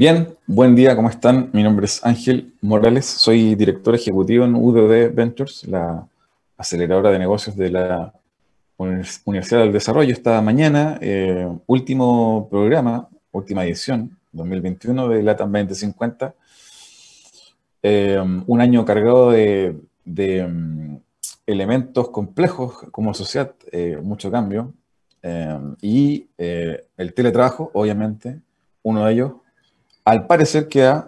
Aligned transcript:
Bien, 0.00 0.34
buen 0.46 0.74
día, 0.74 0.96
¿cómo 0.96 1.10
están? 1.10 1.50
Mi 1.52 1.62
nombre 1.62 1.84
es 1.84 2.02
Ángel 2.02 2.54
Morales, 2.62 3.04
soy 3.04 3.54
director 3.54 3.94
ejecutivo 3.94 4.46
en 4.46 4.54
UDD 4.54 5.14
Ventures, 5.14 5.68
la 5.68 6.08
aceleradora 6.56 7.10
de 7.10 7.18
negocios 7.18 7.54
de 7.54 7.68
la 7.68 8.14
Universidad 8.78 9.60
del 9.60 9.74
Desarrollo. 9.74 10.10
Esta 10.10 10.40
mañana, 10.40 10.96
eh, 11.02 11.46
último 11.66 12.48
programa, 12.50 13.10
última 13.30 13.62
edición, 13.66 14.16
2021 14.32 15.06
de 15.06 15.22
LATAM 15.22 15.52
2050. 15.52 16.34
Eh, 17.82 18.18
un 18.46 18.60
año 18.62 18.86
cargado 18.86 19.32
de, 19.32 19.76
mm, 20.06 20.96
elementos 21.46 22.08
complejos 22.08 22.86
como 22.90 23.12
sociedad, 23.12 23.54
eh, 23.70 23.98
mucho 24.02 24.30
cambio. 24.30 24.72
y 25.82 26.26
el 26.38 27.12
teletrabajo, 27.14 27.70
obviamente, 27.74 28.40
uno 28.82 29.04
de 29.04 29.12
ellos, 29.12 29.32
al 30.04 30.26
parecer 30.26 30.68
que 30.68 31.02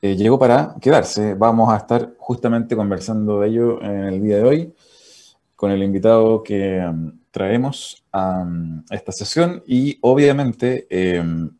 llegó 0.00 0.38
para 0.38 0.76
quedarse. 0.80 1.34
Vamos 1.34 1.72
a 1.72 1.76
estar 1.76 2.14
justamente 2.18 2.76
conversando 2.76 3.40
de 3.40 3.48
ello 3.48 3.82
en 3.82 4.04
el 4.04 4.22
día 4.22 4.36
de 4.36 4.44
hoy 4.44 4.74
con 5.56 5.70
el 5.70 5.82
invitado 5.82 6.42
que 6.42 6.78
um, 6.86 7.18
traemos 7.30 8.04
a, 8.12 8.46
esta 8.90 9.10
sesión 9.10 9.62
y 9.66 9.98
obviamente 10.02 10.86
em, 10.90 11.50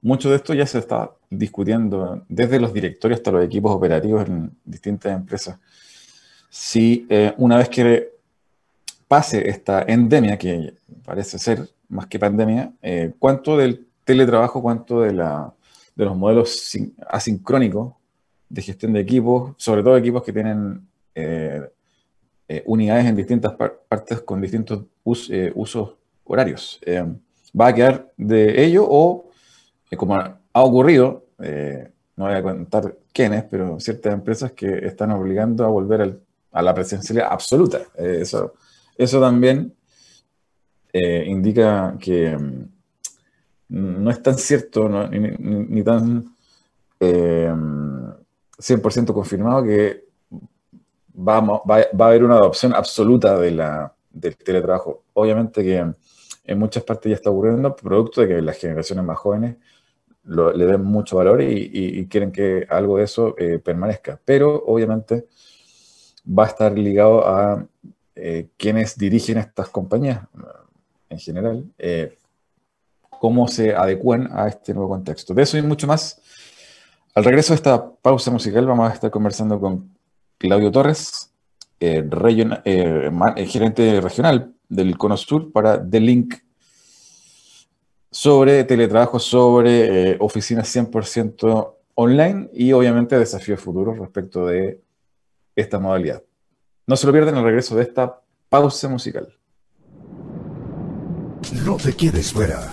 mucho 0.00 0.30
de 0.30 0.36
esto 0.36 0.54
ya 0.54 0.64
se 0.64 0.78
está 0.78 1.10
discutiendo 1.28 2.24
desde 2.28 2.60
los 2.60 2.72
directorios 2.72 3.18
hasta 3.18 3.32
los 3.32 3.44
equipos 3.44 3.74
operativos 3.74 4.26
en 4.28 4.56
distintas 4.64 5.12
empresas. 5.12 5.58
Si 6.48 7.06
eh, 7.10 7.34
una 7.36 7.58
vez 7.58 7.68
que 7.68 8.10
pase 9.08 9.48
esta 9.48 9.82
endemia, 9.82 10.38
que 10.38 10.74
parece 11.04 11.38
ser 11.38 11.68
más 11.88 12.06
que 12.06 12.18
pandemia, 12.18 12.72
eh, 12.80 13.12
¿cuánto 13.18 13.56
del 13.56 13.86
teletrabajo, 14.04 14.62
cuánto 14.62 15.00
de, 15.00 15.12
la, 15.12 15.52
de 15.96 16.04
los 16.04 16.16
modelos 16.16 16.76
asincrónicos 17.08 17.94
de 18.48 18.62
gestión 18.62 18.92
de 18.92 19.00
equipos, 19.00 19.54
sobre 19.56 19.82
todo 19.82 19.96
equipos 19.96 20.22
que 20.22 20.32
tienen 20.32 20.86
eh, 21.14 21.62
eh, 22.48 22.62
unidades 22.66 23.06
en 23.06 23.16
distintas 23.16 23.54
partes 23.88 24.20
con 24.20 24.40
distintos 24.40 24.84
eh, 25.30 25.50
usos 25.54 25.94
horarios. 26.24 26.80
¿Va 27.58 27.68
a 27.68 27.74
quedar 27.74 28.12
de 28.16 28.62
ello 28.64 28.86
o, 28.88 29.30
como 29.96 30.14
ha 30.16 30.62
ocurrido, 30.62 31.24
no 32.16 32.24
voy 32.24 32.34
a 32.34 32.42
contar 32.42 32.96
quiénes, 33.12 33.44
pero 33.44 33.80
ciertas 33.80 34.12
empresas 34.12 34.52
que 34.52 34.86
están 34.86 35.10
obligando 35.12 35.64
a 35.64 35.68
volver 35.68 36.20
a 36.52 36.62
la 36.62 36.74
presencialidad 36.74 37.28
absoluta? 37.32 37.80
eso, 37.96 38.54
eso 38.96 39.20
también 39.20 39.74
indica 40.92 41.96
que 41.98 42.36
mm, 42.36 42.75
no 43.68 44.10
es 44.10 44.22
tan 44.22 44.38
cierto 44.38 44.88
ni, 44.88 45.82
tan 45.82 46.36
100% 47.00 49.12
confirmado 49.12 49.64
que 49.64 50.04
va, 51.16 51.38
a 51.38 52.06
haber 52.06 52.24
una 52.24 52.36
adopción 52.36 52.74
absoluta 52.74 53.38
de 53.38 53.50
la, 53.50 53.92
del 54.10 54.36
teletrabajo. 54.36 55.04
Obviamente 55.14 55.62
que 55.62 55.84
en 56.44 56.58
muchas 56.58 56.84
partes 56.84 57.10
ya 57.10 57.16
está 57.16 57.30
ocurriendo, 57.30 57.74
producto 57.74 58.20
de 58.20 58.28
que 58.28 58.42
las 58.42 58.56
generaciones 58.56 59.04
más 59.04 59.18
jóvenes 59.18 59.56
le 60.24 60.66
den 60.66 60.82
mucho 60.82 61.16
valor 61.16 61.42
y, 61.42 62.06
quieren 62.08 62.32
que 62.32 62.66
algo 62.68 62.98
de 62.98 63.04
eso 63.04 63.34
eh, 63.38 63.58
permanezca. 63.58 64.20
Pero 64.24 64.62
obviamente 64.66 65.26
va 66.26 66.44
a 66.44 66.48
estar 66.48 66.76
ligado 66.76 67.26
a 67.26 67.64
eh, 68.14 68.48
quienes 68.56 68.96
dirigen 68.96 69.38
estas 69.38 69.68
compañías 69.68 70.20
en 71.08 71.18
general, 71.18 71.64
eh, 71.78 72.16
cómo 73.20 73.48
se 73.48 73.74
adecúan 73.74 74.28
a 74.32 74.48
este 74.48 74.74
nuevo 74.74 74.90
contexto. 74.90 75.34
De 75.34 75.42
eso 75.42 75.56
y 75.56 75.62
mucho 75.62 75.86
más. 75.86 76.20
Al 77.14 77.24
regreso 77.24 77.52
de 77.52 77.56
esta 77.56 77.90
pausa 77.90 78.30
musical 78.30 78.66
vamos 78.66 78.90
a 78.90 78.94
estar 78.94 79.10
conversando 79.10 79.58
con 79.58 79.96
Claudio 80.38 80.70
Torres, 80.70 81.32
eh, 81.80 82.08
eh, 82.64 83.10
eh, 83.36 83.46
gerente 83.46 84.00
regional 84.00 84.52
del 84.68 84.98
Cono 84.98 85.16
Sur 85.16 85.50
para 85.52 85.82
The 85.82 86.00
Link, 86.00 86.34
sobre 88.10 88.64
teletrabajo, 88.64 89.18
sobre 89.18 90.16
oficinas 90.20 90.74
100% 90.74 91.74
online 91.94 92.50
y 92.52 92.72
obviamente 92.72 93.18
desafíos 93.18 93.60
futuros 93.60 93.98
respecto 93.98 94.46
de 94.46 94.80
esta 95.54 95.78
modalidad. 95.78 96.22
No 96.86 96.96
se 96.96 97.06
lo 97.06 97.12
pierdan 97.12 97.36
el 97.36 97.44
regreso 97.44 97.76
de 97.76 97.82
esta 97.82 98.20
pausa 98.48 98.88
musical. 98.88 99.34
No 101.64 101.76
te 101.76 101.94
quedes 101.94 102.32
fuera. 102.32 102.72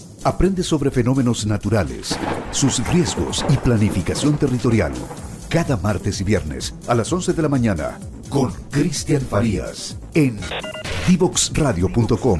Aprende 0.23 0.61
sobre 0.61 0.91
fenómenos 0.91 1.47
naturales, 1.47 2.17
sus 2.51 2.85
riesgos 2.93 3.43
y 3.49 3.57
planificación 3.57 4.37
territorial 4.37 4.93
cada 5.49 5.75
martes 5.75 6.21
y 6.21 6.23
viernes 6.23 6.73
a 6.87 6.95
las 6.95 7.11
11 7.11 7.33
de 7.33 7.41
la 7.41 7.49
mañana 7.49 7.99
con 8.29 8.51
Cristian 8.69 9.19
Farías 9.19 9.97
en 10.13 10.39
divoxradio.com. 11.09 12.39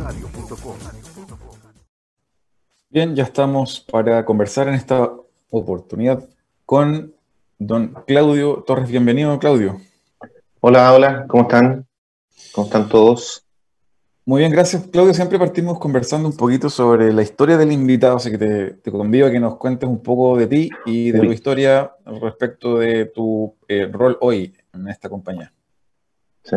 Bien, 2.90 3.16
ya 3.16 3.24
estamos 3.24 3.81
para 3.81 4.24
conversar 4.24 4.69
en 4.69 4.75
esta 4.75 5.12
oportunidad 5.50 6.30
con 6.66 7.13
don 7.58 7.96
Claudio 8.08 8.63
Torres. 8.66 8.90
Bienvenido, 8.90 9.38
Claudio. 9.40 9.81
Hola, 10.62 10.94
hola, 10.94 11.25
¿cómo 11.28 11.44
están? 11.44 11.88
¿Cómo 12.53 12.68
están 12.68 12.88
todos? 12.88 13.44
Muy 14.24 14.42
bien, 14.42 14.52
gracias 14.52 14.88
Claudio. 14.88 15.16
Siempre 15.16 15.40
partimos 15.40 15.80
conversando 15.80 16.30
un 16.30 16.38
poquito 16.38 16.70
sobre 16.70 17.12
la 17.12 17.24
historia 17.24 17.58
del 17.58 17.72
invitado, 17.72 18.18
así 18.18 18.30
que 18.30 18.38
te, 18.38 18.92
convido 18.92 19.26
a 19.26 19.32
que 19.32 19.40
nos 19.40 19.58
cuentes 19.58 19.90
un 19.90 20.04
poco 20.04 20.38
de 20.38 20.46
ti 20.46 20.70
y 20.86 21.12
de 21.12 21.22
tu 21.22 21.32
historia 21.32 21.96
respecto 22.06 22.78
de 22.78 23.06
tu 23.06 23.56
eh, 23.68 23.90
rol 23.92 24.20
hoy 24.22 24.54
en 24.74 24.88
esta 24.90 25.10
compañía. 25.10 25.51
Sí, 26.44 26.56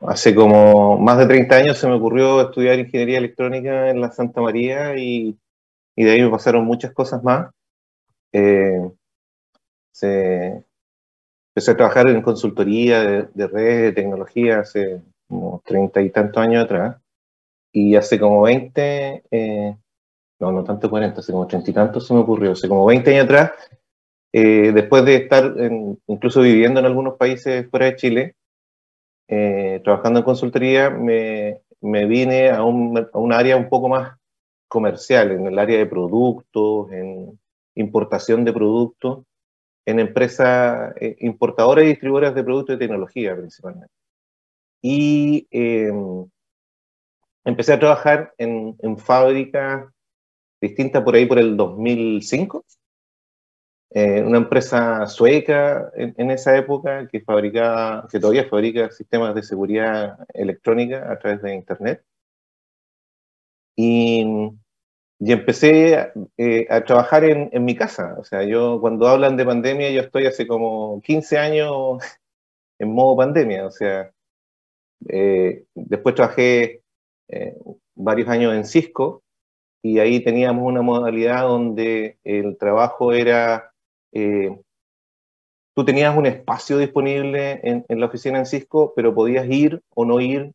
hace 0.00 0.32
como 0.32 0.96
más 0.96 1.18
de 1.18 1.26
30 1.26 1.56
años 1.56 1.78
se 1.78 1.88
me 1.88 1.94
ocurrió 1.94 2.40
estudiar 2.40 2.78
ingeniería 2.78 3.18
electrónica 3.18 3.90
en 3.90 4.00
la 4.00 4.12
Santa 4.12 4.40
María 4.40 4.96
y, 4.96 5.36
de 5.96 6.10
ahí 6.10 6.22
me 6.22 6.30
pasaron 6.30 6.64
muchas 6.64 6.92
cosas 6.92 7.22
más. 7.24 7.50
Eh, 8.32 8.80
empecé 10.00 11.70
a 11.70 11.76
trabajar 11.76 12.08
en 12.08 12.22
consultoría 12.22 13.00
de, 13.00 13.28
de 13.34 13.46
redes, 13.48 13.82
de 13.82 13.92
tecnología 13.92 14.60
hace 14.60 15.02
como 15.32 15.62
treinta 15.64 16.02
y 16.02 16.10
tantos 16.10 16.42
años 16.42 16.64
atrás, 16.64 16.96
y 17.72 17.96
hace 17.96 18.20
como 18.20 18.42
20, 18.42 19.24
eh, 19.30 19.76
no, 20.40 20.52
no 20.52 20.62
tanto 20.62 20.90
40, 20.90 21.20
hace 21.20 21.32
como 21.32 21.46
treinta 21.46 21.70
y 21.70 21.74
tantos 21.74 22.06
se 22.06 22.14
me 22.14 22.20
ocurrió, 22.20 22.52
hace 22.52 22.68
como 22.68 22.84
20 22.84 23.10
años 23.10 23.24
atrás, 23.24 23.52
eh, 24.32 24.72
después 24.72 25.04
de 25.04 25.16
estar 25.16 25.54
incluso 26.06 26.42
viviendo 26.42 26.80
en 26.80 26.86
algunos 26.86 27.16
países 27.16 27.68
fuera 27.70 27.86
de 27.86 27.96
Chile, 27.96 28.36
eh, 29.28 29.80
trabajando 29.82 30.20
en 30.20 30.24
consultoría, 30.24 30.90
me, 30.90 31.60
me 31.80 32.06
vine 32.06 32.50
a 32.50 32.62
un, 32.62 32.98
a 32.98 33.18
un 33.18 33.32
área 33.32 33.56
un 33.56 33.68
poco 33.68 33.88
más 33.88 34.16
comercial, 34.68 35.32
en 35.32 35.46
el 35.46 35.58
área 35.58 35.78
de 35.78 35.86
productos, 35.86 36.92
en 36.92 37.38
importación 37.74 38.44
de 38.44 38.52
productos, 38.52 39.24
en 39.86 39.98
empresas 39.98 40.94
importadoras 41.18 41.84
y 41.84 41.88
distribuidoras 41.88 42.34
de 42.34 42.44
productos 42.44 42.78
de 42.78 42.86
tecnología 42.86 43.36
principalmente. 43.36 43.92
Y 44.80 45.46
em, 45.50 46.26
empecé 47.44 47.72
a 47.72 47.78
trabajar 47.78 48.34
en, 48.38 48.76
en 48.80 48.98
fábricas 48.98 49.86
distintas 50.60 51.02
por 51.02 51.14
ahí 51.14 51.26
por 51.26 51.38
el 51.38 51.56
2005. 51.56 52.64
Eh, 53.94 54.22
una 54.22 54.38
empresa 54.38 55.06
sueca 55.06 55.90
en, 55.94 56.30
esa 56.30 56.56
época 56.56 57.06
que 57.08 57.20
fabricaba, 57.20 58.08
que 58.10 58.18
todavía 58.18 58.48
fabrica 58.48 58.90
sistemas 58.90 59.34
de 59.34 59.42
seguridad 59.42 60.16
electrónica 60.32 61.12
a 61.12 61.18
través 61.18 61.42
de 61.42 61.54
Internet. 61.54 62.02
Y, 63.76 64.24
y 65.18 65.32
empecé 65.32 66.10
eh, 66.38 66.66
a 66.70 66.84
trabajar 66.84 67.24
en, 67.24 67.50
en, 67.52 67.64
mi 67.64 67.74
casa. 67.76 68.16
O 68.18 68.24
sea, 68.24 68.44
yo 68.44 68.80
cuando 68.80 69.08
hablan 69.08 69.36
de 69.36 69.44
pandemia, 69.44 69.90
yo 69.90 70.00
estoy 70.02 70.26
hace 70.26 70.46
como 70.46 71.00
15 71.02 71.38
años 71.38 71.98
en 72.78 72.94
modo 72.94 73.16
pandemia. 73.16 73.66
O 73.66 73.70
sea, 73.70 74.10
eh, 75.08 75.64
después 75.74 76.14
trabajé 76.14 76.81
eh, 77.28 77.56
varios 77.94 78.28
años 78.28 78.54
en 78.54 78.64
Cisco 78.64 79.22
y 79.82 79.98
ahí 79.98 80.20
teníamos 80.20 80.64
una 80.64 80.82
modalidad 80.82 81.42
donde 81.42 82.18
el 82.24 82.56
trabajo 82.56 83.12
era 83.12 83.72
eh, 84.12 84.56
tú 85.74 85.84
tenías 85.84 86.16
un 86.16 86.26
espacio 86.26 86.78
disponible 86.78 87.60
en, 87.62 88.00
la 88.00 88.06
oficina 88.06 88.38
en 88.38 88.46
Cisco, 88.46 88.92
pero 88.94 89.14
podías 89.14 89.46
ir 89.48 89.80
o 89.94 90.04
no 90.04 90.20
ir 90.20 90.52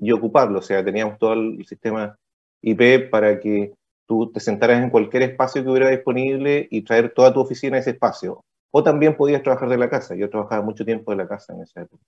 y 0.00 0.12
ocuparlo. 0.12 0.58
O 0.58 0.62
sea, 0.62 0.84
teníamos 0.84 1.18
todo 1.18 1.32
el 1.34 1.64
sistema 1.66 2.16
IP 2.62 3.10
para 3.10 3.40
que 3.40 3.74
tú 4.06 4.30
te 4.32 4.40
sentaras 4.40 4.82
en 4.82 4.90
cualquier 4.90 5.22
espacio 5.22 5.62
que 5.62 5.70
hubiera 5.70 5.90
disponible 5.90 6.68
y 6.70 6.82
traer 6.82 7.12
toda 7.14 7.32
tu 7.32 7.40
oficina 7.40 7.76
a 7.76 7.80
ese 7.80 7.90
espacio. 7.90 8.44
O 8.70 8.82
también 8.82 9.16
podías 9.16 9.42
trabajar 9.42 9.68
de 9.68 9.78
la 9.78 9.88
casa. 9.88 10.14
Yo 10.14 10.28
trabajaba 10.28 10.62
mucho 10.62 10.84
tiempo 10.84 11.12
de 11.12 11.16
la 11.18 11.28
casa 11.28 11.54
en 11.54 11.62
esa 11.62 11.82
época. 11.82 12.02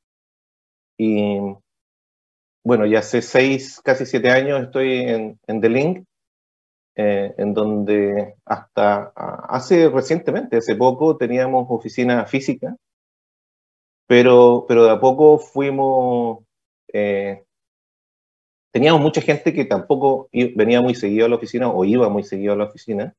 Y 0.99 1.39
bueno, 2.67 2.85
ya 2.85 2.99
hace 2.99 3.23
seis, 3.23 3.81
casi 3.81 4.05
siete 4.07 4.29
años 4.29 4.61
estoy 4.61 4.99
en, 4.99 5.39
en 5.47 5.61
The 5.61 5.69
Link, 5.69 6.05
eh, 6.97 7.33
en 7.39 7.55
donde 7.55 8.35
hasta 8.45 9.13
hace 9.15 9.89
recientemente, 9.89 10.57
hace 10.57 10.75
poco, 10.75 11.17
teníamos 11.17 11.69
oficina 11.69 12.27
física, 12.27 12.75
pero, 14.09 14.65
pero 14.67 14.83
de 14.83 14.91
a 14.91 14.99
poco 14.99 15.39
fuimos, 15.39 16.41
eh, 16.93 17.45
teníamos 18.73 19.01
mucha 19.01 19.21
gente 19.21 19.55
que 19.55 19.65
tampoco 19.65 20.29
venía 20.33 20.81
muy 20.81 20.97
seguido 20.97 21.27
a 21.27 21.29
la 21.29 21.37
oficina 21.37 21.71
o 21.71 21.85
iba 21.85 22.09
muy 22.09 22.25
seguido 22.25 22.55
a 22.55 22.57
la 22.57 22.65
oficina, 22.65 23.15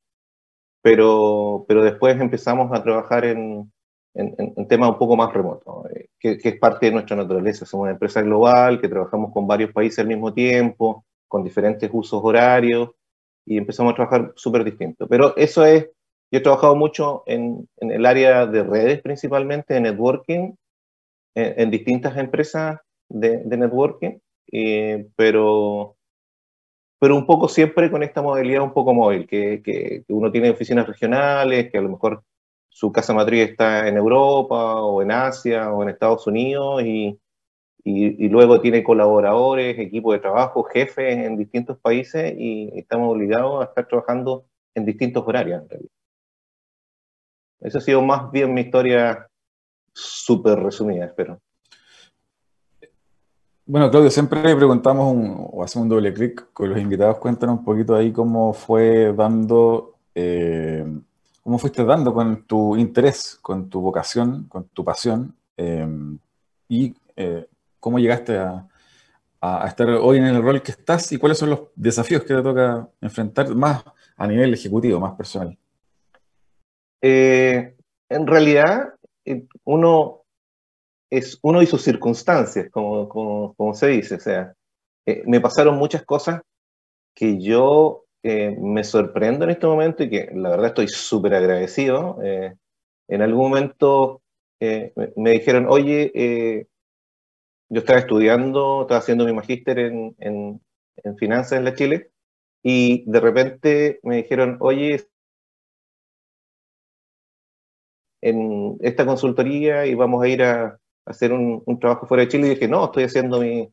pero, 0.82 1.64
pero 1.66 1.82
después 1.84 2.20
empezamos 2.20 2.70
a 2.70 2.82
trabajar 2.82 3.24
en, 3.24 3.72
en, 4.18 4.68
temas 4.68 4.90
un 4.90 4.98
poco 4.98 5.16
más 5.16 5.32
remotos, 5.32 5.90
eh, 5.92 6.08
que, 6.18 6.38
que, 6.38 6.50
es 6.50 6.58
parte 6.58 6.86
de 6.86 6.92
nuestra 6.92 7.16
naturaleza. 7.16 7.64
Somos 7.64 7.84
una 7.84 7.92
empresa 7.92 8.20
global 8.22 8.80
que 8.80 8.88
trabajamos 8.88 9.32
con 9.32 9.46
varios 9.46 9.72
países 9.72 10.00
al 10.00 10.08
mismo 10.08 10.34
tiempo, 10.34 11.04
con 11.28 11.44
diferentes 11.44 11.88
usos 11.92 12.20
horarios, 12.22 12.90
y 13.46 13.56
empezamos 13.56 13.92
a 13.92 13.96
trabajar 13.96 14.32
súper 14.36 14.64
distinto. 14.64 15.06
Pero 15.08 15.36
eso 15.36 15.64
es, 15.64 15.84
yo 16.30 16.38
he 16.38 16.40
trabajado 16.40 16.76
mucho 16.76 17.22
en, 17.26 17.68
en 17.78 17.90
el 17.90 18.04
área 18.04 18.46
de 18.46 18.62
redes 18.62 19.00
principalmente, 19.00 19.74
de 19.74 19.80
networking, 19.80 20.52
en, 21.34 21.70
distintas 21.70 22.16
empresas 22.16 22.80
de, 23.08 23.38
de 23.44 23.56
networking, 23.56 24.18
eh, 24.52 25.06
pero, 25.16 25.96
pero 26.98 27.16
un 27.16 27.26
poco 27.26 27.48
siempre 27.48 27.90
con 27.90 28.02
esta 28.02 28.22
modalidad 28.22 28.62
un 28.62 28.72
poco 28.72 28.92
móvil, 28.92 29.26
que, 29.26 29.62
que, 29.62 30.02
uno 30.08 30.32
tiene 30.32 30.50
oficinas 30.50 30.86
regionales, 30.86 31.70
que 31.70 31.78
a 31.78 31.82
lo 31.82 31.90
mejor 31.90 32.22
su 32.78 32.92
casa 32.92 33.12
matriz 33.12 33.50
está 33.50 33.88
en 33.88 33.96
Europa 33.96 34.82
o 34.82 35.02
en 35.02 35.10
Asia 35.10 35.72
o 35.72 35.82
en 35.82 35.88
Estados 35.88 36.28
Unidos 36.28 36.80
y, 36.84 37.18
luego 37.84 38.60
tiene 38.60 38.84
colaboradores, 38.84 39.76
equipo 39.80 40.12
de 40.12 40.20
trabajo, 40.20 40.62
jefes 40.62 41.16
en 41.16 41.36
distintos 41.36 41.76
países 41.78 42.32
y 42.38 42.70
estamos 42.78 43.10
obligados 43.12 43.62
a 43.62 43.64
estar 43.64 43.88
trabajando 43.88 44.44
en 44.76 44.84
distintos 44.84 45.24
horarios. 45.26 45.64
En 45.72 45.88
Eso 47.58 47.78
ha 47.78 47.80
sido 47.80 48.00
más 48.00 48.30
bien 48.30 48.54
mi 48.54 48.60
historia 48.60 49.26
súper 49.92 50.60
resumida, 50.60 51.06
espero. 51.06 51.40
Bueno, 53.66 53.90
Claudio, 53.90 54.10
siempre 54.10 54.40
le 54.40 54.54
preguntamos 54.54 55.50
o 55.50 55.64
hacemos 55.64 55.86
un 55.86 55.88
doble 55.88 56.14
clic 56.14 56.52
con 56.52 56.70
los 56.70 56.78
invitados. 56.78 57.18
Cuéntanos 57.18 57.58
un 57.58 57.64
poquito 57.64 57.96
ahí 57.96 58.12
cómo 58.12 58.52
fue 58.52 59.12
dando, 59.14 59.96
eh, 60.14 60.86
cómo 61.48 61.58
fuiste 61.58 61.82
dando 61.82 62.12
con 62.12 62.42
tu 62.42 62.76
interés, 62.76 63.38
con 63.40 63.70
tu 63.70 63.80
vocación, 63.80 64.44
con 64.48 64.68
tu 64.68 64.84
pasión 64.84 65.34
eh, 65.56 65.88
y 66.68 66.94
eh, 67.16 67.46
cómo 67.80 67.98
llegaste 67.98 68.36
a, 68.36 68.68
estar 69.66 69.88
hoy 69.88 70.18
en 70.18 70.26
el 70.26 70.42
rol 70.42 70.60
que 70.60 70.72
estás 70.72 71.10
y 71.10 71.16
cuáles 71.16 71.38
son 71.38 71.48
los 71.48 71.60
desafíos 71.74 72.20
que 72.24 72.34
te 72.34 72.42
toca 72.42 72.86
enfrentar 73.00 73.54
más 73.54 73.82
a 74.18 74.26
nivel 74.26 74.52
ejecutivo, 74.52 75.00
más 75.00 75.14
personal. 75.14 75.56
Eh, 77.00 77.74
en 78.10 78.26
realidad, 78.26 78.92
eh, 79.24 79.46
uno 79.64 80.24
es 81.08 81.38
uno 81.40 81.62
y 81.62 81.66
sus 81.66 81.80
circunstancias, 81.80 82.68
como, 82.70 83.72
se 83.72 83.86
dice. 83.86 84.16
O 84.16 84.20
sea, 84.20 84.54
me 85.24 85.40
pasaron 85.40 85.78
muchas 85.78 86.04
cosas 86.04 86.42
que 87.14 87.40
yo 87.40 88.04
me 88.60 88.84
sorprendo 88.84 89.44
en 89.44 89.50
este 89.50 89.66
momento 89.66 90.02
y 90.04 90.10
que 90.10 90.30
la 90.34 90.50
verdad 90.50 90.68
estoy 90.68 90.88
súper 90.88 91.34
agradecido. 91.34 92.18
en 92.22 93.22
algún 93.22 93.50
momento 93.50 94.22
me, 94.60 95.30
dijeron, 95.30 95.66
oye, 95.68 96.66
yo 97.68 97.80
estaba 97.80 97.98
estudiando, 97.98 98.82
estaba 98.82 99.00
haciendo 99.00 99.24
mi 99.24 99.32
magíster 99.32 99.78
en, 99.78 100.16
en, 100.18 100.60
finanzas 101.18 101.58
en 101.58 101.64
la 101.64 101.74
Chile 101.74 102.10
y 102.62 103.04
de 103.10 103.20
repente 103.20 104.00
me 104.02 104.16
dijeron, 104.16 104.58
oye, 104.60 105.06
en 108.20 108.76
esta 108.80 109.06
consultoría 109.06 109.86
y 109.86 109.94
vamos 109.94 110.22
a 110.22 110.28
ir 110.28 110.42
a, 110.42 110.78
hacer 111.06 111.32
un, 111.32 111.62
trabajo 111.80 112.06
fuera 112.06 112.24
de 112.24 112.28
Chile 112.28 112.46
y 112.46 112.50
dije, 112.50 112.68
no, 112.68 112.84
estoy 112.86 113.04
haciendo 113.04 113.40
mi, 113.40 113.72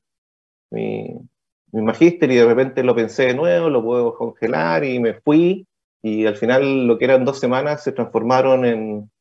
mi 1.76 1.82
magíster 1.82 2.32
y 2.32 2.36
de 2.36 2.46
repente 2.46 2.84
lo 2.84 2.96
pensé 2.96 3.28
de 3.28 3.36
nuevo, 3.36 3.70
lo 3.70 3.84
puedo 3.84 4.16
congelar 4.16 4.84
y 4.86 5.00
me 5.00 5.14
fui. 5.14 5.68
Y 6.02 6.26
al 6.26 6.36
final 6.36 6.88
lo 6.88 6.98
que 6.98 7.06
eran 7.06 7.26
dos 7.26 7.40
semanas 7.40 7.84
se 7.84 7.92
transformaron 7.92 8.66
en, 8.66 9.12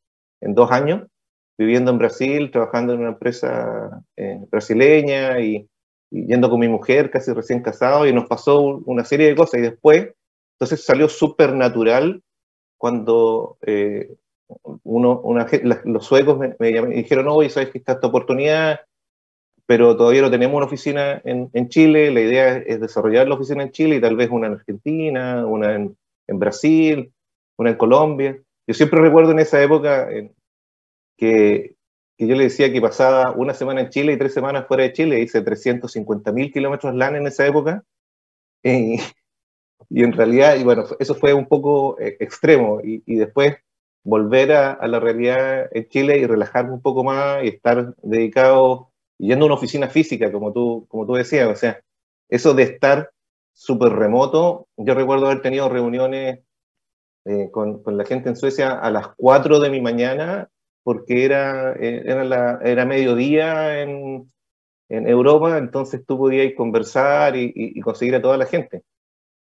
en 0.40 0.54
dos 0.54 0.70
años 0.70 1.02
viviendo 1.58 1.90
en 1.90 1.98
Brasil, 1.98 2.50
trabajando 2.50 2.92
en 2.92 3.00
una 3.00 3.10
empresa 3.10 4.02
eh, 4.16 4.40
brasileña 4.50 5.40
y, 5.40 5.68
yendo 6.10 6.48
con 6.48 6.60
mi 6.60 6.68
mujer 6.68 7.10
casi 7.10 7.32
recién 7.32 7.60
casado 7.60 8.06
y 8.06 8.12
nos 8.12 8.26
pasó 8.26 8.60
una 8.60 9.04
serie 9.04 9.28
de 9.28 9.34
cosas. 9.34 9.58
Y 9.58 9.62
después, 9.62 10.12
entonces 10.54 10.84
salió 10.84 11.08
súper 11.08 11.54
natural 11.54 12.22
cuando 12.78 13.58
eh, 13.62 14.14
uno, 14.84 15.22
los 15.84 16.06
suecos 16.06 16.38
me, 16.38 16.54
dijeron, 16.94 17.28
oye, 17.28 17.50
sabes 17.50 17.70
que 17.70 17.78
está 17.78 17.94
esta 17.94 18.06
oportunidad, 18.06 18.80
pero 19.66 19.96
todavía 19.96 20.22
no 20.22 20.30
tenemos 20.30 20.56
una 20.56 20.66
oficina 20.66 21.20
en, 21.24 21.50
en, 21.52 21.68
Chile, 21.68 22.10
la 22.10 22.20
idea 22.20 22.56
es 22.56 22.80
desarrollar 22.80 23.28
la 23.28 23.34
oficina 23.34 23.62
en 23.62 23.70
Chile 23.70 23.96
y 23.96 24.00
tal 24.00 24.16
vez 24.16 24.30
una 24.30 24.48
en 24.48 24.54
Argentina, 24.54 25.46
una 25.46 25.74
en, 25.74 25.96
en 26.26 26.38
Brasil, 26.38 27.12
una 27.56 27.70
en 27.70 27.76
Colombia. 27.76 28.38
Yo 28.66 28.74
siempre 28.74 29.00
recuerdo 29.00 29.32
en 29.32 29.38
esa 29.38 29.62
época, 29.62 30.10
en, 30.10 30.34
que, 31.16 31.76
yo 32.18 32.34
le 32.34 32.44
decía 32.44 32.72
que 32.72 32.80
pasaba 32.80 33.32
una 33.32 33.54
semana 33.54 33.82
en 33.82 33.90
Chile 33.90 34.12
y 34.12 34.18
tres 34.18 34.32
semanas 34.34 34.66
fuera 34.66 34.84
de 34.84 34.92
Chile, 34.92 35.20
hice 35.20 35.42
350 35.42 36.32
mil 36.32 36.52
kilómetros 36.52 36.94
LAN 36.94 37.16
en 37.16 37.26
esa 37.26 37.46
época, 37.46 37.84
y, 38.62 39.00
en 39.90 40.12
realidad, 40.12 40.56
y 40.56 40.64
bueno, 40.64 40.84
eso 40.98 41.14
fue 41.14 41.34
un 41.34 41.46
poco 41.46 41.98
eh, 42.00 42.16
extremo, 42.20 42.80
y, 42.82 43.16
después 43.16 43.56
volver 44.04 44.52
a, 44.52 44.86
la 44.86 45.00
realidad 45.00 45.68
en 45.72 45.88
Chile 45.88 46.18
y 46.18 46.26
relajarme 46.26 46.72
un 46.72 46.82
poco 46.82 47.04
más 47.04 47.42
y 47.42 47.48
estar 47.48 47.94
dedicado, 48.02 48.90
yendo 49.18 49.44
a 49.44 49.46
una 49.46 49.54
oficina 49.56 49.88
física, 49.88 50.32
como 50.32 50.52
tú, 50.52 50.86
como 50.88 51.06
tú 51.06 51.14
decías, 51.14 51.48
o 51.48 51.56
sea, 51.56 51.80
eso 52.28 52.54
de 52.54 52.64
estar 52.64 53.10
súper 53.52 53.92
remoto, 53.92 54.68
yo 54.76 54.94
recuerdo 54.94 55.26
haber 55.26 55.42
tenido 55.42 55.68
reuniones 55.68 56.40
eh, 57.24 57.50
con, 57.50 57.82
con, 57.82 57.96
la 57.96 58.04
gente 58.04 58.28
en 58.28 58.36
Suecia 58.36 58.72
a 58.72 58.90
las 58.90 59.08
4 59.16 59.60
de 59.60 59.70
mi 59.70 59.80
mañana 59.80 60.50
porque 60.84 61.24
era, 61.24 61.72
eh, 61.72 62.02
era, 62.04 62.24
la, 62.24 62.60
era 62.62 62.84
mediodía 62.84 63.80
en, 63.82 64.30
en, 64.90 65.08
Europa, 65.08 65.58
entonces 65.58 66.04
tú 66.06 66.18
podías 66.18 66.52
conversar 66.54 67.36
y, 67.36 67.52
y, 67.54 67.80
conseguir 67.80 68.14
a 68.14 68.22
toda 68.22 68.36
la 68.36 68.46
gente. 68.46 68.82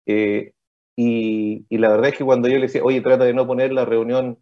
Eh, 0.06 0.52
y, 0.96 1.66
y, 1.68 1.78
la 1.78 1.90
verdad 1.90 2.10
es 2.10 2.18
que 2.18 2.24
cuando 2.24 2.48
yo 2.48 2.56
le 2.56 2.62
decía, 2.62 2.84
oye, 2.84 3.00
trata 3.00 3.24
de 3.24 3.34
no 3.34 3.46
poner 3.46 3.72
la 3.72 3.84
reunión 3.84 4.38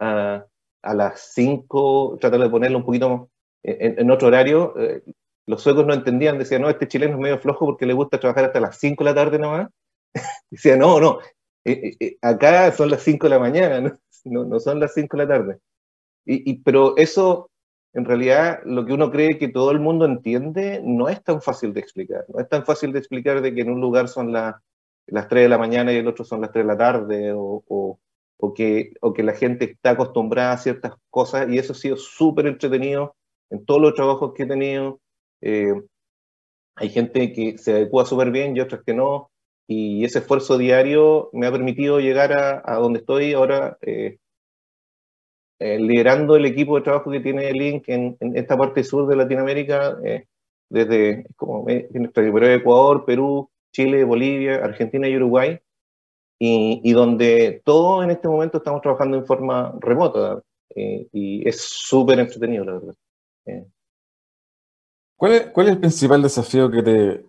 a, 0.00 0.46
a 0.82 0.94
las 0.94 1.32
5, 1.34 2.18
trata 2.20 2.38
de 2.38 2.50
ponerlo 2.50 2.78
un 2.78 2.84
poquito 2.86 3.30
en, 3.62 3.98
en 3.98 4.10
otro 4.10 4.28
horario, 4.28 4.74
eh, 4.78 5.02
los 5.46 5.62
suecos 5.62 5.86
no 5.86 5.94
entendían, 5.94 6.38
decían, 6.38 6.62
no, 6.62 6.70
este 6.70 6.88
chileno 6.88 7.14
es 7.14 7.20
medio 7.20 7.38
flojo 7.38 7.66
porque 7.66 7.86
le 7.86 7.94
gusta 7.94 8.20
trabajar 8.20 8.46
hasta 8.46 8.60
las 8.60 8.78
5 8.78 9.04
de 9.04 9.10
la 9.10 9.14
tarde 9.14 9.38
nomás. 9.38 9.68
Decía, 10.50 10.76
no, 10.76 11.00
no, 11.00 11.18
acá 12.20 12.72
son 12.72 12.90
las 12.90 13.02
5 13.02 13.26
de 13.26 13.30
la 13.30 13.38
mañana, 13.38 13.80
no, 13.80 13.98
no, 14.24 14.44
no 14.44 14.60
son 14.60 14.80
las 14.80 14.94
5 14.94 15.16
de 15.16 15.24
la 15.24 15.28
tarde. 15.28 15.58
Y, 16.24 16.62
pero 16.62 16.96
eso, 16.96 17.50
en 17.94 18.04
realidad, 18.04 18.60
lo 18.64 18.86
que 18.86 18.92
uno 18.92 19.10
cree 19.10 19.38
que 19.38 19.48
todo 19.48 19.72
el 19.72 19.80
mundo 19.80 20.04
entiende, 20.04 20.80
no 20.84 21.08
es 21.08 21.22
tan 21.24 21.42
fácil 21.42 21.72
de 21.72 21.80
explicar. 21.80 22.24
No 22.28 22.40
es 22.40 22.48
tan 22.48 22.64
fácil 22.64 22.92
de 22.92 23.00
explicar 23.00 23.42
de 23.42 23.52
que 23.52 23.62
en 23.62 23.70
un 23.70 23.80
lugar 23.80 24.08
son 24.08 24.32
las 24.32 24.54
3 25.06 25.28
de 25.30 25.48
la 25.48 25.58
mañana 25.58 25.92
y 25.92 25.96
el 25.96 26.06
otro 26.06 26.24
son 26.24 26.40
las 26.40 26.52
3 26.52 26.64
de 26.64 26.68
la 26.72 26.78
tarde, 26.78 27.32
o, 27.34 27.64
o, 28.36 28.54
que, 28.54 28.92
o 29.00 29.12
que 29.12 29.24
la 29.24 29.32
gente 29.32 29.72
está 29.72 29.90
acostumbrada 29.90 30.52
a 30.52 30.58
ciertas 30.58 30.94
cosas, 31.10 31.48
y 31.48 31.58
eso 31.58 31.72
ha 31.72 31.76
sido 31.76 31.96
súper 31.96 32.46
entretenido 32.46 33.16
en 33.52 33.64
todos 33.66 33.80
los 33.80 33.94
trabajos 33.94 34.32
que 34.34 34.44
he 34.44 34.46
tenido. 34.46 35.00
Eh, 35.42 35.74
hay 36.76 36.88
gente 36.88 37.32
que 37.32 37.58
se 37.58 37.72
adecua 37.72 38.06
súper 38.06 38.30
bien 38.30 38.56
y 38.56 38.60
otras 38.60 38.82
que 38.84 38.94
no, 38.94 39.30
y 39.68 40.04
ese 40.04 40.20
esfuerzo 40.20 40.58
diario 40.58 41.28
me 41.32 41.46
ha 41.46 41.52
permitido 41.52 42.00
llegar 42.00 42.32
a, 42.32 42.74
donde 42.76 43.00
estoy 43.00 43.34
ahora. 43.34 43.78
Eh, 43.82 44.18
eh, 45.60 45.78
liderando 45.78 46.34
el 46.34 46.44
equipo 46.44 46.74
de 46.74 46.82
trabajo 46.82 47.08
que 47.12 47.20
tiene 47.20 47.52
Link 47.52 47.84
en, 47.86 48.16
esta 48.34 48.56
parte 48.56 48.82
sur 48.82 49.06
de 49.06 49.14
Latinoamérica, 49.14 49.96
desde 50.68 51.24
como 51.36 51.64
Ecuador, 51.68 53.04
Perú, 53.04 53.48
Chile, 53.72 54.02
Bolivia, 54.02 54.56
Argentina 54.56 55.08
y 55.08 55.16
Uruguay, 55.16 55.60
y, 56.40 56.92
donde 56.92 57.62
todos 57.64 58.02
en 58.02 58.10
este 58.10 58.26
momento 58.26 58.58
estamos 58.58 58.82
trabajando 58.82 59.16
en 59.18 59.24
forma 59.24 59.72
remota. 59.80 60.42
y 60.74 61.48
es 61.48 61.60
súper 61.60 62.18
entretenido, 62.18 62.64
la 62.64 62.72
verdad. 62.72 62.94
¿Cuál 65.16 65.32
es, 65.32 65.46
¿Cuál 65.48 65.66
es 65.66 65.72
el 65.74 65.80
principal 65.80 66.22
desafío 66.22 66.70
que 66.70 66.82
te, 66.82 67.24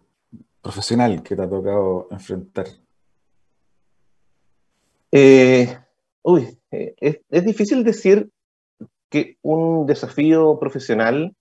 profesional 0.61 1.21
que 1.23 1.35
te 1.35 1.41
ha 1.41 1.49
tocado 1.49 2.07
enfrentar? 2.11 2.67
uy, 6.23 6.57
es, 6.71 7.19
es, 7.29 7.45
difícil 7.45 7.83
decir 7.83 8.31
que 9.09 9.37
un 9.43 9.85
desafío 9.85 10.57
profesional 10.59 11.35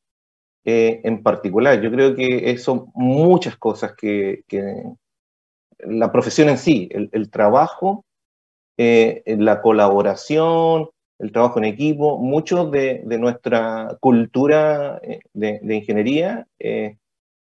eh, 0.64 1.00
en 1.02 1.22
particular. 1.24 1.80
Yo 1.80 1.90
creo 1.90 2.14
que 2.14 2.56
son 2.58 2.92
muchas 2.94 3.56
cosas 3.56 3.94
que, 3.96 4.44
la 5.78 6.12
profesión 6.12 6.48
en 6.48 6.58
sí, 6.58 6.88
el, 6.92 7.30
trabajo, 7.30 8.04
eh, 8.76 9.24
la 9.26 9.60
colaboración, 9.60 10.90
el 11.22 11.32
trabajo 11.32 11.58
en 11.58 11.64
equipo, 11.64 12.18
mucho 12.18 12.66
de, 12.66 13.02
nuestra 13.18 13.96
cultura 14.00 15.00
eh, 15.02 15.20
de, 15.32 15.60
ingeniería 15.74 16.46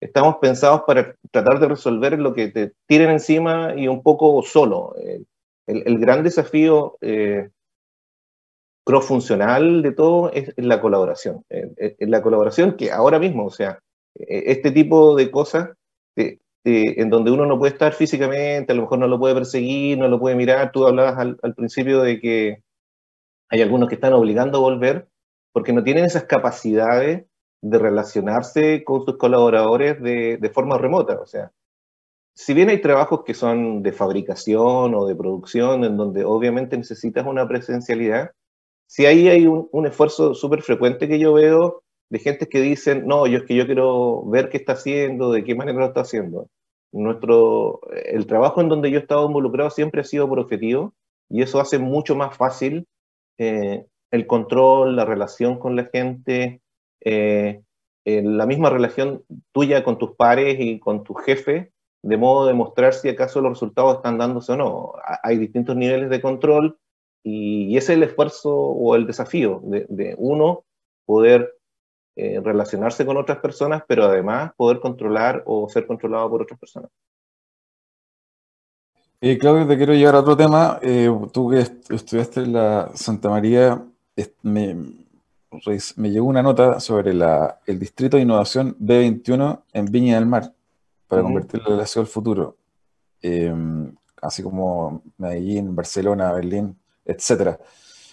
estamos 0.01 0.37
pensados 0.41 0.83
para 0.87 1.17
tratar 1.31 1.59
de 1.59 1.69
resolver 1.69 2.19
lo 2.19 2.35
que 2.35 2.49
te 2.49 2.73
tiren 2.87 3.11
encima 3.11 3.75
y 3.77 3.89
un 3.89 4.03
poco 4.03 4.43
solo. 4.43 4.95
El, 5.67 5.99
gran 5.99 6.23
desafío 6.23 6.97
cross-funcional 8.85 9.83
de 9.83 9.93
todo 9.93 10.33
es 10.33 10.53
la 10.57 10.81
colaboración. 10.81 11.45
En 11.49 12.11
la 12.11 12.23
colaboración 12.23 12.77
que 12.77 12.93
ahora 12.93 13.19
mismo, 13.19 13.47
o 13.47 13.51
sea, 13.51 13.81
e, 14.15 14.53
este 14.53 14.71
tipo 14.71 15.17
de 15.17 15.31
cosas 15.31 15.71
en 16.65 17.11
donde 17.11 17.31
uno 17.31 17.47
no 17.47 17.59
puede 17.59 17.73
estar 17.73 17.93
físicamente, 17.93 18.73
a 18.73 18.77
lo 18.77 18.83
mejor 18.83 18.99
no 18.99 19.07
lo 19.07 19.19
puede 19.19 19.35
perseguir, 19.35 19.99
no 19.99 20.09
lo 20.09 20.19
puede 20.19 20.37
mirar. 20.37 20.73
Tú 20.73 20.87
hablabas 20.87 21.19
al, 21.19 21.55
principio 21.55 22.03
de 22.03 22.21
que 22.21 22.63
hay 23.49 23.63
algunos 23.63 23.89
que 23.89 23.95
están 23.97 24.13
obligando 24.13 24.59
a 24.59 24.63
volver 24.63 25.09
porque 25.53 25.73
no 25.73 25.83
tienen 25.83 26.05
esas 26.05 26.25
capacidades 26.25 27.27
de 27.61 27.79
relacionarse 27.79 28.85
con 28.85 29.05
sus 29.05 29.17
colaboradores 29.17 30.01
de, 30.01 30.37
de 30.37 30.51
forma 30.51 30.79
remota. 30.79 31.21
O 31.21 31.27
sea, 31.27 31.51
si 32.35 32.55
bien 32.55 32.69
hay 32.69 32.81
trabajos 32.81 33.25
que 33.25 33.35
son 33.35 33.83
de 33.83 33.93
fabricación 33.93 34.95
o 34.95 35.07
de 35.07 35.17
producción, 35.17 35.85
en 35.85 35.97
donde 35.97 36.25
obviamente 36.25 36.77
necesitas 36.77 37.27
una 37.27 37.49
presencialidad, 37.49 38.31
si 38.87 39.07
ahí 39.07 39.29
hay 39.29 39.47
un, 39.47 39.87
esfuerzo 39.87 40.35
súper 40.35 40.63
frecuente 40.63 41.09
que 41.09 41.19
yo 41.19 41.33
veo 41.35 41.83
de 42.11 42.19
gente 42.21 42.49
que 42.49 42.61
dicen, 42.61 43.07
no, 43.07 43.27
yo 43.27 43.39
es 43.39 43.45
que 43.45 43.55
yo 43.55 43.67
quiero 43.67 44.25
ver 44.27 44.49
qué 44.49 44.57
está 44.57 44.75
haciendo, 44.75 45.33
de 45.33 45.45
qué 45.45 45.55
manera 45.55 45.81
lo 45.81 45.87
está 45.87 46.03
haciendo. 46.03 46.49
Nuestro, 46.93 47.81
el 47.93 48.27
trabajo 48.27 48.61
en 48.63 48.69
donde 48.69 48.91
yo 48.91 48.99
he 48.99 49.03
estado 49.03 49.27
involucrado 49.27 49.71
siempre 49.71 50.01
ha 50.01 50.05
sido 50.05 50.29
por 50.29 50.39
objetivo 50.39 50.95
y 51.29 51.43
eso 51.43 51.61
hace 51.61 51.79
mucho 51.79 52.15
más 52.15 52.37
fácil 52.37 52.87
eh, 53.39 53.87
el 54.11 54.27
control, 54.27 54.97
la 54.97 55.05
relación 55.05 55.59
con 55.59 55.77
la 55.77 55.85
gente, 55.85 56.61
eh, 57.01 57.63
la 58.05 58.47
misma 58.47 58.71
relación 58.71 59.25
tuya 59.53 59.85
con 59.85 59.99
tus 59.99 60.15
pares 60.17 60.57
y 60.59 60.79
con 60.81 61.05
tu 61.05 61.15
jefe, 61.15 61.73
de 62.03 62.17
modo 62.17 62.47
de 62.47 62.55
mostrar 62.55 62.95
si 62.95 63.09
acaso 63.09 63.41
los 63.41 63.53
resultados 63.53 63.97
están 63.97 64.19
dándose 64.19 64.53
o 64.53 64.57
no. 64.57 64.93
Hay 65.23 65.37
distintos 65.37 65.77
niveles 65.77 66.09
de 66.11 66.21
control 66.21 66.79
y, 67.23 67.77
es 67.77 67.89
el 67.91 68.03
esfuerzo 68.03 68.55
o 68.55 68.95
el 68.97 69.07
desafío 69.07 69.61
de, 69.63 70.15
uno 70.19 70.65
poder 71.05 71.55
eh, 72.17 72.41
relacionarse 72.43 73.05
con 73.05 73.17
otras 73.17 73.39
personas, 73.39 73.83
pero 73.87 74.05
además 74.05 74.53
poder 74.57 74.81
controlar 74.81 75.43
o 75.47 75.69
ser 75.69 75.87
controlado 75.87 76.31
por 76.31 76.43
otras 76.43 76.59
personas. 76.59 76.91
Eh, 79.21 79.37
Claudio, 79.37 79.67
te 79.67 79.77
quiero 79.77 79.95
llevar 79.95 80.15
a 80.15 80.21
otro 80.21 80.37
tema. 80.37 80.79
Eh, 80.81 81.11
tú 81.33 81.51
que 81.51 81.59
estudiaste 81.95 82.43
en 82.43 82.53
la 82.53 82.91
Santa 82.95 83.29
María, 83.29 83.85
me, 84.43 84.77
me 85.97 86.11
llegó 86.11 86.27
una 86.27 86.43
nota 86.43 86.79
sobre 86.79 87.13
la, 87.13 87.59
el 87.67 87.81
Distrito 87.81 88.17
de 88.17 88.23
Innovación 88.23 88.77
B21 88.79 89.63
en 89.73 89.87
Viña 89.87 90.15
del 90.15 90.27
Mar, 90.27 90.53
para 91.09 91.23
convertirlo 91.23 91.73
en 91.73 91.79
la 91.79 91.87
ciudad 91.87 92.07
del 92.07 92.13
futuro. 92.13 92.57
así 94.23 94.43
como 94.43 95.03
Medellín, 95.17 95.75
Barcelona, 95.75 96.33
Berlín, 96.33 96.77
etcétera. 97.05 97.59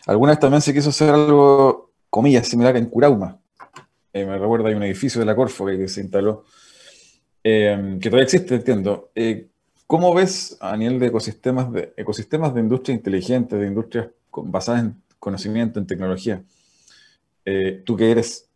Algunas 0.08 0.40
también 0.40 0.62
se 0.62 0.74
quiso 0.74 0.90
hacer 0.90 1.12
algo, 1.12 1.92
comillas, 2.10 2.48
similar 2.48 2.78
en 2.78 2.88
Curauma. 2.88 3.38
Eh, 4.12 4.26
me 4.26 4.40
recuerda, 4.40 4.70
hay 4.70 4.76
un 4.76 4.84
edificio 4.84 5.20
de 5.20 5.26
la 5.26 5.36
Corfo 5.36 5.68
que, 5.68 5.88
se 5.88 6.02
instaló, 6.02 6.46
eh, 7.44 7.98
que 8.02 8.10
todavía 8.10 8.24
existe, 8.24 8.56
entiendo. 8.56 9.12
Eh, 9.86 9.88
¿Cómo 9.88 10.14
ves 10.14 10.58
a 10.62 10.76
nivel 10.78 11.00
de 11.00 11.08
ecosistemas 11.08 11.72
de, 11.72 11.94
ecosistemas 11.98 12.54
de 12.54 12.62
industria 12.62 12.96
inteligente, 12.96 13.56
de 13.56 13.68
industrias 13.68 14.08
basadas 14.32 14.82
en 14.84 15.02
conocimiento, 15.20 15.80
en 15.80 15.88
tecnología? 15.88 16.44
tú 17.86 17.96
que 17.96 18.10
eres 18.10 18.50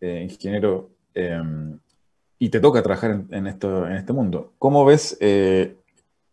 ingeniero 0.00 0.90
y 2.38 2.48
te 2.48 2.60
toca 2.60 2.80
trabajar 2.80 3.24
en, 3.30 3.46
esto, 3.48 3.84
en 3.84 3.96
este 3.96 4.12
mundo, 4.12 4.52
¿cómo 4.60 4.84
ves 4.84 5.18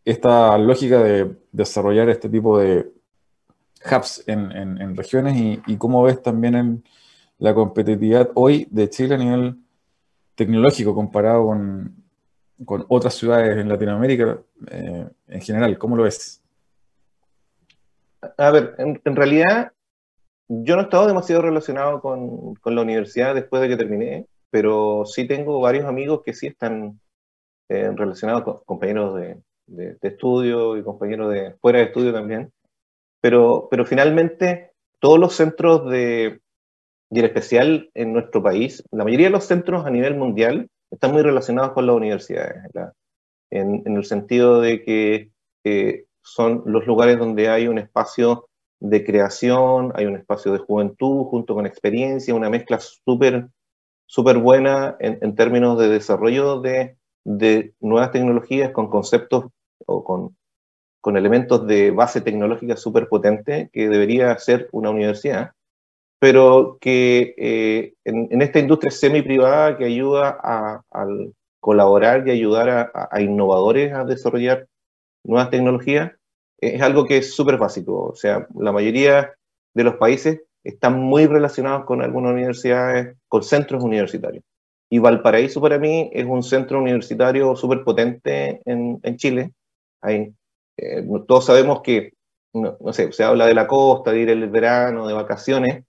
esta 0.05 0.57
lógica 0.59 1.01
de 1.01 1.36
desarrollar 1.51 2.09
este 2.09 2.29
tipo 2.29 2.59
de 2.59 2.91
hubs 3.86 4.24
en, 4.27 4.95
regiones 4.95 5.62
y, 5.65 5.77
cómo 5.77 6.03
ves 6.03 6.21
también 6.21 6.83
la 7.39 7.55
competitividad 7.55 8.29
hoy 8.36 8.67
de 8.69 8.89
Chile 8.89 9.15
a 9.15 9.17
nivel 9.17 9.55
tecnológico 10.36 10.93
comparado 10.93 11.48
con, 11.48 11.95
otras 12.65 13.13
ciudades 13.13 13.57
en 13.57 13.69
Latinoamérica 13.69 14.39
eh, 14.71 15.07
en 15.27 15.41
general. 15.41 15.77
¿Cómo 15.77 15.95
lo 15.95 16.03
ves? 16.03 16.41
A 18.37 18.51
ver, 18.51 18.75
en, 18.77 19.15
realidad 19.15 19.71
yo 20.49 20.75
no 20.75 20.81
he 20.81 20.85
estado 20.85 21.07
demasiado 21.07 21.41
relacionado 21.41 22.01
con, 22.01 22.55
la 22.65 22.81
universidad 22.81 23.33
después 23.33 23.61
de 23.61 23.69
que 23.69 23.77
terminé, 23.77 24.25
pero 24.49 25.05
sí 25.05 25.25
tengo 25.25 25.59
varios 25.61 25.85
amigos 25.85 26.21
que 26.23 26.33
sí 26.33 26.47
están 26.47 26.99
eh, 27.69 27.91
relacionados 27.95 28.43
con 28.43 28.57
compañeros 28.65 29.15
de, 29.15 29.37
de, 29.67 29.97
estudio 30.01 30.77
y 30.77 30.83
compañeros 30.83 31.31
de 31.31 31.53
fuera 31.61 31.79
de 31.79 31.85
estudio 31.85 32.11
también. 32.11 32.51
Pero, 33.21 33.67
pero 33.71 33.85
finalmente, 33.85 34.71
todos 34.99 35.19
los 35.19 35.33
centros 35.35 35.89
de, 35.89 36.41
y 37.09 37.19
en 37.19 37.25
especial 37.25 37.89
en 37.93 38.13
nuestro 38.13 38.43
país, 38.43 38.83
la 38.91 39.03
mayoría 39.03 39.27
de 39.27 39.33
los 39.33 39.45
centros 39.45 39.85
a 39.85 39.89
nivel 39.89 40.15
mundial 40.15 40.69
están 40.91 41.12
muy 41.12 41.22
relacionados 41.22 41.72
con 41.74 41.86
las 41.86 41.96
universidades, 41.96 42.63
en, 43.51 43.84
en, 43.86 43.98
el 43.98 44.05
sentido 44.05 44.62
de 44.62 44.84
que 44.84 46.05
son 46.22 46.63
los 46.65 46.86
lugares 46.86 47.17
donde 47.17 47.50
hay 47.50 47.67
un 47.67 47.79
espacio 47.79 48.48
de 48.79 49.03
creación, 49.03 49.91
hay 49.96 50.05
un 50.05 50.15
espacio 50.15 50.51
de 50.53 50.60
juventud 50.60 51.25
junto 51.25 51.53
con 51.53 51.65
experiencia, 51.65 52.36
una 52.36 52.50
mezcla 52.50 52.79
súper 52.79 53.48
súper 54.05 54.38
buena 54.38 54.96
en, 55.00 55.19
en, 55.22 55.36
términos 55.36 55.77
de 55.77 55.88
desarrollo 55.88 56.62
de, 56.62 56.98
de 57.25 57.75
nuevas 57.79 58.12
tecnologías 58.12 58.72
con 58.72 58.89
conceptos 58.89 59.46
o 59.86 60.03
con 60.03 60.36
con 61.01 61.17
elementos 61.17 61.65
de 61.65 61.91
base 61.91 62.22
tecnológica 62.22 62.75
súper 62.75 63.08
potente 63.08 63.69
que 63.72 63.89
debería 63.89 64.38
ser 64.38 64.69
una 64.72 64.89
universidad, 64.89 65.51
pero 66.19 66.77
que 66.81 67.33
eh, 67.38 67.93
en, 68.03 68.41
esta 68.41 68.59
industria 68.59 68.91
semi-privada 68.91 69.77
que 69.77 69.85
ayuda 69.85 70.38
a, 70.41 70.83
colaborar 71.61 72.25
y 72.25 72.31
ayudar 72.31 72.91
a, 72.93 73.21
innovadores 73.21 73.93
a 73.93 74.05
desarrollar 74.05 74.67
nuevas 75.25 75.49
tecnologías, 75.49 76.13
es 76.61 76.81
algo 76.81 77.05
que 77.05 77.17
es 77.17 77.33
súper 77.33 77.57
básico. 77.57 78.05
O 78.05 78.15
sea, 78.15 78.47
la 78.55 78.71
mayoría 78.71 79.33
de 79.73 79.83
los 79.83 79.95
países 79.95 80.41
están 80.63 80.99
muy 80.99 81.25
relacionados 81.25 81.85
con 81.85 82.01
algunas 82.01 82.33
universidades, 82.33 83.17
con 83.27 83.43
centros 83.43 83.83
universitarios. 83.83 84.43
Y 84.89 84.99
Valparaíso 84.99 85.61
para 85.61 85.77
mí 85.77 86.09
es 86.13 86.25
un 86.25 86.43
centro 86.43 86.79
universitario 86.79 87.55
súper 87.55 87.83
potente 87.83 88.61
en, 88.65 88.99
en 89.03 89.17
Chile. 89.17 89.51
Hay 90.01 90.33
eh, 90.81 91.05
todos 91.27 91.45
sabemos 91.45 91.81
que, 91.81 92.13
no, 92.53 92.77
sé, 92.93 93.11
se 93.11 93.23
habla 93.23 93.45
de 93.47 93.53
la 93.53 93.67
costa, 93.67 94.11
de 94.11 94.19
ir 94.21 94.29
el 94.29 94.49
verano, 94.49 95.07
de 95.07 95.13
vacaciones, 95.13 95.83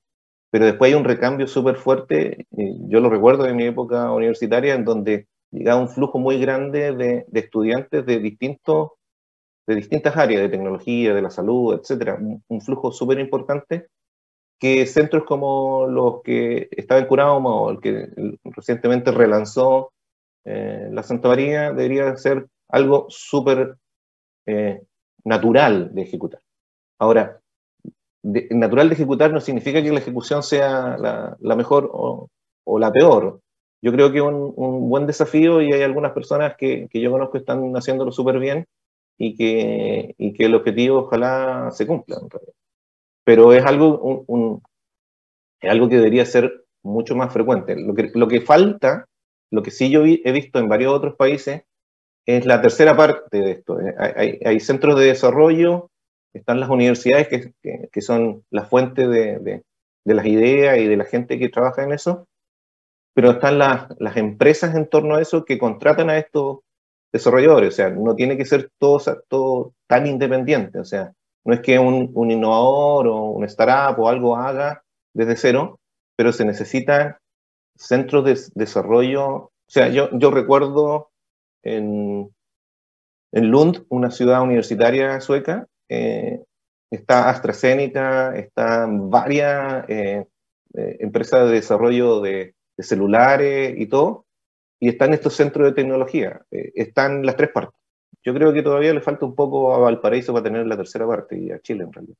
pero 0.50 0.64
después 0.64 0.90
hay 0.90 0.98
un 0.98 1.04
recambio 1.04 1.46
súper 1.46 1.76
fuerte, 1.76 2.46
yo 2.50 3.00
lo 3.00 3.08
recuerdo 3.08 3.44
de 3.44 3.54
mi 3.54 3.64
época 3.64 4.10
universitaria, 4.10 4.74
en 4.74 4.84
donde 4.84 5.28
llegaba 5.52 5.80
un 5.80 5.88
flujo 5.88 6.18
muy 6.18 6.40
grande 6.40 6.92
de, 6.92 7.26
estudiantes 7.32 8.04
de, 8.04 8.18
distintos, 8.18 8.90
de 9.66 9.76
distintas 9.76 10.16
áreas, 10.16 10.42
de 10.42 10.48
tecnología, 10.48 11.14
de 11.14 11.22
la 11.22 11.30
salud, 11.30 11.78
etcétera, 11.78 12.18
un, 12.20 12.60
flujo 12.60 12.90
súper 12.92 13.20
importante 13.20 13.86
que 14.58 14.86
centros 14.86 15.24
como 15.24 15.86
los 15.86 16.22
que 16.22 16.68
estaba 16.72 17.00
en 17.00 17.06
Curauma 17.06 17.54
o 17.54 17.70
el 17.70 17.80
que 17.80 18.08
recientemente 18.44 19.10
relanzó 19.10 19.92
eh, 20.44 20.88
la 20.92 21.02
Santa 21.02 21.28
María 21.28 21.72
debería 21.72 22.14
ser 22.16 22.46
algo 22.68 23.06
súper 23.08 23.76
eh, 24.46 24.82
natural 25.24 25.94
de 25.94 26.02
ejecutar. 26.02 26.40
Ahora, 26.98 27.39
natural 28.22 28.88
de 28.88 28.94
ejecutar 28.94 29.32
no 29.32 29.40
significa 29.40 29.82
que 29.82 29.92
la 29.92 30.00
ejecución 30.00 30.42
sea 30.42 30.96
la, 30.98 31.56
mejor 31.56 31.90
o, 31.92 32.28
la 32.78 32.92
peor. 32.92 33.40
Yo 33.82 33.92
creo 33.92 34.12
que 34.12 34.18
es 34.18 34.24
un, 34.24 34.88
buen 34.90 35.06
desafío 35.06 35.62
y 35.62 35.72
hay 35.72 35.82
algunas 35.82 36.12
personas 36.12 36.54
que, 36.56 36.88
yo 36.92 37.10
conozco 37.10 37.32
que 37.32 37.38
están 37.38 37.72
haciéndolo 37.74 38.12
súper 38.12 38.38
bien 38.38 38.66
y 39.18 39.34
que, 39.36 40.14
que 40.36 40.44
el 40.44 40.54
objetivo 40.54 41.00
ojalá 41.00 41.70
se 41.72 41.86
cumpla. 41.86 42.18
Pero 43.24 43.52
es 43.52 43.64
algo, 43.64 44.24
es 45.60 45.70
algo 45.70 45.88
que 45.88 45.96
debería 45.96 46.26
ser 46.26 46.64
mucho 46.82 47.14
más 47.16 47.32
frecuente. 47.32 47.76
Lo 47.76 47.94
que, 47.94 48.10
lo 48.14 48.28
que 48.28 48.40
falta, 48.40 49.06
lo 49.50 49.62
que 49.62 49.70
sí 49.70 49.90
yo 49.90 50.04
he 50.04 50.32
visto 50.32 50.58
en 50.58 50.68
varios 50.68 50.92
otros 50.92 51.16
países, 51.16 51.62
es 52.26 52.46
la 52.46 52.60
tercera 52.60 52.96
parte 52.96 53.38
de 53.38 53.50
esto. 53.52 53.78
Hay, 53.98 54.38
hay 54.44 54.60
centros 54.60 54.98
de 54.98 55.06
desarrollo, 55.06 55.89
están 56.32 56.60
las 56.60 56.68
universidades 56.68 57.28
que, 57.28 57.88
que, 57.90 58.00
son 58.00 58.44
la 58.50 58.64
fuente 58.64 59.08
de, 59.08 59.38
de, 59.38 59.62
de, 60.04 60.14
las 60.14 60.26
ideas 60.26 60.78
y 60.78 60.86
de 60.86 60.96
la 60.96 61.04
gente 61.04 61.38
que 61.38 61.48
trabaja 61.48 61.82
en 61.82 61.92
eso, 61.92 62.28
pero 63.14 63.32
están 63.32 63.58
las, 63.58 63.88
las 63.98 64.16
empresas 64.16 64.74
en 64.74 64.88
torno 64.88 65.16
a 65.16 65.22
eso 65.22 65.44
que 65.44 65.58
contratan 65.58 66.10
a 66.10 66.18
estos 66.18 66.60
desarrolladores. 67.12 67.70
O 67.70 67.76
sea, 67.76 67.90
no 67.90 68.14
tiene 68.14 68.36
que 68.36 68.44
ser 68.44 68.70
todo, 68.78 69.00
todo 69.28 69.74
tan 69.86 70.06
independiente. 70.06 70.78
O 70.78 70.84
sea, 70.84 71.12
no 71.44 71.54
es 71.54 71.60
que 71.60 71.78
un, 71.78 72.10
un 72.14 72.30
innovador 72.30 73.08
o 73.08 73.24
un 73.30 73.44
startup 73.44 74.00
o 74.00 74.08
algo 74.08 74.36
haga 74.36 74.82
desde 75.14 75.36
cero, 75.36 75.80
pero 76.16 76.32
se 76.32 76.44
necesitan 76.44 77.16
centros 77.76 78.24
de 78.24 78.38
desarrollo. 78.54 79.26
O 79.26 79.52
sea, 79.66 79.88
yo, 79.88 80.10
yo 80.12 80.30
recuerdo 80.30 81.10
en, 81.62 82.30
en 83.32 83.50
Lund, 83.50 83.84
una 83.88 84.10
ciudad 84.10 84.42
universitaria 84.42 85.20
sueca, 85.20 85.66
eh, 85.90 86.44
está 86.88 87.28
AstraZeneca, 87.28 88.36
están 88.36 89.10
varias 89.10 89.84
eh, 89.88 90.24
eh, 90.74 90.96
empresas 91.00 91.48
de 91.48 91.56
desarrollo 91.56 92.20
de, 92.20 92.54
celulares 92.78 93.74
y 93.76 93.86
todo, 93.88 94.24
y 94.80 94.88
están 94.88 95.12
estos 95.12 95.34
centros 95.34 95.66
de 95.66 95.74
tecnología, 95.74 96.40
están 96.50 97.26
las 97.26 97.36
tres 97.36 97.50
partes. 97.50 97.78
Yo 98.24 98.32
creo 98.32 98.54
que 98.54 98.62
todavía 98.62 98.94
le 98.94 99.02
falta 99.02 99.26
un 99.26 99.34
poco 99.34 99.74
a 99.74 99.78
Valparaíso 99.78 100.32
para 100.32 100.44
tener 100.44 100.66
la 100.66 100.78
tercera 100.78 101.06
parte 101.06 101.38
y 101.38 101.50
a 101.50 101.60
Chile 101.60 101.84
en 101.84 101.92
realidad. 101.92 102.16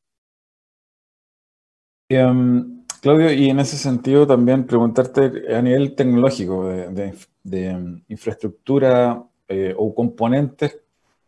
Um, 2.11 2.85
Claudio, 3.01 3.33
y 3.33 3.49
en 3.49 3.61
ese 3.61 3.79
sentido 3.79 4.27
también 4.27 4.67
preguntarte 4.67 5.55
a 5.55 5.63
nivel 5.63 5.95
tecnológico, 5.95 6.69
de, 6.69 7.15
de, 7.43 8.03
infraestructura 8.09 9.25
o 9.77 9.95
componentes 9.95 10.79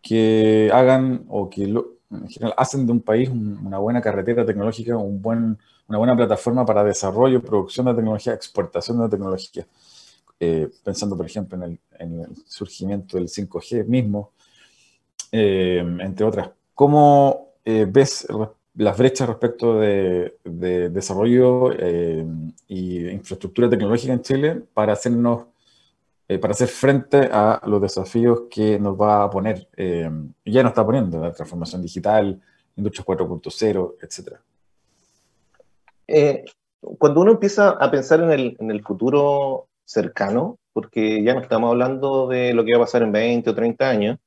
que 0.02 0.68
hagan 0.74 1.24
o 1.28 1.48
que 1.48 1.68
lo, 1.68 2.01
en 2.12 2.28
general 2.28 2.54
hacen 2.56 2.86
de 2.86 2.92
un 2.92 3.00
país 3.00 3.28
una 3.30 3.78
buena 3.78 4.00
carretera 4.00 4.44
tecnológica, 4.44 4.96
una 4.96 5.56
buena 5.86 6.16
plataforma 6.16 6.64
para 6.64 6.84
desarrollo, 6.84 7.42
producción 7.42 7.86
de 7.86 7.94
tecnología, 7.94 8.34
exportación 8.34 9.00
de 9.00 9.08
tecnología. 9.08 9.66
Eh, 10.44 10.68
pensando, 10.82 11.16
por 11.16 11.24
ejemplo, 11.24 11.56
en 11.56 11.62
el, 11.62 11.78
en 12.00 12.20
el, 12.20 12.36
surgimiento 12.46 13.16
del 13.16 13.28
5G 13.28 13.86
mismo, 13.86 14.32
eh, 15.30 15.84
entre 16.00 16.26
otras. 16.26 16.50
¿Cómo 16.74 17.52
eh, 17.64 17.86
ves 17.88 18.26
las 18.74 18.98
brechas 18.98 19.28
respecto 19.28 19.78
de, 19.78 20.38
de 20.42 20.88
desarrollo 20.88 21.72
y 22.66 23.08
infraestructura 23.10 23.70
tecnológica 23.70 24.14
en 24.14 24.22
Chile 24.22 24.62
para 24.74 24.94
hacernos 24.94 25.44
eh, 26.34 26.38
para 26.38 26.52
hacer 26.52 26.68
frente 26.68 27.28
a 27.32 27.60
los 27.66 27.80
desafíos 27.80 28.42
que 28.50 28.78
nos 28.78 29.00
va 29.00 29.24
a 29.24 29.30
poner, 29.30 29.68
eh, 29.76 30.10
ya 30.44 30.62
nos 30.62 30.70
está 30.70 30.84
poniendo, 30.84 31.20
la 31.20 31.32
transformación 31.32 31.82
digital, 31.82 32.40
industria 32.76 33.04
4.0, 33.04 33.94
etc. 34.00 34.38
Eh, 36.06 36.44
cuando 36.98 37.20
uno 37.20 37.32
empieza 37.32 37.70
a 37.70 37.90
pensar 37.90 38.20
en 38.20 38.30
el, 38.32 38.56
en 38.58 38.70
el, 38.70 38.82
futuro 38.82 39.68
cercano, 39.84 40.58
porque 40.72 41.22
ya 41.22 41.34
no 41.34 41.40
estamos 41.40 41.70
hablando 41.70 42.28
de 42.28 42.54
lo 42.54 42.64
que 42.64 42.72
va 42.72 42.78
a 42.78 42.86
pasar 42.86 43.02
en 43.02 43.12
20 43.12 43.50
o 43.50 43.54
30 43.54 43.88
años, 43.88 44.18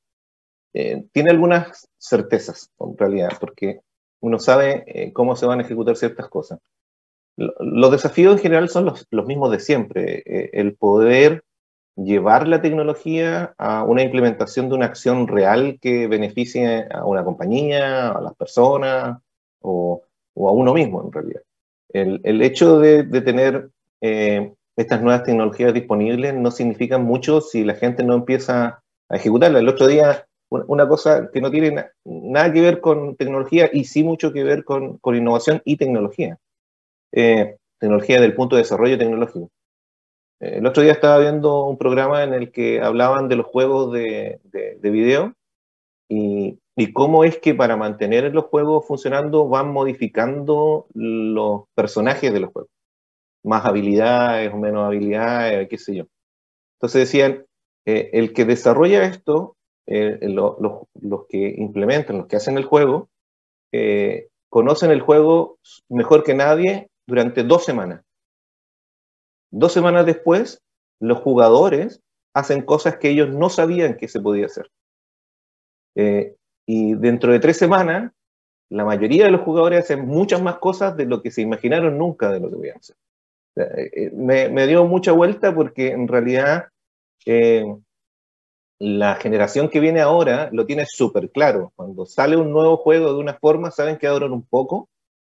eh, 0.74 1.06
tiene 1.12 1.32
algunas 1.32 1.88
certezas 1.98 2.70
en 2.80 2.98
realidad, 2.98 3.32
porque 3.40 3.80
uno 4.20 4.40
sabe 4.40 4.84
eh, 4.88 5.14
cómo 5.14 5.36
se 5.36 5.46
van 5.46 5.60
a 5.60 5.64
ejecutar 5.64 5.96
ciertas 5.96 6.28
cosas. 6.28 6.60
Los 7.38 7.92
desafíos 7.92 8.36
en 8.36 8.42
general 8.42 8.70
son 8.70 8.86
los, 8.86 9.06
los 9.10 9.26
mismos 9.26 9.52
de 9.52 9.60
siempre, 9.60 10.24
eh, 10.26 10.50
el 10.54 10.76
poder 10.76 11.44
llevar 11.96 12.48
la 12.48 12.62
tecnología 12.62 13.54
a 13.58 13.84
una 13.84 14.04
implementación 14.04 14.70
de 14.70 14.76
una 14.76 14.86
acción 14.86 15.28
real 15.28 15.80
que 15.82 16.08
beneficie 16.08 16.88
a 16.92 17.06
una 17.06 17.24
compañía, 17.24 18.10
a 18.10 18.22
las 18.22 18.36
personas 18.36 19.20
o, 19.62 20.04
a 20.36 20.52
uno 20.52 20.74
mismo 20.74 21.04
en 21.04 21.12
realidad. 21.12 21.42
El, 21.90 22.42
hecho 22.42 22.80
de, 22.80 23.04
de 23.04 23.22
tener 23.22 23.70
eh, 24.02 24.52
estas 24.76 25.02
nuevas 25.02 25.24
tecnologías 25.24 25.74
disponibles 25.74 26.34
no 26.34 26.52
significa 26.52 26.98
mucho 26.98 27.40
si 27.40 27.64
la 27.64 27.76
gente 27.76 28.04
no 28.04 28.14
empieza 28.16 28.82
a 29.10 29.16
ejecutarlas. 29.16 29.62
El 29.62 29.70
otro 29.70 29.88
día, 29.88 30.28
una 30.50 30.88
cosa 30.88 31.30
que 31.32 31.42
no 31.42 31.50
tiene 31.50 31.72
na 31.72 31.92
nada 32.04 32.52
que 32.52 32.62
ver 32.62 32.82
con 32.82 33.16
tecnología 33.16 33.70
y 33.72 33.86
sí 33.86 34.04
mucho 34.04 34.34
que 34.34 34.44
ver 34.44 34.66
con, 34.66 34.98
con 34.98 35.16
innovación 35.16 35.62
y 35.64 35.78
tecnología. 35.78 36.38
Eh, 37.14 37.56
tecnología 37.80 38.20
del 38.20 38.36
punto 38.36 38.56
de 38.56 38.64
desarrollo 38.64 38.98
tecnológico. 38.98 39.50
El 40.40 40.66
otro 40.66 40.84
día 40.84 40.92
estaba 40.92 41.20
viendo 41.20 41.66
un 41.66 41.78
programa 41.78 42.24
en 42.24 42.34
el 42.34 42.52
que 42.52 42.82
hablaban 42.82 43.30
de 43.30 43.38
los 43.38 43.46
juegos 43.46 43.94
de, 43.94 44.40
de, 44.44 44.78
de 44.80 44.90
video 44.90 45.34
y, 46.10 46.60
cómo 46.94 47.24
es 47.24 47.40
que 47.40 47.56
para 47.56 47.78
mantener 47.78 48.34
los 48.34 48.46
juegos 48.46 48.86
funcionando 48.86 49.48
van 49.48 49.72
modificando 49.72 50.88
los 50.94 51.64
personajes 51.74 52.34
de 52.34 52.40
los 52.42 52.52
juegos. 52.52 52.70
Más 53.44 53.66
habilidades 53.66 54.54
o 54.54 54.58
menos 54.58 54.86
habilidades, 54.86 55.70
qué 55.70 55.78
sé 55.78 55.96
yo. 55.96 56.06
Entonces 56.78 57.02
decían, 57.02 57.46
eh, 57.86 58.10
el 58.14 58.34
que 58.34 58.46
desarrolla 58.46 59.06
esto, 59.06 59.56
eh, 59.88 60.20
lo, 60.22 60.58
lo, 60.60 60.88
los 61.00 61.28
que 61.28 61.56
implementan, 61.58 62.18
los 62.18 62.28
que 62.28 62.36
hacen 62.36 62.58
el 62.58 62.66
juego, 62.66 63.10
eh, 63.72 64.28
conocen 64.50 64.92
el 64.92 65.02
juego 65.02 65.60
mejor 65.90 66.24
que 66.24 66.34
nadie 66.34 66.90
durante 67.08 67.44
dos 67.44 67.64
semanas. 67.64 68.05
Dos 69.52 69.74
semanas 69.74 70.06
después, 70.06 70.62
los 71.00 71.20
jugadores 71.20 72.02
hacen 72.34 72.62
cosas 72.62 72.98
que 72.98 73.10
ellos 73.10 73.30
no 73.30 73.50
sabían 73.50 73.96
que 73.96 74.08
se 74.08 74.20
podía 74.20 74.48
hacer. 74.48 74.70
Eh, 75.96 76.36
y 76.66 76.96
dentro 76.96 77.32
de 77.32 77.40
tres 77.40 77.58
semanas, 77.58 78.12
la 78.70 78.84
mayoría 78.84 79.26
de 79.26 79.32
los 79.32 79.42
jugadores 79.42 79.86
hacen 79.86 80.06
muchas 80.06 80.42
más 80.42 80.58
cosas 80.58 80.98
de 80.98 81.06
lo 81.06 81.22
que 81.22 81.32
se 81.32 81.42
imaginaron 81.42 81.98
nunca 81.98 82.32
de 82.32 82.40
lo 82.40 82.50
que 82.50 82.56
podían 82.56 82.78
hacer. 82.78 82.96
Eh, 83.56 84.12
me, 84.14 84.50
me, 84.50 84.68
dio 84.68 84.86
mucha 84.86 85.14
vuelta 85.14 85.56
porque 85.56 85.92
en 85.92 86.10
realidad 86.10 86.68
eh, 87.26 87.64
la 88.80 89.16
generación 89.16 89.70
que 89.70 89.80
viene 89.80 90.02
ahora 90.02 90.50
lo 90.52 90.66
tiene 90.66 90.86
súper 90.86 91.32
claro. 91.32 91.72
Cuando 91.76 92.06
sale 92.06 92.36
un 92.36 92.52
nuevo 92.52 92.78
juego 92.78 93.14
de 93.14 93.20
una 93.20 93.36
forma, 93.36 93.72
saben 93.72 93.98
que 93.98 94.08
va 94.08 94.12
a 94.12 94.16
durar 94.16 94.32
un 94.32 94.44
poco, 94.44 94.90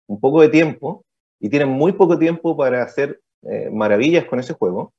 un 0.09 0.19
poco 0.19 0.41
de 0.41 0.49
tiempo, 0.49 1.05
y 1.39 1.49
tienen 1.49 1.69
muy 1.69 1.93
poco 1.93 2.19
tiempo 2.19 2.57
para 2.57 2.83
hacer 2.83 3.21
eh, 3.43 3.71
maravillas 3.71 4.25
con 4.25 4.41
ese 4.41 4.55
juego 4.55 4.93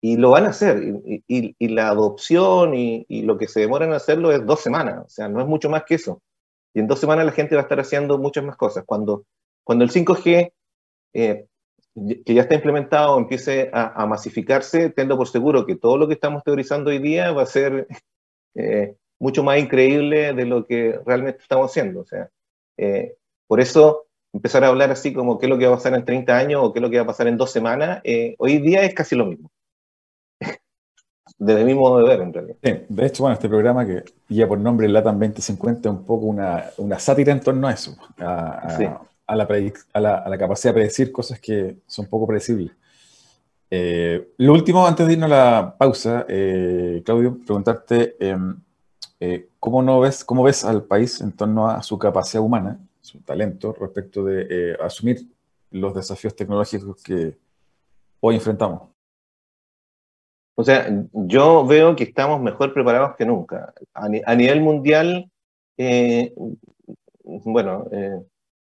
y 0.00 0.16
lo 0.16 0.30
van 0.30 0.46
a 0.46 0.50
hacer. 0.50 0.82
Y, 1.26 1.68
la 1.68 1.88
adopción 1.88 2.74
y, 2.74 3.22
lo 3.22 3.38
que 3.38 3.48
se 3.48 3.60
demora 3.60 3.86
en 3.86 3.92
hacerlo 3.92 4.32
es 4.32 4.44
dos 4.44 4.60
semanas, 4.60 5.04
o 5.06 5.08
sea, 5.08 5.28
no 5.28 5.40
es 5.40 5.46
mucho 5.46 5.70
más 5.70 5.84
que 5.84 5.94
eso. 5.94 6.22
Y 6.74 6.80
en 6.80 6.86
dos 6.86 7.00
semanas 7.00 7.26
la 7.26 7.32
gente 7.32 7.54
va 7.54 7.62
a 7.62 7.64
estar 7.64 7.80
haciendo 7.80 8.18
muchas 8.18 8.44
más 8.44 8.56
cosas. 8.56 8.84
Cuando, 8.86 9.24
cuando 9.64 9.84
el 9.84 9.90
5G, 9.90 10.52
eh, 11.14 11.46
que 12.24 12.34
ya 12.34 12.42
está 12.42 12.54
implementado, 12.54 13.18
empiece 13.18 13.70
a, 13.72 14.06
masificarse, 14.06 14.90
tengo 14.90 15.16
por 15.16 15.28
seguro 15.28 15.66
que 15.66 15.76
todo 15.76 15.96
lo 15.96 16.06
que 16.06 16.14
estamos 16.14 16.44
teorizando 16.44 16.90
hoy 16.90 16.98
día 16.98 17.32
va 17.32 17.42
a 17.42 17.46
ser 17.46 17.88
eh, 18.54 18.94
mucho 19.18 19.42
más 19.42 19.58
increíble 19.58 20.32
de 20.32 20.44
lo 20.44 20.66
que 20.66 21.00
realmente 21.04 21.42
estamos 21.42 21.70
haciendo. 21.70 22.00
O 22.00 22.06
sea, 22.06 22.28
por 23.48 23.60
eso 23.60 24.07
empezar 24.38 24.62
a 24.64 24.68
hablar 24.68 24.90
así 24.90 25.12
como 25.12 25.38
qué 25.38 25.46
es 25.46 25.50
lo 25.50 25.58
que 25.58 25.66
va 25.66 25.74
a 25.74 25.76
pasar 25.76 25.94
en 25.94 26.04
30 26.04 26.36
años 26.36 26.60
o 26.62 26.72
qué 26.72 26.78
es 26.78 26.82
lo 26.82 26.90
que 26.90 26.96
va 26.96 27.02
a 27.02 27.06
pasar 27.06 27.26
en 27.26 27.36
dos 27.36 27.50
semanas, 27.50 28.00
eh, 28.04 28.36
hoy 28.38 28.58
día 28.58 28.82
es 28.82 28.94
casi 28.94 29.16
lo 29.16 29.26
mismo. 29.26 29.50
Desde 31.38 31.64
mi 31.64 31.74
modo 31.74 31.98
de 31.98 32.04
ver, 32.08 32.20
en 32.20 32.32
realidad. 32.32 32.56
Sí, 32.62 32.72
de 32.88 33.06
hecho, 33.06 33.24
bueno, 33.24 33.34
este 33.34 33.48
programa 33.48 33.84
que 33.84 34.04
ya 34.28 34.46
por 34.46 34.58
nombre 34.58 34.88
LATAM 34.88 35.18
2050 35.18 35.88
es 35.88 35.94
un 35.94 36.04
poco 36.04 36.26
una, 36.26 36.64
una 36.78 36.98
sátira 36.98 37.32
en 37.32 37.40
torno 37.40 37.66
a 37.66 37.72
eso, 37.72 37.96
a, 38.18 38.50
a, 38.58 38.76
sí. 38.76 38.84
a, 39.26 39.36
la 39.36 39.48
a, 39.92 40.00
la, 40.00 40.14
a, 40.18 40.28
la 40.28 40.38
capacidad 40.38 40.72
de 40.72 40.80
predecir 40.80 41.10
cosas 41.10 41.40
que 41.40 41.78
son 41.86 42.06
poco 42.06 42.26
predecibles. 42.28 42.72
Eh, 43.70 44.32
lo 44.38 44.52
último, 44.52 44.86
antes 44.86 45.06
de 45.06 45.12
irnos 45.14 45.30
a 45.30 45.34
la 45.34 45.74
pausa, 45.76 46.24
eh, 46.28 47.02
Claudio, 47.04 47.38
preguntarte 47.44 48.16
em, 48.20 48.56
eh, 49.20 49.48
¿cómo, 49.58 49.82
no 49.82 50.00
ves, 50.00 50.24
cómo 50.24 50.44
ves 50.44 50.64
al 50.64 50.84
país 50.84 51.20
en 51.20 51.32
torno 51.32 51.68
a 51.68 51.82
su 51.82 51.98
capacidad 51.98 52.42
humana 52.42 52.78
su 53.08 53.20
talento 53.20 53.72
respecto 53.72 54.22
de 54.22 54.46
eh, 54.50 54.76
asumir 54.80 55.26
los 55.70 55.94
desafíos 55.94 56.36
tecnológicos 56.36 57.02
que 57.02 57.36
hoy 58.20 58.34
enfrentamos? 58.34 58.90
O 60.54 60.64
sea, 60.64 60.88
yo 61.12 61.66
veo 61.66 61.96
que 61.96 62.04
estamos 62.04 62.40
mejor 62.40 62.74
preparados 62.74 63.16
que 63.16 63.24
nunca. 63.24 63.72
A, 63.94 64.08
ni 64.08 64.20
a 64.24 64.34
nivel 64.34 64.60
mundial, 64.60 65.30
eh, 65.78 66.34
bueno, 67.24 67.86
eh, 67.92 68.20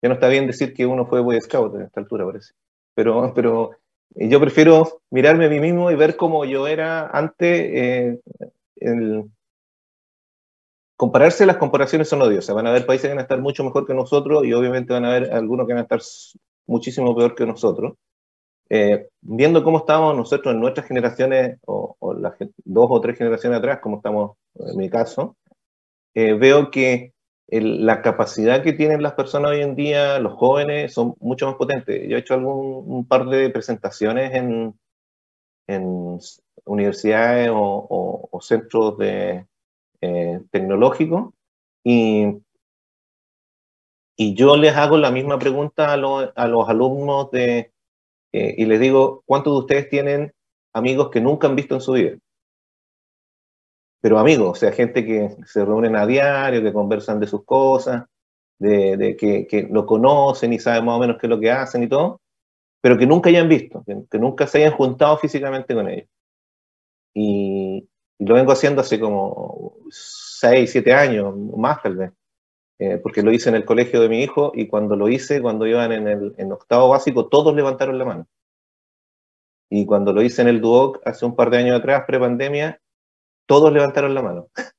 ya 0.03 0.09
no 0.09 0.15
está 0.15 0.29
bien 0.29 0.47
decir 0.47 0.75
que 0.75 0.87
uno 0.87 1.07
fue 1.07 1.21
Boy 1.21 1.41
Scout 1.41 1.77
a 1.77 1.85
esta 1.85 2.01
altura, 2.01 2.27
parece. 2.27 2.55
Pero, 2.95 3.33
pero 3.35 3.71
yo 4.15 4.41
prefiero 4.41 5.01
mirarme 5.11 5.47
a 5.47 5.51
mí 5.51 5.61
mismo 5.61 5.91
y 5.91 5.95
ver 5.95 6.17
cómo 6.17 6.45
yo 6.45 6.67
era 6.67 7.07
antes, 7.09 8.19
el, 8.77 9.31
compararse, 10.97 11.47
las 11.47 11.57
comparaciones 11.57 12.09
son 12.09 12.23
odiosas. 12.23 12.55
Van 12.55 12.67
a 12.67 12.71
haber 12.71 12.87
países 12.87 13.09
que 13.09 13.15
van 13.15 13.19
a 13.19 13.23
estar 13.23 13.41
mucho 13.41 13.65
mejor 13.65 13.87
que 13.87 13.95
nosotros 13.95 14.45
y 14.45 14.53
obviamente 14.53 14.93
van 14.93 15.05
a 15.05 15.11
haber 15.11 15.33
algunos 15.33 15.67
que 15.67 15.73
van 15.73 15.81
a 15.81 15.83
estar 15.83 16.01
muchísimo 16.67 17.15
peor 17.17 17.35
que 17.35 17.47
nosotros. 17.47 17.95
Eh, 18.71 19.09
viendo 19.21 19.63
cómo 19.63 19.79
estamos 19.79 20.17
nosotros 20.17 20.55
en 20.55 20.61
nuestras 20.61 20.87
generaciones, 20.87 21.59
o, 21.67 21.97
las 22.19 22.35
dos 22.65 22.87
o 22.91 23.01
tres 23.01 23.19
generaciones 23.19 23.59
atrás, 23.59 23.81
como 23.81 23.97
estamos 23.97 24.37
en 24.55 24.77
mi 24.77 24.89
caso, 24.89 25.37
eh, 26.15 26.35
veo 26.35 26.71
que 26.71 27.13
la 27.49 28.01
capacidad 28.03 28.63
que 28.63 28.73
tienen 28.73 29.03
las 29.03 29.13
personas 29.13 29.53
hoy 29.53 29.61
en 29.61 29.77
día, 29.77 30.19
los 30.19 30.35
jóvenes, 30.35 30.95
son 30.95 31.15
mucho 31.21 31.47
más 31.47 31.57
potentes. 31.57 32.09
Yo 32.09 32.17
he 32.17 32.21
hecho 32.21 32.35
algún, 32.35 32.85
un 32.87 33.07
par 33.07 33.27
de 33.27 33.51
presentaciones 33.51 34.35
en, 34.35 34.75
en 35.67 36.19
universidades 36.65 37.51
o, 37.53 38.29
centros 38.41 38.99
de, 38.99 39.47
eh, 40.05 40.41
tecnológicos 40.51 41.33
y, 41.83 42.27
y 44.17 44.35
yo 44.35 44.57
les 44.57 44.77
hago 44.77 44.99
la 44.99 45.11
misma 45.11 45.39
pregunta 45.39 45.93
a, 45.93 45.95
a 45.95 46.49
los 46.49 46.69
alumnos 46.69 47.31
de, 47.31 47.73
eh, 48.33 48.55
y 48.59 48.65
les 48.67 48.81
digo, 48.81 49.23
¿cuántos 49.27 49.53
de 49.53 49.59
ustedes 49.61 49.89
tienen 49.89 50.33
amigos 50.73 51.11
que 51.11 51.21
nunca 51.21 51.47
han 51.47 51.55
visto 51.55 51.77
en 51.77 51.81
su 51.81 51.93
vida? 51.93 52.19
Pero 54.01 54.19
amigos, 54.19 54.51
o 54.51 54.55
sea, 54.57 54.73
gente 54.73 55.07
que 55.07 55.31
se 55.47 55.65
reúnen 55.65 55.95
a 55.95 56.05
diario, 56.05 56.61
que 56.61 56.73
conversan 56.73 57.21
de 57.21 57.29
sus 57.29 57.45
cosas, 57.45 58.05
de, 58.59 59.17
que, 59.19 59.47
que, 59.47 59.69
lo 59.71 59.87
conocen 59.87 60.53
y 60.53 60.59
saben 60.59 60.85
más 60.85 60.97
o 60.97 60.99
menos 60.99 61.17
qué 61.19 61.27
es 61.27 61.31
lo 61.31 61.39
que 61.39 61.51
hacen 61.51 61.85
y 61.85 61.89
todo, 61.89 62.21
pero 62.81 62.99
que 62.99 63.07
nunca 63.07 63.31
hayan 63.31 63.49
visto, 63.49 63.85
que, 63.87 64.19
nunca 64.19 64.47
se 64.47 64.59
hayan 64.59 64.77
juntado 64.77 65.17
físicamente 65.17 65.73
con 65.75 65.89
ellos. 65.89 66.09
Y, 67.15 67.54
lo 68.25 68.35
vengo 68.35 68.53
haciendo 68.53 68.81
hace 68.81 68.99
como 68.99 69.77
6, 69.91 70.71
7 70.71 70.93
años, 70.93 71.37
más 71.37 71.83
tal 71.83 71.97
vez. 71.97 72.13
Eh, 72.79 72.99
porque 73.03 73.23
lo 73.23 73.33
hice 73.33 73.49
en 73.51 73.55
el 73.55 73.65
colegio 73.65 74.01
de 74.01 74.09
mi 74.09 74.23
hijo 74.23 74.51
y 74.55 74.67
cuando 74.67 74.97
lo 74.97 75.09
hice, 75.09 75.41
cuando 75.41 75.67
iban 75.67 75.93
en 75.93 76.09
el 76.09 76.35
en 76.39 76.53
octavo 76.53 76.89
básico, 76.89 77.29
todos 77.29 77.55
levantaron 77.55 77.99
la 77.99 78.05
mano. 78.05 78.27
Y 79.71 79.87
cuando 79.87 80.13
lo 80.13 80.23
hice 80.23 80.43
en 80.43 80.49
el 80.49 80.61
Duoc 80.61 81.01
hace 81.05 81.25
un 81.25 81.37
par 81.37 81.51
de 81.51 81.59
años 81.59 81.79
atrás, 81.79 82.05
pre-pandemia, 82.07 82.81
todos 83.47 83.73
levantaron 83.73 84.15
la 84.15 84.23
mano. 84.23 84.49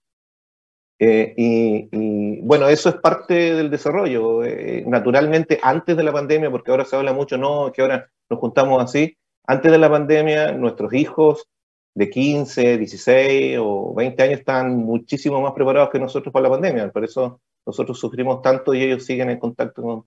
Eh, 0.98 1.34
y, 1.36 2.40
bueno, 2.40 2.70
eso 2.70 2.88
es 2.88 2.96
parte 2.96 3.34
del 3.54 3.70
desarrollo. 3.70 4.46
Eh, 4.46 4.86
naturalmente, 4.88 5.60
antes 5.62 5.98
de 5.98 6.04
la 6.04 6.14
pandemia, 6.14 6.50
porque 6.50 6.72
ahora 6.72 6.86
se 6.86 6.96
habla 6.96 7.12
mucho, 7.12 7.38
no, 7.38 7.74
que 7.74 7.82
ahora 7.82 8.10
nos 8.30 8.40
juntamos 8.40 8.82
así, 8.82 9.18
antes 9.46 9.74
de 9.74 9.78
la 9.78 9.90
pandemia, 9.90 10.54
nuestros 10.54 10.94
hijos 10.94 11.50
de 11.96 12.10
15, 12.10 12.78
16 12.78 13.58
o 13.62 13.94
20 13.96 14.22
años 14.22 14.40
están 14.40 14.76
muchísimo 14.78 15.42
más 15.42 15.54
preparados 15.54 15.90
que 15.90 16.00
nosotros 16.00 16.32
para 16.32 16.44
la 16.44 16.50
pandemia. 16.50 16.92
Por 16.92 17.06
eso 17.06 17.40
nosotros 17.66 17.98
sufrimos 17.98 18.42
tanto 18.42 18.74
y 18.74 18.84
ellos 18.84 19.06
siguen 19.06 19.30
en 19.30 19.40
contacto 19.40 20.06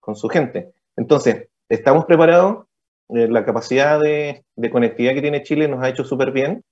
con, 0.00 0.16
su 0.16 0.28
gente. 0.30 0.72
Entonces, 0.96 1.48
estamos 1.68 2.06
preparados, 2.06 2.64
eh, 3.10 3.28
la 3.28 3.44
capacidad 3.44 4.00
de, 4.00 4.42
conectividad 4.72 5.12
que 5.12 5.20
tiene 5.20 5.42
Chile 5.42 5.68
nos 5.68 5.82
ha 5.82 5.90
hecho 5.90 6.02
súper 6.02 6.32
bien 6.32 6.64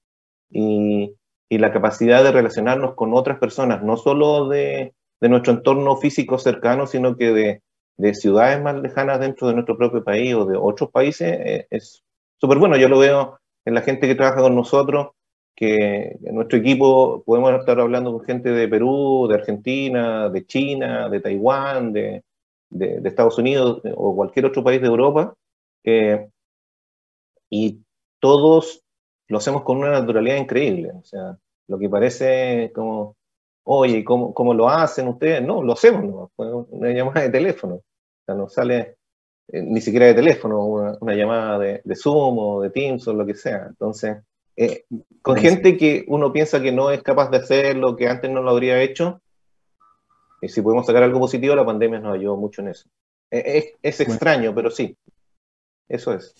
y, 0.50 1.14
la 1.50 1.72
capacidad 1.72 2.24
de 2.24 2.32
relacionarnos 2.32 2.94
con 2.94 3.14
otras 3.14 3.38
personas, 3.38 3.82
no 3.82 3.96
solo 3.98 4.48
de, 4.48 4.94
nuestro 5.20 5.52
entorno 5.52 5.96
físico 5.96 6.38
cercano, 6.38 6.86
sino 6.86 7.14
que 7.16 7.60
de, 7.98 8.14
ciudades 8.14 8.62
más 8.62 8.76
lejanas 8.76 9.20
dentro 9.20 9.48
de 9.48 9.54
nuestro 9.54 9.76
propio 9.76 10.02
país 10.02 10.34
o 10.34 10.46
de 10.46 10.56
otros 10.56 10.90
países, 10.90 11.38
eh, 11.38 11.66
es 11.70 12.02
súper 12.38 12.56
bueno. 12.56 12.78
Yo 12.78 12.88
lo 12.88 12.98
veo 12.98 13.38
en 13.66 13.74
la 13.74 13.82
gente 13.82 14.06
que 14.06 14.14
trabaja 14.14 14.40
con 14.40 14.54
nosotros, 14.54 15.08
que 15.54 16.18
en 16.22 16.34
nuestro 16.34 16.58
equipo 16.58 17.22
podemos 17.24 17.52
estar 17.58 17.78
hablando 17.80 18.12
con 18.12 18.24
gente 18.24 18.50
de 18.50 18.68
Perú, 18.68 19.26
de 19.28 19.34
Argentina, 19.34 20.28
de 20.30 20.46
China, 20.46 21.08
de 21.08 21.20
Taiwán, 21.20 21.92
de, 21.92 22.22
de, 22.70 23.00
Estados 23.04 23.36
Unidos 23.38 23.82
o 23.96 24.14
cualquier 24.14 24.46
otro 24.46 24.62
país 24.62 24.80
de 24.80 24.86
Europa, 24.86 25.34
y 27.50 27.80
todos 28.20 28.82
lo 29.28 29.38
hacemos 29.38 29.62
con 29.62 29.78
una 29.78 29.90
naturalidad 29.90 30.36
increíble. 30.36 30.92
O 30.92 31.04
sea, 31.04 31.36
lo 31.68 31.78
que 31.78 31.88
parece 31.88 32.72
como, 32.74 33.16
oye, 33.64 34.04
¿cómo, 34.04 34.34
cómo 34.34 34.54
lo 34.54 34.68
hacen 34.68 35.08
ustedes? 35.08 35.42
No, 35.42 35.62
lo 35.62 35.72
hacemos, 35.72 36.30
una 36.36 36.90
llamada 36.90 37.22
de 37.22 37.30
teléfono. 37.30 37.76
O 37.76 37.82
sea, 38.26 38.34
nos 38.34 38.52
sale 38.52 38.96
eh, 39.48 39.62
ni 39.62 39.80
siquiera 39.80 40.06
de 40.06 40.14
teléfono, 40.14 40.64
una, 40.64 40.96
una 41.00 41.14
llamada 41.14 41.58
de, 41.58 41.80
de, 41.84 41.96
Zoom 41.96 42.38
o 42.38 42.62
de 42.62 42.70
Teams 42.70 43.06
o 43.08 43.12
lo 43.14 43.26
que 43.26 43.34
sea. 43.34 43.66
Entonces, 43.68 44.18
eh, 44.56 44.84
con 45.20 45.36
gente 45.36 45.76
que 45.76 46.04
uno 46.08 46.32
piensa 46.32 46.62
que 46.62 46.72
no 46.72 46.90
es 46.90 47.02
capaz 47.02 47.30
de 47.30 47.38
hacerlo, 47.38 47.94
que 47.94 48.08
antes 48.08 48.30
no 48.30 48.42
lo 48.42 48.50
habría 48.50 48.82
hecho, 48.82 49.20
y 50.40 50.48
si 50.48 50.62
podemos 50.62 50.86
sacar 50.86 51.02
algo 51.02 51.20
positivo, 51.20 51.54
la 51.54 51.64
pandemia 51.64 51.98
nos 51.98 52.14
ayudó 52.14 52.36
mucho 52.36 52.62
en 52.62 52.68
eso. 52.68 52.88
Eh, 53.30 53.74
es, 53.82 54.00
extraño, 54.00 54.54
pero 54.54 54.70
sí, 54.70 54.96
eso 55.88 56.14
es. 56.14 56.34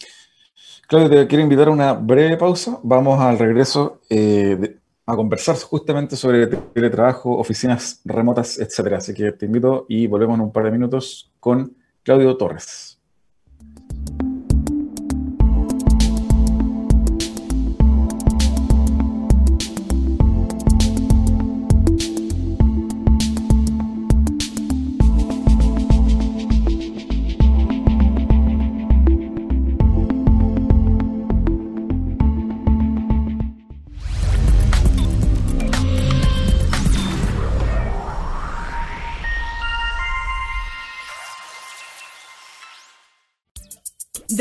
Claudio, 0.89 1.11
te 1.11 1.27
quiero 1.27 1.43
invitar 1.43 1.69
a 1.69 1.73
una 1.73 1.93
breve 1.93 2.37
pausa. 2.37 2.79
Vamos 2.83 3.21
al 3.21 3.39
regreso 3.39 4.01
eh, 4.09 4.79
a 5.05 5.17
conversar 5.17 5.57
justamente 5.57 6.17
sobre 6.17 6.47
teletrabajo, 6.47 7.37
oficinas 7.37 8.01
remotas, 8.05 8.59
etcétera. 8.59 8.99
Así 8.99 9.13
que 9.13 9.33
te 9.33 9.47
invito 9.47 9.87
y 9.89 10.07
volvemos 10.07 10.37
en 10.37 10.43
un 10.43 10.53
par 10.53 10.65
de 10.65 10.71
minutos 10.71 11.33
con 11.41 11.77
Claudio 12.03 12.37
Torres. 12.37 12.96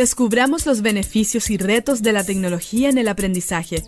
Descubramos 0.06 0.68
los 0.68 0.84
beneficios 0.84 1.50
y 1.50 1.58
retos 1.58 2.04
de 2.04 2.14
la 2.14 2.24
tecnología 2.24 2.92
en 2.92 3.00
el 3.00 3.08
aprendizaje. 3.08 3.82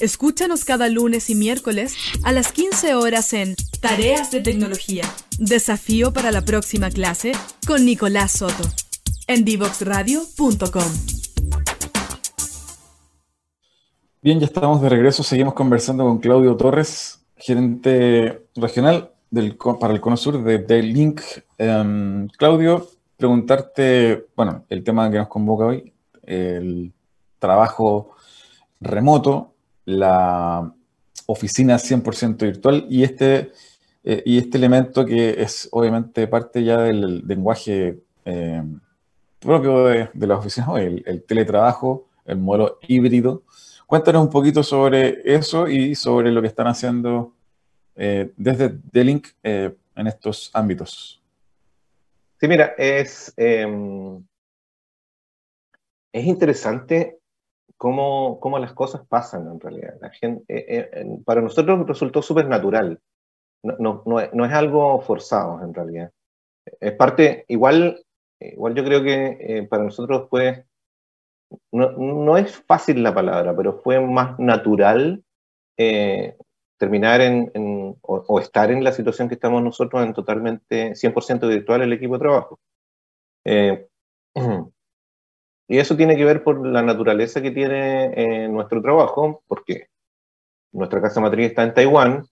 Escúchanos 0.00 0.64
cada 0.64 0.88
lunes 0.88 1.30
y 1.30 1.36
miércoles 1.36 1.94
a 2.24 2.32
las 2.32 2.50
15 2.50 2.96
horas 2.96 3.32
en 3.34 3.54
Tareas 3.80 4.32
de 4.32 4.40
Tecnología. 4.40 5.04
Desafío 5.38 6.12
para 6.12 6.32
la 6.32 6.44
próxima 6.44 6.90
clase 6.90 7.30
con 7.68 7.84
Nicolás 7.84 8.32
Soto. 8.32 8.64
En 9.28 9.44
divoxradio.com. 9.44 10.92
Bien, 14.22 14.40
ya 14.40 14.46
estamos 14.46 14.82
de 14.82 14.88
regreso. 14.88 15.22
Seguimos 15.22 15.54
conversando 15.54 16.02
con 16.02 16.18
Claudio 16.18 16.56
Torres, 16.56 17.20
gerente 17.36 18.44
regional 18.56 19.12
del, 19.30 19.56
para 19.56 19.94
el 19.94 20.00
Cono 20.00 20.16
Sur 20.16 20.42
de, 20.42 20.58
The 20.58 20.82
Link. 20.82 21.20
Em, 21.58 22.26
Claudio, 22.36 22.88
preguntarte, 23.20 24.26
bueno, 24.34 24.64
el 24.70 24.82
tema 24.82 25.10
que 25.10 25.18
nos 25.18 25.28
convoca 25.28 25.66
hoy, 25.66 25.92
el 26.24 26.92
trabajo 27.38 28.16
remoto, 28.80 29.54
la 29.84 30.72
oficina 31.26 31.76
100% 31.76 32.38
virtual 32.38 32.86
y 32.88 33.04
este, 33.04 33.52
eh, 34.02 34.22
y 34.24 34.38
este 34.38 34.56
elemento 34.56 35.04
que 35.04 35.42
es 35.42 35.68
obviamente 35.70 36.26
parte 36.26 36.64
ya 36.64 36.78
del 36.78 37.26
lenguaje 37.26 38.00
eh, 38.24 38.62
propio 39.38 39.84
de, 39.84 40.08
de 40.14 40.26
las 40.26 40.38
oficinas 40.38 40.70
hoy, 40.70 41.02
el, 41.04 41.22
teletrabajo, 41.24 42.08
el 42.24 42.38
modelo 42.38 42.78
híbrido. 42.88 43.42
Cuéntanos 43.86 44.22
un 44.22 44.30
poquito 44.30 44.62
sobre 44.62 45.20
eso 45.24 45.68
y 45.68 45.94
sobre 45.94 46.32
lo 46.32 46.40
que 46.40 46.48
están 46.48 46.68
haciendo 46.68 47.34
eh, 47.96 48.32
desde 48.36 48.78
D-Link 48.92 49.28
en 49.42 50.06
estos 50.06 50.50
ámbitos. 50.54 51.19
Sí, 52.40 52.48
mira, 52.48 52.74
es, 52.78 53.34
em, 53.36 54.24
es 56.12 56.24
interesante 56.24 57.18
cómo, 57.76 58.40
cómo, 58.40 58.58
las 58.58 58.72
cosas 58.72 59.02
pasan 59.08 59.46
en 59.48 59.60
realidad. 59.60 59.94
La 60.00 60.10
gente, 60.10 60.44
eh, 60.48 60.90
eh, 60.92 61.06
para 61.24 61.42
nosotros 61.42 61.86
resultó 61.86 62.22
súper 62.22 62.46
natural. 62.48 62.98
No, 63.62 63.76
no, 63.78 64.02
no, 64.32 64.44
es 64.46 64.52
algo 64.52 65.00
forzado 65.02 65.62
en 65.62 65.74
realidad. 65.74 66.12
Es 66.80 66.92
parte, 66.92 67.44
igual, 67.48 68.04
igual 68.40 68.74
yo 68.74 68.84
creo 68.84 69.02
que 69.02 69.36
eh, 69.40 69.62
para 69.64 69.84
nosotros 69.84 70.28
fue, 70.30 70.64
no, 71.72 71.90
no, 71.92 72.38
es 72.38 72.56
fácil 72.66 73.02
la 73.02 73.14
palabra, 73.14 73.54
pero 73.54 73.80
fue 73.82 74.00
más 74.00 74.38
natural 74.38 75.22
terminar 76.78 77.20
en, 77.20 77.50
o, 78.02 78.40
estar 78.40 78.70
en 78.70 78.84
la 78.84 78.92
situación 78.92 79.28
que 79.28 79.34
estamos 79.34 79.62
nosotros 79.62 80.02
en 80.02 80.12
totalmente 80.12 80.92
100% 80.94 81.48
virtual 81.48 81.82
el 81.82 81.92
equipo 81.92 82.14
de 82.14 82.20
trabajo. 82.20 82.58
Eh, 83.44 83.86
y 85.68 85.78
eso 85.78 85.96
tiene 85.96 86.16
que 86.16 86.24
ver 86.24 86.42
por 86.42 86.66
la 86.66 86.82
naturaleza 86.82 87.40
que 87.40 87.50
tiene 87.50 88.12
eh, 88.14 88.48
nuestro 88.48 88.82
trabajo, 88.82 89.42
porque 89.46 89.86
nuestra 90.72 91.00
casa 91.00 91.20
matriz 91.20 91.48
está 91.48 91.64
en 91.64 91.74
Taiwán, 91.74 92.26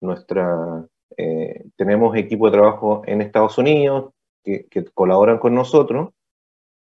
nuestra, 0.00 0.86
eh, 1.16 1.64
tenemos 1.76 2.16
equipo 2.16 2.46
de 2.46 2.58
trabajo 2.58 3.02
en 3.06 3.22
Estados 3.22 3.58
Unidos 3.58 4.12
que, 4.44 4.66
que, 4.66 4.84
colaboran 4.84 5.38
con 5.38 5.54
nosotros, 5.54 6.10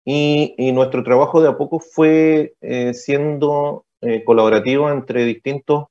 y, 0.04 0.54
nuestro 0.72 1.02
trabajo 1.02 1.42
de 1.42 1.48
a 1.48 1.56
poco 1.56 1.80
fue 1.80 2.54
siendo 2.92 3.86
colaborativo 4.24 4.88
entre 4.88 5.24
distintos 5.24 5.86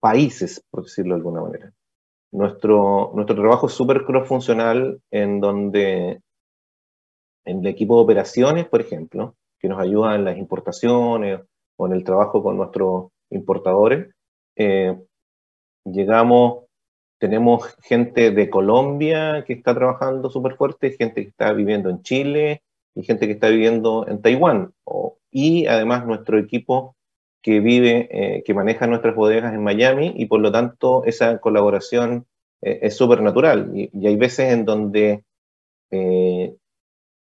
países, 0.00 0.62
por 0.70 0.84
decirlo 0.84 1.14
de 1.14 1.18
alguna 1.18 1.42
manera. 1.42 1.72
Nuestro, 2.32 3.12
nuestro 3.14 3.36
trabajo 3.36 3.66
es 3.66 3.72
súper 3.72 4.04
cross-funcional 4.04 5.00
en 5.10 5.40
donde 5.40 6.20
en 7.44 7.60
el 7.60 7.66
equipo 7.66 7.96
de 7.96 8.02
operaciones, 8.02 8.66
por 8.66 8.80
ejemplo, 8.80 9.36
que 9.58 9.68
nos 9.68 9.80
ayuda 9.80 10.16
en 10.16 10.24
las 10.24 10.36
importaciones 10.36 11.40
o 11.76 11.86
en 11.86 11.92
el 11.92 12.04
trabajo 12.04 12.42
con 12.42 12.56
nuestros 12.56 13.10
importadores, 13.30 14.14
eh, 14.56 14.98
llegamos, 15.84 16.64
tenemos 17.18 17.76
gente 17.82 18.32
de 18.32 18.50
Colombia 18.50 19.44
que 19.46 19.54
está 19.54 19.74
trabajando 19.74 20.28
súper 20.28 20.56
fuerte, 20.56 20.90
gente 20.92 21.22
que 21.22 21.28
está 21.28 21.52
viviendo 21.52 21.88
en 21.88 22.02
Chile 22.02 22.62
y 22.94 23.04
gente 23.04 23.26
que 23.26 23.32
está 23.34 23.48
viviendo 23.48 24.06
en 24.08 24.20
Taiwán. 24.20 24.72
y 25.30 25.66
además 25.66 26.06
nuestro 26.06 26.38
equipo 26.38 26.95
que 27.46 27.60
vive, 27.60 28.08
eh, 28.10 28.42
que 28.44 28.54
maneja 28.54 28.88
nuestras 28.88 29.14
bodegas 29.14 29.54
en 29.54 29.62
Miami 29.62 30.12
y 30.16 30.26
por 30.26 30.40
lo 30.40 30.50
tanto 30.50 31.04
esa 31.04 31.38
colaboración 31.38 32.26
eh, 32.60 32.80
es 32.82 32.96
súper 32.96 33.22
natural. 33.22 33.70
Y, 33.72 34.04
hay 34.04 34.16
veces 34.16 34.52
en 34.52 34.64
donde 34.64 35.22
eh, 35.92 36.56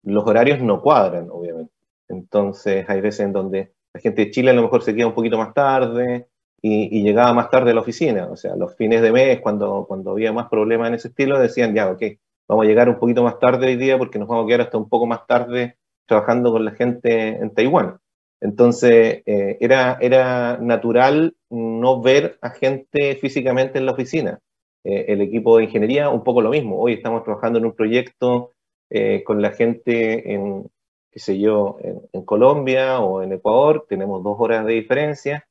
los 0.03 0.27
horarios 0.27 0.63
no 0.63 0.81
cuadran, 0.81 1.29
obviamente. 1.31 1.75
Entonces 2.09 2.89
hay 2.89 3.03
veces 3.03 3.21
en 3.21 3.35
donde 3.35 3.73
la 3.93 4.01
gente 4.01 4.25
de 4.25 4.31
Chile 4.31 4.53
a 4.53 4.55
lo 4.55 4.63
mejor 4.63 4.83
se 4.83 4.95
queda 4.95 5.09
un 5.09 5.15
poquito 5.15 5.37
más 5.37 5.53
tarde 5.53 6.27
y, 6.63 7.03
llegaba 7.03 7.35
más 7.35 7.51
tarde 7.51 7.73
a 7.73 7.75
la 7.75 7.83
oficina. 7.83 8.29
O 8.31 8.37
sea, 8.37 8.57
los 8.57 8.75
fines 8.77 9.03
de 9.03 9.13
mes, 9.13 9.43
cuando, 9.43 9.85
cuando 9.87 10.13
había 10.13 10.33
más 10.33 10.49
problemas 10.49 10.89
en 10.89 10.95
ese 10.95 11.09
estilo, 11.09 11.39
decían, 11.39 11.75
ya, 11.75 11.91
ok, 11.91 12.03
vamos 12.49 12.65
a 12.65 12.69
llegar 12.69 12.89
un 12.89 12.99
poquito 12.99 13.23
más 13.23 13.39
tarde 13.39 13.67
hoy 13.67 13.77
día 13.77 13.99
porque 13.99 14.19
nos 14.19 14.29
vamos 14.29 14.47
a 14.47 14.49
quedar 14.49 14.63
hasta 14.63 14.79
un 14.79 14.89
poco 14.89 15.05
más 15.05 15.27
tarde 15.27 15.77
trabajando 16.07 16.51
con 16.51 16.65
la 16.65 16.71
gente 16.71 17.29
en 17.29 17.53
Taiwán. 17.53 17.99
Entonces, 18.45 19.23
eh, 19.25 19.57
era, 19.59 19.97
era 20.03 20.59
natural 20.59 21.35
no 21.49 22.03
ver 22.03 22.37
a 22.43 22.51
gente 22.51 23.17
físicamente 23.17 23.79
en 23.79 23.87
la 23.87 23.93
oficina. 23.93 24.39
Eh, 24.85 25.07
el 25.09 25.23
equipo 25.23 25.57
de 25.57 25.65
ingeniería, 25.65 26.11
un 26.11 26.23
poco 26.23 26.43
lo 26.43 26.51
mismo. 26.51 26.79
Hoy 26.79 26.93
estamos 26.93 27.25
trabajando 27.25 27.59
en 27.59 27.65
un 27.65 27.75
proyecto 27.75 28.51
eh, 28.91 29.25
con 29.25 29.41
la 29.41 29.53
gente 29.53 30.35
en, 30.35 30.71
qué 31.11 31.21
sé 31.21 31.41
yo, 31.41 31.79
en, 31.81 32.23
Colombia 32.27 33.01
o 33.01 33.23
en 33.23 33.33
Ecuador, 33.33 33.87
tenemos 33.89 34.23
dos 34.23 34.37
horas 34.39 34.67
de 34.67 34.75
diferencia 34.75 35.47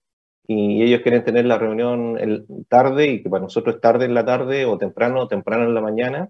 y 0.46 0.84
ellos 0.84 1.02
quieren 1.02 1.24
tener 1.24 1.46
la 1.46 1.58
reunión 1.58 2.46
tarde 2.70 3.08
y 3.08 3.24
que 3.24 3.30
para 3.30 3.42
nosotros 3.42 3.76
es 3.76 3.82
tarde 3.82 4.06
en 4.06 4.14
la 4.14 4.24
tarde 4.24 4.66
o 4.66 4.78
temprano, 4.78 5.28
temprano 5.28 5.64
en 5.64 5.74
la 5.74 5.82
mañana, 5.82 6.30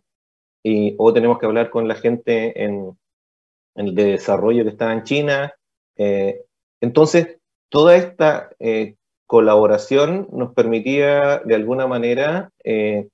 y, 0.63 0.95
o 0.97 1.11
tenemos 1.11 1.39
que 1.39 1.45
hablar 1.45 1.69
con 1.69 1.89
la 1.89 1.95
gente 1.95 2.63
en, 2.63 2.97
en 3.75 3.87
el 3.87 3.95
de 3.95 4.03
desarrollo 4.11 4.63
que 4.63 4.69
está 4.69 4.93
en 4.93 5.03
China, 5.03 5.53
entonces, 6.83 7.37
toda 7.69 7.95
esta 7.95 8.49
eh, 8.59 8.95
colaboración 9.25 10.27
nos 10.33 10.53
permitía 10.53 11.39
de 11.45 11.55
alguna 11.55 11.87
manera 11.87 12.51
eh, 12.61 13.07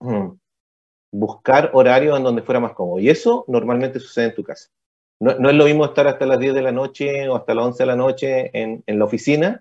buscar 1.12 1.70
horarios 1.74 2.16
en 2.16 2.22
donde 2.22 2.42
fuera 2.42 2.60
más 2.60 2.74
cómodo. 2.74 3.00
Y 3.00 3.10
eso 3.10 3.44
normalmente 3.48 3.98
sucede 3.98 4.26
en 4.26 4.34
tu 4.36 4.44
casa. 4.44 4.68
No, 5.18 5.32
es 5.32 5.56
lo 5.56 5.64
mismo 5.64 5.84
estar 5.84 6.06
hasta 6.06 6.24
las 6.24 6.38
10 6.38 6.54
de 6.54 6.62
la 6.62 6.70
noche 6.70 7.28
o 7.28 7.34
hasta 7.34 7.54
las 7.54 7.64
11 7.66 7.82
de 7.82 7.86
la 7.86 7.96
noche 7.96 8.50
en, 8.52 8.84
la 8.86 9.04
oficina 9.04 9.60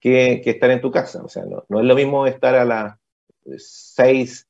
que, 0.00 0.42
estar 0.44 0.70
en 0.70 0.82
tu 0.82 0.90
casa. 0.90 1.22
O 1.22 1.28
sea, 1.28 1.44
no, 1.46 1.80
es 1.80 1.86
lo 1.86 1.94
mismo 1.94 2.26
estar 2.26 2.56
a 2.56 2.66
las 2.66 2.98
6, 3.56 4.46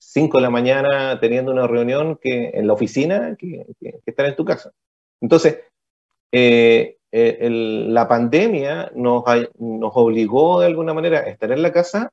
5 0.00 0.38
de 0.38 0.42
la 0.42 0.50
mañana 0.50 1.20
teniendo 1.20 1.52
una 1.52 1.68
reunión 1.68 2.18
que 2.20 2.50
en 2.54 2.66
la 2.66 2.72
oficina 2.72 3.36
que, 3.38 3.64
estar 4.06 4.26
en 4.26 4.34
tu 4.34 4.44
casa. 4.44 4.72
Entonces, 5.20 5.60
eh, 6.32 6.96
eh, 7.12 7.48
la 7.50 8.08
pandemia 8.08 8.90
nos, 8.94 9.24
nos 9.58 9.92
obligó 9.94 10.60
de 10.60 10.66
alguna 10.66 10.94
manera 10.94 11.18
a 11.18 11.28
estar 11.28 11.52
en 11.52 11.62
la 11.62 11.72
casa, 11.72 12.10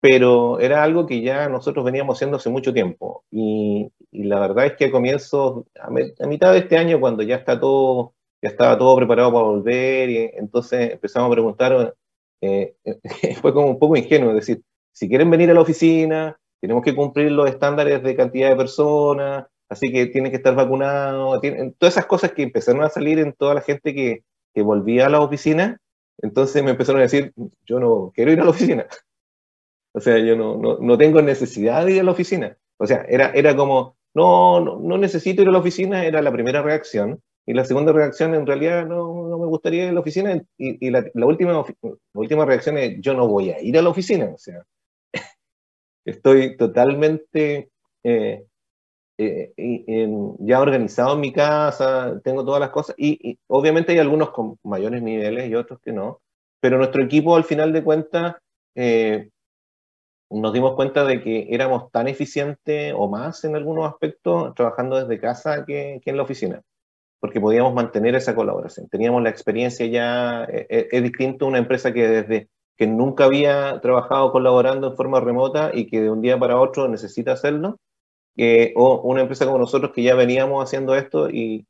pero 0.00 0.60
era 0.60 0.82
algo 0.82 1.06
que 1.06 1.20
ya 1.22 1.48
nosotros 1.48 1.84
veníamos 1.84 2.16
haciendo 2.16 2.36
hace 2.36 2.50
mucho 2.50 2.72
tiempo. 2.72 3.24
Y, 3.30 3.90
la 4.12 4.40
verdad 4.40 4.66
es 4.66 4.76
que 4.76 4.86
a 4.86 4.90
comienzos, 4.90 5.64
a, 5.80 5.90
mitad 6.26 6.52
de 6.52 6.58
este 6.58 6.76
año, 6.76 7.00
cuando 7.00 7.22
ya 7.22 7.36
está 7.36 7.58
todo, 7.60 8.14
ya 8.42 8.50
estaba 8.50 8.78
todo 8.78 8.96
preparado 8.96 9.32
para 9.32 9.44
volver, 9.44 10.10
y 10.10 10.30
entonces 10.34 10.92
empezamos 10.92 11.28
a 11.28 11.32
preguntar, 11.32 11.94
eh, 12.40 12.74
fue 13.40 13.52
como 13.52 13.68
un 13.68 13.78
poco 13.78 13.96
ingenuo, 13.96 14.30
es 14.30 14.36
decir, 14.36 14.62
si 14.92 15.08
quieren 15.08 15.30
venir 15.30 15.50
a 15.50 15.54
la 15.54 15.60
oficina, 15.60 16.38
tenemos 16.60 16.82
que 16.82 16.94
cumplir 16.94 17.30
los 17.32 17.48
estándares 17.48 18.02
de 18.02 18.16
cantidad 18.16 18.50
de 18.50 18.56
personas, 18.56 19.46
así 19.68 19.92
que 19.92 20.06
tiene 20.06 20.30
que 20.30 20.36
estar 20.36 20.54
vacunado, 20.54 21.40
todas 21.78 21.94
esas 21.94 22.06
cosas 22.06 22.32
que 22.32 22.42
empezaron 22.42 22.82
a 22.82 22.88
salir 22.88 23.18
en 23.18 23.32
toda 23.32 23.54
la 23.54 23.60
gente 23.60 23.94
que, 23.94 24.24
que 24.54 24.62
volvía 24.62 25.06
a 25.06 25.10
la 25.10 25.20
oficina, 25.20 25.80
entonces 26.18 26.62
me 26.62 26.70
empezaron 26.70 27.00
a 27.00 27.04
decir, 27.04 27.32
yo 27.66 27.78
no 27.78 28.12
quiero 28.14 28.32
ir 28.32 28.40
a 28.40 28.44
la 28.44 28.50
oficina. 28.50 28.86
O 29.92 30.00
sea, 30.00 30.18
yo 30.18 30.36
no, 30.36 30.56
no, 30.58 30.78
no 30.78 30.98
tengo 30.98 31.22
necesidad 31.22 31.86
de 31.86 31.92
ir 31.94 32.00
a 32.00 32.04
la 32.04 32.10
oficina. 32.10 32.56
O 32.78 32.86
sea, 32.86 33.06
era, 33.08 33.30
era 33.30 33.56
como, 33.56 33.96
no, 34.14 34.60
no, 34.60 34.98
necesito 34.98 35.42
ir 35.42 35.48
a 35.48 35.52
la 35.52 35.58
oficina, 35.58 36.04
era 36.04 36.22
la 36.22 36.32
primera 36.32 36.62
reacción. 36.62 37.22
Y 37.46 37.54
la 37.54 37.64
segunda 37.64 37.92
reacción, 37.92 38.34
en 38.34 38.46
realidad, 38.46 38.86
no, 38.86 39.28
no 39.28 39.38
me 39.38 39.46
gustaría 39.46 39.84
ir 39.84 39.90
a 39.90 39.92
la 39.92 40.00
oficina. 40.00 40.34
Y, 40.58 40.86
y 40.86 40.90
la, 40.90 41.04
la, 41.14 41.26
última, 41.26 41.52
la 41.52 41.94
última 42.12 42.44
reacción 42.44 42.76
es, 42.76 43.00
yo 43.00 43.14
no 43.14 43.28
voy 43.28 43.50
a 43.50 43.62
ir 43.62 43.78
a 43.78 43.82
la 43.82 43.88
oficina. 43.88 44.26
O 44.34 44.38
sea, 44.38 44.64
estoy 46.04 46.56
totalmente 46.56 47.70
eh, 48.04 48.44
eh, 49.18 50.08
ya 50.40 50.60
organizado 50.60 51.14
en 51.14 51.20
mi 51.20 51.32
casa, 51.32 52.20
tengo 52.22 52.44
todas 52.44 52.60
las 52.60 52.70
cosas, 52.70 52.94
y, 52.98 53.38
obviamente 53.46 53.92
hay 53.92 53.98
algunos 53.98 54.30
con 54.30 54.58
mayores 54.62 55.02
niveles 55.02 55.48
y 55.48 55.54
otros 55.54 55.80
que 55.80 55.92
no, 55.92 56.20
pero 56.60 56.78
nuestro 56.78 57.02
equipo 57.02 57.36
al 57.36 57.44
final 57.44 57.72
de 57.72 57.84
cuentas 57.84 58.36
eh, 58.74 59.30
nos 60.30 60.52
dimos 60.52 60.74
cuenta 60.74 61.04
de 61.04 61.22
que 61.22 61.46
éramos 61.50 61.90
tan 61.92 62.08
eficientes 62.08 62.92
o 62.96 63.08
más 63.08 63.44
en 63.44 63.56
algunos 63.56 63.86
aspectos 63.86 64.54
trabajando 64.54 64.96
desde 64.96 65.20
casa 65.20 65.64
que, 65.64 66.00
en 66.04 66.16
la 66.16 66.24
oficina, 66.24 66.62
porque 67.20 67.40
podíamos 67.40 67.74
mantener 67.74 68.14
esa 68.16 68.34
colaboración. 68.34 68.88
Teníamos 68.88 69.22
la 69.22 69.30
experiencia 69.30 69.86
ya, 69.86 70.44
eh, 70.44 70.88
es 70.90 71.02
distinto 71.02 71.46
una 71.46 71.58
empresa 71.58 71.92
que 71.92 72.08
desde 72.08 72.48
que 72.76 72.86
nunca 72.86 73.24
había 73.24 73.80
trabajado 73.80 74.32
colaborando 74.32 74.88
en 74.88 74.96
forma 74.96 75.20
remota 75.20 75.70
y 75.72 75.86
que 75.86 76.02
de 76.02 76.10
un 76.10 76.20
día 76.20 76.38
para 76.38 76.60
otro 76.60 76.88
necesita 76.88 77.32
hacerlo, 77.32 77.78
o 78.74 79.00
una 79.02 79.22
empresa 79.22 79.46
como 79.46 79.58
nosotros 79.58 79.92
que 79.94 80.02
ya 80.02 80.14
veníamos 80.14 80.62
haciendo 80.62 80.94
esto 80.94 81.28
y, 81.30 81.66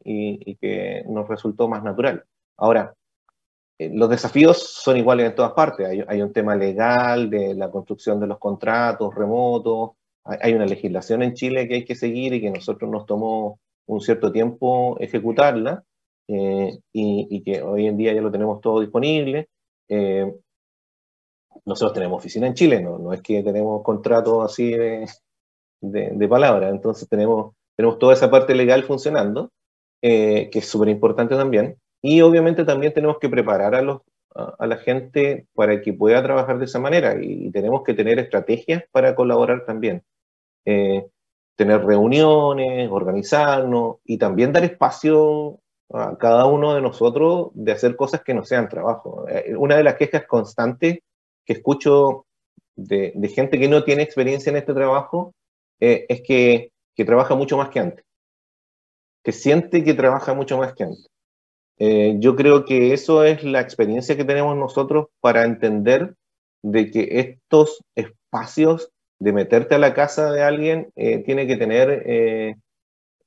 que 0.61 1.05
nos 1.09 1.29
resultó 1.29 1.69
más 1.69 1.83
natural. 1.83 2.25
Ahora, 2.57 2.95
eh, 3.79 3.91
los 3.93 4.09
desafíos 4.09 4.59
son 4.59 4.97
iguales 4.97 5.27
en 5.27 5.35
todas 5.35 5.53
partes. 5.53 5.87
Hay, 6.09 6.23
un 6.23 6.33
tema 6.33 6.57
legal 6.57 7.29
de 7.31 7.55
la 7.55 7.71
construcción 7.71 8.21
de 8.21 8.27
los 8.27 8.39
contratos 8.39 9.15
remotos, 9.15 9.91
hay, 10.25 10.55
una 10.55 10.67
legislación 10.67 11.23
en 11.23 11.35
Chile 11.35 11.69
que 11.69 11.75
hay 11.77 11.85
que 11.85 11.95
seguir 11.95 12.35
y 12.35 12.41
que 12.41 12.51
nosotros 12.51 12.91
nos 12.91 13.07
tomó 13.07 13.61
un 13.87 14.01
cierto 14.01 14.33
tiempo 14.33 14.97
ejecutarla 14.99 15.85
eh, 16.27 16.79
y, 16.93 17.43
que 17.43 17.63
hoy 17.63 17.87
en 17.87 17.97
día 17.97 18.13
ya 18.13 18.23
lo 18.23 18.33
tenemos 18.33 18.61
todo 18.61 18.81
disponible. 18.81 19.49
Eh, 19.89 20.33
nosotros 21.65 21.95
tenemos 21.95 22.19
oficina 22.19 22.47
en 22.47 22.55
Chile, 22.55 22.81
no, 22.81 22.99
no 22.99 23.13
es 23.13 23.23
que 23.23 23.43
tenemos 23.43 23.83
contratos 23.83 24.45
así 24.45 24.71
de, 24.71 25.07
de, 25.81 26.29
palabra. 26.29 26.69
Entonces 26.69 27.09
tenemos, 27.09 27.55
tenemos 27.77 27.99
toda 27.99 28.15
esa 28.15 28.31
parte 28.31 28.55
legal 28.55 28.85
funcionando, 28.85 29.51
eh, 30.03 30.49
que 30.51 30.61
es 30.61 30.69
súper 30.69 30.89
importante 30.89 31.37
también. 31.37 31.77
Y 32.03 32.21
obviamente 32.21 32.65
también 32.65 32.93
tenemos 32.93 33.19
que 33.19 33.29
preparar 33.29 33.75
a, 33.75 33.83
los, 33.83 34.03
a, 34.35 34.67
la 34.67 34.77
gente 34.77 35.47
para 35.55 35.81
que 35.81 35.93
pueda 35.93 36.23
trabajar 36.23 36.59
de 36.59 36.67
esa 36.67 36.79
manera 36.79 37.17
y, 37.21 37.51
tenemos 37.51 37.83
que 37.83 37.95
tener 37.95 38.19
estrategias 38.19 38.85
para 38.93 39.15
colaborar 39.15 39.65
también. 39.65 40.03
Eh, 40.65 41.07
tener 41.57 41.85
reuniones, 41.85 42.91
organizarnos 42.91 43.97
y 44.05 44.19
también 44.19 44.53
dar 44.53 44.65
espacio 44.65 45.59
a 45.93 46.19
cada 46.19 46.47
uno 46.47 46.75
de 46.75 46.83
nosotros 46.83 47.49
de 47.55 47.73
hacer 47.73 47.97
cosas 47.97 48.23
que 48.23 48.35
no 48.35 48.45
sean 48.45 48.69
trabajo. 48.69 49.27
Eh, 49.29 49.55
una 49.57 49.77
de 49.77 49.85
las 49.85 49.95
quejas 49.95 50.27
constantes 50.27 50.99
que 51.45 51.53
escucho 51.55 52.27
de, 52.77 53.13
de, 53.15 53.29
gente 53.29 53.59
que 53.59 53.69
no 53.69 53.85
tiene 53.85 54.03
experiencia 54.03 54.51
en 54.51 54.57
este 54.57 54.75
trabajo 54.75 55.33
eh, 55.81 56.07
es 56.09 56.23
que, 56.23 56.73
trabaja 57.05 57.35
mucho 57.35 57.57
más 57.57 57.69
que 57.69 57.81
antes, 57.81 58.05
que 59.23 59.33
siente 59.33 59.85
que 59.85 59.95
trabaja 59.95 60.35
mucho 60.35 60.57
más 60.59 60.75
que 60.75 60.85
antes. 60.85 61.07
Eh, 61.79 62.17
yo 62.21 62.37
creo 62.37 62.65
que 62.65 62.95
eso 62.95 63.23
es 63.23 63.45
la 63.45 63.61
experiencia 63.61 64.17
que 64.17 64.25
tenemos 64.25 64.57
nosotros 64.57 65.09
para 65.21 65.45
entender 65.45 66.15
de 66.63 66.91
que 66.91 67.09
estos 67.21 67.83
espacios 67.95 68.91
de 69.19 69.33
meterte 69.33 69.75
a 69.75 69.79
la 69.79 69.93
casa 69.93 70.33
de 70.33 70.43
alguien 70.43 70.91
eh, 70.97 71.19
tiene 71.19 71.47
que 71.47 71.57
tener 71.57 72.57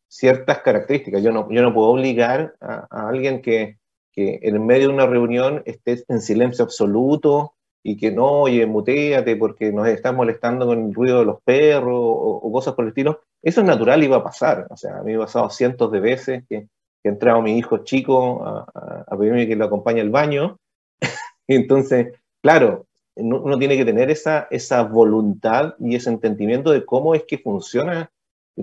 ciertas 0.08 0.60
características. 0.60 1.22
Yo 1.22 1.32
no, 1.32 1.48
yo 1.52 1.62
no 1.62 1.74
puedo 1.74 1.90
obligar 1.90 2.56
a, 2.60 2.88
alguien 3.08 3.42
que, 3.44 3.78
que, 4.12 4.40
en 4.42 4.66
medio 4.66 4.88
de 4.88 4.94
una 4.96 5.06
reunión 5.06 5.62
esté 5.66 6.04
en 6.08 6.22
silencio 6.22 6.66
absoluto 6.66 7.54
y 7.84 7.98
que 7.98 8.12
no, 8.12 8.42
oye, 8.42 8.66
muteate 8.66 9.36
porque 9.36 9.72
nos 9.72 9.88
estás 9.88 10.14
molestando 10.14 10.66
con 10.66 10.88
el 10.88 10.94
ruido 10.94 11.20
de 11.20 11.26
los 11.26 11.42
perros 11.42 11.98
o, 11.98 12.52
cosas 12.52 12.74
por 12.74 12.86
el 12.86 12.90
estilo, 12.90 13.22
eso 13.42 13.62
es 13.62 13.68
natural 13.68 14.04
y 14.04 14.08
va 14.08 14.18
a 14.18 14.24
pasar. 14.24 14.68
O 14.70 14.78
sea, 14.78 15.00
a 15.00 15.04
mí 15.04 15.12
me 15.12 15.18
ha 15.18 15.26
pasado 15.26 15.50
cientos 15.50 15.92
de 15.92 16.00
veces 16.00 16.44
que, 16.50 16.68
que 17.02 17.10
ha 17.10 17.12
entrado 17.12 17.42
mi 17.42 17.58
hijo 17.58 17.80
chico 17.80 18.46
a, 18.46 19.06
a, 19.08 19.18
pedirme 19.18 19.48
que 19.48 19.56
lo 19.56 19.66
acompañe 19.66 20.02
al 20.02 20.10
baño. 20.10 20.58
Entonces, 21.48 22.14
claro, 22.42 22.86
uno 23.16 23.58
tiene 23.58 23.78
que 23.78 23.86
tener 23.86 24.10
esa, 24.10 24.48
esa 24.50 24.84
voluntad 24.84 25.76
y 25.80 25.96
ese 25.96 26.10
entendimiento 26.10 26.72
de 26.72 26.86
cómo 26.86 27.16
es 27.16 27.24
que 27.24 27.38
funciona. 27.38 28.12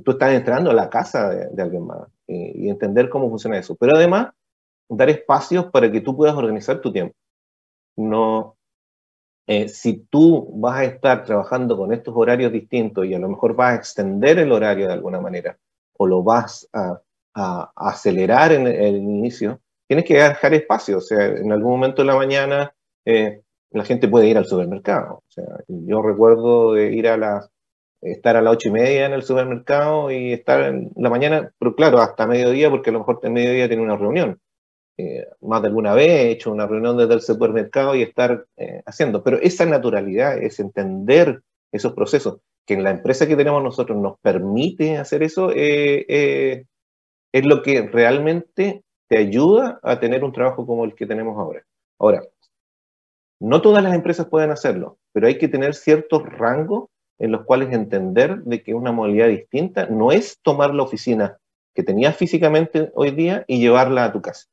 Tú 0.05 0.13
estás 0.13 0.33
entrando 0.33 0.71
a 0.71 0.75
la 0.75 0.91
casa 0.91 1.31
de, 1.31 1.63
alguien 1.63 1.87
más 1.87 2.09
y, 2.27 2.69
entender 2.69 3.09
cómo 3.09 3.31
funciona 3.31 3.59
eso. 3.59 3.77
Pero 3.77 3.97
además, 3.97 4.29
dar 4.89 5.09
espacios 5.11 5.67
para 5.67 5.91
que 5.91 6.01
tú 6.01 6.17
puedas 6.17 6.37
organizar 6.37 6.81
tu 6.81 6.93
tiempo. 6.93 7.15
No, 7.97 8.56
eh, 9.47 9.69
si 9.69 10.07
tú 10.11 10.49
vas 10.61 10.79
a 10.79 10.85
estar 10.85 11.25
trabajando 11.25 11.77
con 11.77 11.93
estos 11.93 12.15
horarios 12.17 12.53
distintos 12.53 13.07
y 13.07 13.15
a 13.15 13.19
lo 13.19 13.29
mejor 13.29 13.55
vas 13.55 13.73
a 13.73 13.77
extender 13.77 14.39
el 14.39 14.53
horario 14.53 14.87
de 14.87 14.95
alguna 14.95 15.21
manera 15.21 15.59
o 15.99 16.07
lo 16.07 16.23
vas 16.23 16.69
a, 16.73 17.01
acelerar 17.77 18.53
en 18.53 18.67
el, 18.67 18.97
inicio, 18.97 19.61
tienes 19.87 20.07
que 20.07 20.15
dejar 20.15 20.55
espacio. 20.55 20.97
O 20.97 21.01
sea, 21.03 21.27
en 21.27 21.53
algún 21.53 21.73
momento 21.73 22.01
de 22.01 22.07
la 22.07 22.17
mañana 22.17 22.75
eh, 23.05 23.43
la 23.73 23.85
gente 23.85 24.09
puede 24.09 24.29
ir 24.29 24.39
al 24.39 24.47
supermercado. 24.47 25.17
O 25.17 25.31
sea, 25.31 25.45
yo 25.69 26.01
recuerdo 26.01 26.79
ir 26.79 27.09
a 27.09 27.19
las 27.19 27.51
estar 28.01 28.37
a 28.37 28.43
las 28.43 28.55
ocho 28.55 28.69
y 28.69 28.73
media 28.73 29.07
en 29.07 29.13
el 29.13 29.23
supermercado 29.23 30.11
y 30.11 30.33
estar 30.33 30.63
en 30.63 30.91
la 30.97 31.11
mañana, 31.11 31.53
pero 31.59 31.75
claro, 31.75 32.01
hasta 32.01 32.27
mediodía, 32.27 32.71
porque 32.71 32.91
a 32.91 32.93
lo 32.93 33.01
mejor 33.01 33.21
en 33.23 33.33
mediodía 33.33 33.69
tiene 33.69 33.83
una 33.83 33.97
reunión. 33.97 34.41
Eh, 34.99 35.27
más 35.43 35.61
de 35.61 35.69
alguna 35.69 35.93
vez 35.95 36.09
he 36.09 36.31
hecho 36.31 36.51
una 36.51 36.67
reunión 36.67 36.97
desde 36.97 37.15
el 37.15 37.21
supermercado 37.21 37.95
y 37.95 38.03
estar 38.03 38.47
eh, 38.57 38.83
haciendo, 38.87 39.23
pero 39.23 39.39
esa 39.39 39.67
naturalidad 39.67 40.43
es 40.43 40.59
entender 40.59 41.43
esos 41.71 41.93
procesos, 41.93 42.39
que 42.65 42.75
en 42.75 42.85
la 42.85 42.91
empresa 42.91 43.27
que 43.27 43.37
tenemos 43.37 43.63
nosotros 43.63 43.99
nos 43.99 44.19
permite 44.21 44.97
hacer 44.97 45.23
eso, 45.23 45.51
eh, 45.55 46.65
es 47.33 47.45
lo 47.45 47.63
que 47.63 47.83
realmente 47.83 48.83
te 49.09 49.19
ayuda 49.19 49.79
a 49.83 50.01
tener 50.01 50.25
un 50.25 50.33
trabajo 50.33 50.67
como 50.67 50.85
el 50.85 50.95
que 50.95 51.07
tenemos 51.07 51.39
ahora. 51.39 51.63
Ahora, 51.99 52.23
no 53.39 53.61
todas 53.61 53.85
las 53.85 53.95
empresas 53.95 54.27
pueden 54.29 54.51
hacerlo, 54.51 54.99
pero 55.13 55.27
hay 55.27 55.37
que 55.37 55.49
tener 55.49 55.75
ciertos 55.75 56.23
rangos 56.25 56.89
en 57.19 57.33
los 57.33 57.45
cuales 57.45 57.73
entender 57.73 58.43
de 58.45 58.63
que 58.63 58.75
una 58.75 58.93
modalidad 58.93 59.29
distinta 59.29 59.87
no 59.87 60.13
es 60.13 60.39
tomar 60.43 60.75
la 60.75 60.83
oficina 60.83 61.39
que 61.75 61.83
tenías 61.83 62.17
físicamente 62.17 62.91
hoy 62.95 63.11
día 63.11 63.45
y 63.47 63.61
llevarla 63.61 64.05
a 64.05 64.13
tu 64.13 64.23
casa. 64.23 64.47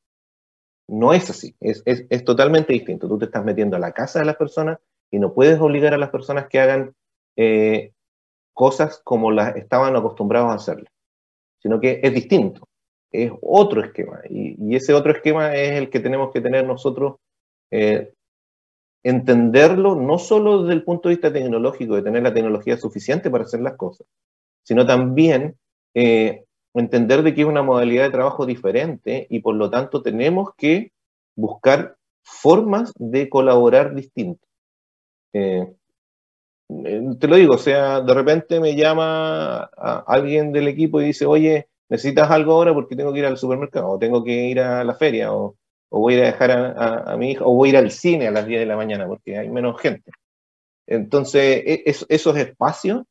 No 0.88 1.12
es 1.12 1.30
así, 1.30 1.54
es, 1.60 2.24
totalmente 2.24 2.72
distinto. 2.72 3.08
Tú 3.08 3.18
te 3.18 3.24
estás 3.26 3.44
metiendo 3.44 3.76
a 3.76 3.80
la 3.80 3.92
casa 3.92 4.18
de 4.18 4.26
las 4.26 4.36
personas 4.36 4.78
y 5.10 5.18
no 5.18 5.32
puedes 5.32 5.58
obligar 5.60 5.94
a 5.94 5.98
las 5.98 6.10
personas 6.10 6.46
que 6.48 6.60
hagan 6.60 6.94
eh, 7.36 7.92
cosas 8.52 9.00
como 9.02 9.30
las 9.30 9.56
estaban 9.56 9.96
acostumbrados 9.96 10.50
a 10.50 10.54
hacerlas, 10.54 10.92
sino 11.60 11.80
que 11.80 12.00
es 12.02 12.12
distinto, 12.12 12.68
es 13.10 13.32
otro 13.40 13.82
esquema. 13.82 14.20
Y, 14.28 14.76
ese 14.76 14.92
otro 14.92 15.12
esquema 15.12 15.54
es 15.54 15.72
el 15.72 15.88
que 15.88 16.00
tenemos 16.00 16.32
que 16.32 16.40
tener 16.40 16.66
nosotros 16.66 17.16
eh, 17.70 18.12
entenderlo 19.04 19.94
no 19.94 20.18
solo 20.18 20.62
desde 20.62 20.74
el 20.74 20.84
punto 20.84 21.08
de 21.08 21.14
vista 21.14 21.32
tecnológico, 21.32 21.94
de 21.94 22.02
tener 22.02 22.22
la 22.22 22.34
tecnología 22.34 22.76
suficiente 22.76 23.30
para 23.30 23.44
hacer 23.44 23.60
las 23.60 23.76
cosas, 23.76 24.06
sino 24.62 24.86
también 24.86 25.56
eh, 25.94 26.44
entender 26.74 27.22
de 27.22 27.34
que 27.34 27.42
es 27.42 27.46
una 27.46 27.62
modalidad 27.62 28.04
de 28.04 28.10
trabajo 28.10 28.46
diferente 28.46 29.26
y 29.30 29.40
por 29.40 29.54
lo 29.54 29.70
tanto 29.70 30.02
tenemos 30.02 30.54
que 30.56 30.92
buscar 31.36 31.96
formas 32.22 32.92
de 32.96 33.28
colaborar 33.28 33.94
distintas. 33.94 34.48
Eh, 35.32 35.72
eh, 36.68 37.02
te 37.18 37.28
lo 37.28 37.36
digo, 37.36 37.54
o 37.54 37.58
sea, 37.58 38.00
de 38.00 38.14
repente 38.14 38.60
me 38.60 38.74
llama 38.74 39.64
alguien 40.06 40.52
del 40.52 40.68
equipo 40.68 41.00
y 41.00 41.06
dice, 41.06 41.26
oye, 41.26 41.68
necesitas 41.88 42.30
algo 42.30 42.52
ahora 42.52 42.72
porque 42.72 42.96
tengo 42.96 43.12
que 43.12 43.20
ir 43.20 43.26
al 43.26 43.36
supermercado, 43.38 43.90
o 43.90 43.98
tengo 43.98 44.24
que 44.24 44.32
ir 44.32 44.60
a 44.60 44.82
la 44.84 44.94
feria, 44.94 45.32
o, 45.32 45.56
o 45.90 46.00
voy 46.00 46.14
a 46.14 46.16
ir 46.16 46.22
a 46.22 46.26
dejar 46.26 46.50
a, 46.50 47.16
mi 47.16 47.32
hija, 47.32 47.44
o 47.44 47.54
voy 47.54 47.68
a 47.68 47.70
ir 47.72 47.76
al 47.76 47.90
cine 47.90 48.26
a 48.26 48.30
las 48.30 48.46
10 48.46 48.60
de 48.60 48.66
la 48.66 48.76
mañana 48.76 49.06
porque 49.06 49.38
hay 49.38 49.48
menos 49.50 49.80
gente. 49.80 50.10
Entonces, 50.86 51.62
e, 51.64 51.82
esos 51.86 52.36
espacios 52.36 53.04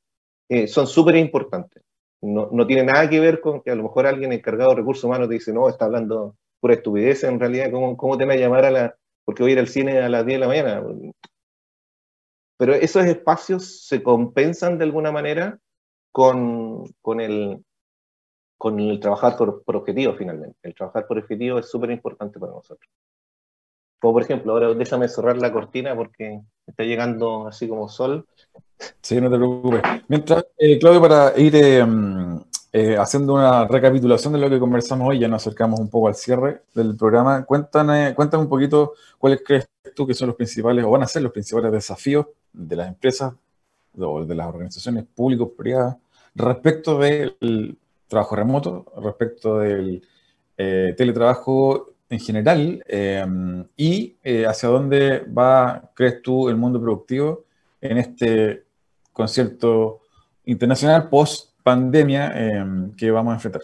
eh, 0.50 0.68
son 0.68 0.88
súper 0.88 1.16
importantes. 1.16 1.84
No, 2.24 2.48
no, 2.52 2.66
tiene 2.66 2.86
nada 2.86 3.10
que 3.10 3.20
ver 3.20 3.42
con 3.42 3.62
que 3.62 3.70
a 3.72 3.76
lo 3.76 3.84
mejor 3.84 4.08
alguien 4.08 4.32
encargado 4.32 4.70
de 4.70 4.78
recursos 4.78 5.04
humanos 5.04 5.28
te 5.28 5.34
dice, 5.34 5.52
no, 5.52 5.68
está 5.68 5.86
hablando 5.86 6.38
pura 6.62 6.76
estupidez, 6.76 7.26
en 7.26 7.38
realidad, 7.38 7.70
¿cómo, 7.70 7.98
cómo 7.98 8.18
te 8.18 8.26
va 8.26 8.34
a 8.34 8.38
llamar 8.38 8.64
a 8.64 8.72
la, 8.72 8.96
porque 9.26 9.44
voy 9.44 9.52
a 9.52 9.54
ir 9.54 9.60
al 9.60 9.68
cine 9.68 10.00
a 10.00 10.08
las 10.08 10.26
10 10.26 10.40
de 10.40 10.40
la 10.40 10.48
mañana? 10.48 10.84
Pero 12.58 12.74
esos 12.76 13.06
espacios 13.06 13.86
se 13.86 14.02
compensan 14.02 14.78
de 14.78 14.86
alguna 14.86 15.12
manera 15.12 15.60
con, 16.14 16.86
con 17.02 17.20
el, 17.20 17.62
con 18.58 18.80
el 18.80 19.02
trabajar 19.02 19.36
por, 19.36 19.62
objetivo 19.76 20.14
finalmente. 20.14 20.58
El 20.64 20.74
trabajar 20.74 21.06
por 21.06 21.18
objetivo 21.18 21.60
es 21.60 21.70
súper 21.70 21.92
importante 21.92 22.40
para 22.40 22.54
nosotros. 22.54 22.90
Como 24.00 24.14
por 24.14 24.24
ejemplo, 24.24 24.54
ahora 24.54 24.74
déjame 24.74 25.10
cerrar 25.10 25.36
la 25.36 25.52
cortina 25.52 25.94
porque 25.94 26.40
está 26.66 26.84
llegando 26.84 27.48
así 27.48 27.68
como 27.68 27.90
sol. 27.90 28.26
Sí, 29.02 29.20
no 29.20 29.30
te 29.30 29.38
preocupes. 29.38 29.82
Mientras, 30.08 30.46
eh, 30.58 30.80
Claudio, 30.80 31.02
para 31.02 31.34
ir 31.38 31.56
eh, 31.56 31.86
eh, 32.76 32.98
haciendo 32.98 33.36
una 33.36 33.68
recapitulación 33.68 34.34
de 34.34 34.40
lo 34.40 34.50
que 34.50 34.60
conversamos 34.60 35.08
hoy, 35.08 35.20
ya 35.20 35.28
nos 35.28 35.44
acercamos 35.44 35.80
un 35.80 35.90
poco 35.90 36.08
al 36.08 36.16
cierre 36.16 36.64
del 36.74 36.96
programa. 36.96 37.46
Cuéntanos, 37.46 38.14
cuéntanos 38.14 38.46
un 38.46 38.50
poquito 38.50 38.94
cuáles 39.20 39.44
crees 39.46 39.70
tú 39.96 40.08
que 40.08 40.16
son 40.16 40.30
los 40.30 40.36
principales 40.36 40.84
o 40.84 40.90
van 40.90 41.04
a 41.04 41.08
ser 41.08 41.22
los 41.22 41.32
principales 41.32 41.72
desafíos 41.72 42.26
de 42.52 42.76
las 42.76 42.88
empresas 42.88 43.34
o 43.96 44.26
de 44.26 44.34
las 44.34 44.48
organizaciones 44.48 45.06
públicas, 45.06 45.50
privadas, 45.56 45.98
respecto 46.34 46.98
del 46.98 47.78
trabajo 48.08 48.36
remoto, 48.36 48.86
respecto 49.04 49.60
del 49.60 50.02
eh, 50.58 50.96
teletrabajo 50.98 51.94
en 52.10 52.20
general 52.20 52.84
eh, 52.88 53.24
y 53.78 54.16
hacia 54.48 54.70
dónde 54.70 55.20
va, 55.20 55.92
crees 55.94 56.24
tú, 56.24 56.50
el 56.50 56.58
mundo 56.58 56.82
productivo 56.82 57.46
en 57.82 57.98
este 58.00 58.63
concierto 59.14 60.02
internacional 60.46 61.10
post 61.10 61.54
pandemia 61.64 62.34
que 62.98 63.12
vamos 63.12 63.32
a 63.32 63.36
enfrentar. 63.36 63.62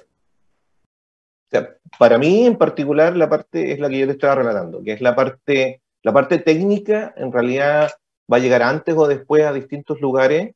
para 1.97 2.17
mí 2.17 2.45
en 2.45 2.57
particular 2.57 3.17
la 3.17 3.27
parte 3.27 3.73
es 3.73 3.79
la 3.79 3.89
que 3.89 3.99
yo 3.99 4.05
te 4.05 4.13
estaba 4.13 4.35
relatando, 4.35 4.81
que 4.81 4.93
es 4.93 5.01
la 5.01 5.15
parte, 5.15 5.81
la 6.03 6.13
parte 6.13 6.37
técnica 6.37 7.13
en 7.17 7.33
realidad 7.33 7.91
va 8.31 8.37
a 8.37 8.39
llegar 8.39 8.61
antes 8.61 8.95
o 8.95 9.07
después 9.07 9.43
a 9.43 9.51
distintos 9.51 9.99
lugares 9.99 10.53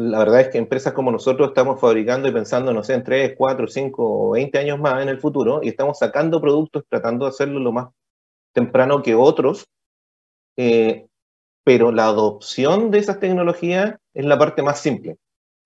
la 0.00 0.18
verdad 0.18 0.40
es 0.40 0.48
que 0.48 0.58
empresas 0.58 0.94
como 0.94 1.12
nosotros 1.12 1.48
estamos 1.48 1.78
fabricando 1.78 2.26
y 2.26 2.32
pensando, 2.32 2.72
no 2.72 2.82
sé, 2.82 2.94
en 2.94 3.04
3, 3.04 3.34
4, 3.36 3.68
5 3.68 4.28
o 4.28 4.30
20 4.30 4.58
años 4.58 4.80
más 4.80 5.02
en 5.02 5.10
el 5.10 5.20
futuro 5.20 5.60
y 5.62 5.68
estamos 5.68 5.98
sacando 5.98 6.40
productos 6.40 6.84
tratando 6.88 7.26
de 7.26 7.30
hacerlo 7.30 7.60
lo 7.60 7.72
más 7.72 7.88
temprano 8.52 9.02
que 9.02 9.14
otros, 9.14 9.66
eh, 10.56 11.06
pero 11.64 11.92
la 11.92 12.06
adopción 12.06 12.90
de 12.90 12.98
esas 12.98 13.20
tecnologías 13.20 13.96
es 14.14 14.24
la 14.24 14.38
parte 14.38 14.62
más 14.62 14.80
simple. 14.80 15.16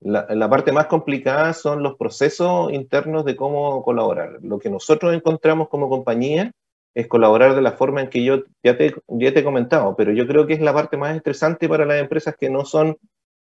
La, 0.01 0.51
parte 0.51 0.70
más 0.70 0.86
complicada 0.86 1.55
son 1.55 1.82
los 1.82 1.97
procesos 1.97 2.70
internos 2.72 3.24
de 3.24 3.36
cómo 3.36 3.82
colaborar. 3.82 4.38
Lo 4.42 4.59
que 4.59 4.68
nosotros 4.68 5.14
encontramos 5.14 5.68
como 5.70 5.88
compañía 5.88 6.53
es 6.95 7.09
colaborar 7.09 7.55
de 7.55 7.62
la 7.62 7.72
forma 7.72 8.03
en 8.03 8.11
que 8.11 8.22
yo 8.22 8.42
ya 8.62 8.76
te, 8.76 8.95
ya 9.09 9.32
te 9.32 9.40
he 9.40 9.45
comentado, 9.45 9.97
pero 9.97 10.12
yo 10.12 10.26
creo 10.26 10.47
que 10.47 10.53
es 10.53 10.61
la 10.61 10.74
parte 10.74 10.99
más 10.99 11.16
estresante 11.16 11.70
para 11.70 11.86
las 11.86 12.01
empresas 12.01 12.36
que 12.38 12.51
no 12.51 12.66
son 12.66 12.99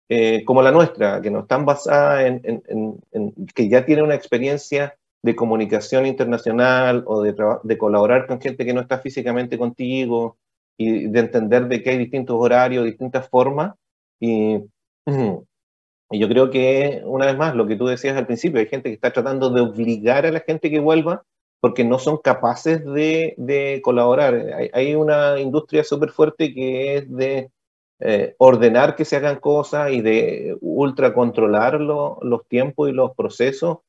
eh, 0.07 0.45
como 0.45 0.61
la 0.61 0.71
nuestra, 0.71 1.21
que 1.21 1.29
no 1.29 1.41
están 1.41 1.65
basadas 1.65 2.25
en, 2.25 3.01
que 3.53 3.67
ya 3.67 3.85
tiene 3.85 4.03
una 4.03 4.15
experiencia 4.15 4.95
de 5.21 5.35
comunicación 5.35 6.05
internacional 6.05 7.03
o 7.07 7.23
de 7.23 7.77
colaborar 7.77 8.25
con 8.25 8.39
gente 8.39 8.65
que 8.65 8.73
no 8.73 8.79
está 8.81 8.99
físicamente 8.99 9.57
contigo 9.57 10.38
y 10.78 11.07
de 11.07 11.19
entender 11.19 11.67
de 11.67 11.82
que 11.84 11.91
hay 11.91 11.97
distintos 11.97 12.38
horarios, 12.39 12.86
distintas 12.86 13.30
formas. 13.30 13.75
Y, 16.09 16.19
yo 16.21 16.30
creo 16.30 16.49
que, 16.49 17.01
una 17.03 17.25
vez 17.25 17.38
más, 17.38 17.53
lo 17.53 17.67
que 17.67 17.75
tú 17.75 17.86
decías 17.86 18.15
al 18.15 18.25
principio, 18.25 18.61
hay 18.61 18.67
gente 18.67 18.89
que 18.89 18.95
está 18.95 19.11
tratando 19.11 19.49
de 19.49 19.59
obligar 19.59 20.25
a 20.25 20.32
la 20.32 20.39
gente 20.39 20.71
que 20.71 20.80
vuelva 20.80 21.23
porque 21.59 21.84
no 21.84 21.99
son 21.99 22.17
capaces 22.17 22.86
de, 22.86 23.34
de 23.36 23.82
colaborar. 23.84 24.34
Hay, 24.55 24.69
hay, 24.71 24.95
una 24.95 25.38
industria 25.38 25.84
súper 25.84 26.11
fuerte 26.11 26.53
que 26.53 26.95
es 26.95 27.11
de 27.13 27.51
eh, 27.99 28.36
ordenar 28.38 28.95
que 28.95 29.05
se 29.05 29.15
hagan 29.15 29.39
cosas 29.39 29.91
y 29.91 30.01
de 30.01 30.55
ultra 30.61 31.13
controlar 31.13 31.82
los 31.82 32.47
tiempos 32.47 32.89
y 32.89 32.91
los 32.91 33.15
procesos 33.15 33.80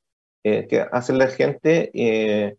eh, 0.45 0.67
que 0.67 0.81
hace 0.81 1.13
la 1.13 1.27
gente. 1.27 1.91
Eh, 1.93 2.57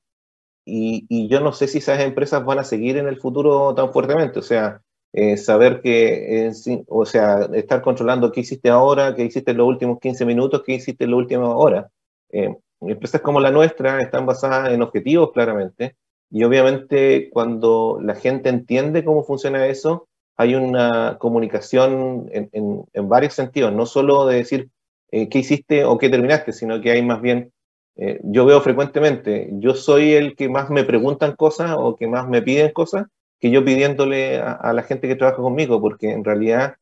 y, 0.65 1.27
yo 1.27 1.39
no 1.39 1.53
sé 1.53 1.67
si 1.67 1.79
esas 1.79 1.99
empresas 2.01 2.45
van 2.45 2.59
a 2.59 2.63
seguir 2.63 2.97
en 2.97 3.07
el 3.07 3.19
futuro 3.19 3.73
tan 3.75 3.91
fuertemente. 3.91 4.39
O 4.39 4.43
sea, 4.43 4.81
saber 5.37 5.81
que, 5.81 6.51
o 6.87 7.05
sea, 7.05 7.49
estar 7.53 7.81
controlando 7.81 8.31
qué 8.31 8.41
hiciste 8.41 8.69
ahora, 8.69 9.15
qué 9.15 9.23
hiciste 9.25 9.51
en 9.51 9.57
los 9.57 9.67
últimos 9.67 9.99
15 9.99 10.25
minutos, 10.25 10.63
qué 10.65 10.73
hiciste 10.73 11.05
en 11.05 11.11
la 11.11 11.17
última 11.17 11.55
hora. 11.55 11.89
empresas 12.81 13.21
como 13.21 13.39
la 13.39 13.51
nuestra 13.51 14.01
están 14.01 14.25
basadas 14.25 14.71
en 14.73 14.81
objetivos, 14.81 15.31
claramente. 15.31 15.95
Y 16.31 16.43
obviamente 16.43 17.29
cuando 17.31 17.99
la 18.01 18.15
gente 18.15 18.49
entiende 18.49 19.03
cómo 19.03 19.23
funciona 19.23 19.67
eso, 19.67 20.07
hay 20.37 20.55
una 20.55 21.17
comunicación 21.19 22.29
en, 22.31 23.09
varios 23.09 23.33
sentidos, 23.33 23.73
no 23.73 23.85
solo 23.85 24.25
de 24.25 24.37
decir 24.37 24.69
eh, 25.11 25.27
qué 25.27 25.39
hiciste 25.39 25.83
o 25.83 25.97
qué 25.97 26.09
terminaste, 26.09 26.53
sino 26.53 26.79
que 26.79 26.91
hay 26.91 27.01
más 27.03 27.21
bien 27.21 27.51
eh, 27.95 28.19
yo 28.23 28.45
veo 28.45 28.61
frecuentemente, 28.61 29.49
yo 29.53 29.73
soy 29.73 30.13
el 30.13 30.35
que 30.35 30.49
más 30.49 30.69
me 30.69 30.83
preguntan 30.83 31.35
cosas 31.35 31.75
o 31.77 31.95
que 31.95 32.07
más 32.07 32.27
me 32.27 32.41
piden 32.41 32.71
cosas 32.71 33.07
que 33.39 33.51
yo 33.51 33.63
pidiéndole 33.63 34.39
a, 34.39 34.73
la 34.73 34.83
gente 34.83 35.07
que 35.07 35.15
trabaja 35.15 35.41
conmigo, 35.41 35.79
porque 35.79 36.11
en 36.11 36.25
realidad 36.25 36.75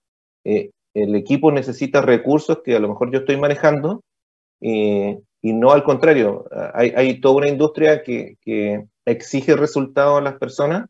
eh, 0.43 0.71
el 0.95 1.15
equipo 1.15 1.51
necesita 1.51 2.01
recursos 2.01 2.61
que 2.63 2.75
a 2.75 2.79
lo 2.79 2.89
mejor 2.89 3.11
yo 3.11 3.19
estoy 3.19 3.37
manejando 3.37 4.01
y 4.59 5.53
no 5.53 5.71
al 5.71 5.83
contrario. 5.83 6.45
Hay, 6.73 6.93
hay 6.95 7.21
toda 7.21 7.35
una 7.35 7.47
industria 7.47 8.01
que, 8.01 8.37
que, 8.41 8.85
exige 9.05 9.55
resultados 9.55 10.17
a 10.17 10.21
las 10.21 10.33
personas, 10.37 10.89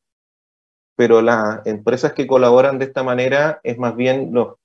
pero 0.95 1.21
las 1.21 1.65
empresas 1.67 2.13
que 2.13 2.25
colaboran 2.25 2.79
de 2.79 2.85
esta 2.85 3.03
manera 3.03 3.59
es 3.63 3.77
más 3.77 3.95
bien 3.95 4.29
los, 4.33 4.55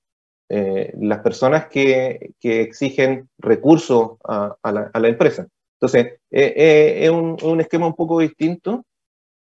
eh, 0.49 0.93
las 0.99 1.19
personas 1.19 1.67
que, 1.67 2.31
que, 2.39 2.61
exigen 2.61 3.29
recursos 3.37 4.17
a, 4.23 4.55
a, 4.61 4.71
la, 4.71 4.91
a, 4.93 4.99
la, 4.99 5.07
empresa. 5.07 5.47
Entonces, 5.75 6.19
eh, 6.31 6.53
eh, 6.55 7.05
es 7.05 7.09
un, 7.09 7.37
un 7.41 7.61
esquema 7.61 7.87
un 7.87 7.95
poco 7.95 8.19
distinto 8.19 8.83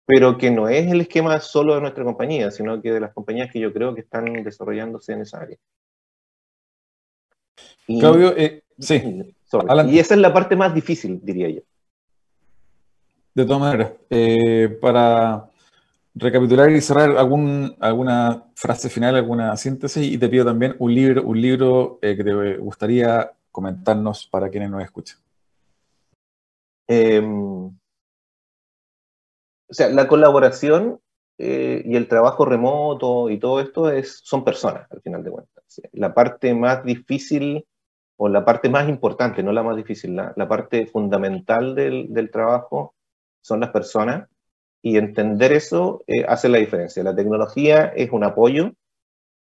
pero 0.09 0.39
que 0.39 0.49
no 0.49 0.67
es 0.67 0.91
el 0.91 1.01
esquema 1.01 1.39
solo 1.39 1.75
de 1.75 1.81
nuestra 1.81 2.03
compañía, 2.03 2.49
sino 2.49 2.81
que 2.81 2.91
de 2.91 2.99
las 2.99 3.13
compañías 3.13 3.51
que 3.51 3.59
yo 3.59 3.71
creo 3.71 3.93
que 3.93 4.01
están 4.01 4.25
desarrollándose 4.43 5.13
en 5.13 5.21
esa 5.21 5.39
área. 5.39 5.55
Claudio, 7.85 8.35
eh, 8.35 8.63
sí. 8.79 9.35
Y 9.87 9.99
esa 9.99 10.15
es 10.15 10.19
la 10.19 10.33
parte 10.33 10.55
más 10.55 10.73
difícil, 10.73 11.19
diría 11.21 11.49
yo. 11.49 11.61
De 13.35 13.45
todas 13.45 13.59
maneras, 13.59 13.91
eh, 14.09 14.79
para 14.81 15.48
recapitular 16.19 16.69
y 16.71 16.81
cerrar 16.81 17.17
algún, 17.17 17.75
alguna 17.79 18.45
frase 18.55 18.89
final, 18.89 19.15
alguna 19.15 19.55
síntesis, 19.57 20.05
y 20.11 20.17
te 20.17 20.29
pido 20.29 20.45
también 20.45 20.75
un 20.79 20.93
libro, 20.93 21.23
un 21.23 21.41
libro 21.41 21.99
eh, 22.01 22.15
que 22.15 22.23
te 22.23 22.57
gustaría 22.57 23.31
comentarnos 23.51 24.27
para 24.27 24.49
quienes 24.49 24.69
nos 24.69 24.83
escuchan. 24.83 25.17
Eh, 26.87 27.21
o 29.69 29.73
sea, 29.73 29.89
la 29.89 30.07
colaboración 30.07 30.99
eh, 31.37 31.83
y 31.85 31.95
el 31.95 32.07
trabajo 32.07 32.43
remoto 32.43 33.29
y 33.29 33.39
todo 33.39 33.61
esto 33.61 33.89
es, 33.91 34.19
son 34.23 34.43
personas, 34.43 34.91
al 34.91 35.01
final 35.01 35.23
de 35.23 35.31
cuentas. 35.31 35.81
La 35.93 36.13
parte 36.13 36.53
más 36.53 36.83
difícil 36.83 37.65
o 38.17 38.27
la 38.27 38.43
parte 38.43 38.67
más 38.67 38.89
importante, 38.89 39.41
no 39.43 39.53
la 39.53 39.63
más 39.63 39.77
difícil, 39.77 40.15
la, 40.15 40.33
la 40.35 40.47
parte 40.47 40.87
fundamental 40.87 41.75
del, 41.75 42.07
del, 42.13 42.29
trabajo 42.31 42.95
son 43.41 43.61
las 43.61 43.69
personas 43.69 44.27
y 44.81 44.97
entender 44.97 45.51
eso 45.51 46.03
eh, 46.07 46.25
hace 46.27 46.49
la 46.49 46.57
diferencia. 46.59 47.03
La 47.03 47.15
tecnología 47.15 47.85
es 47.95 48.11
un 48.11 48.23
apoyo, 48.23 48.73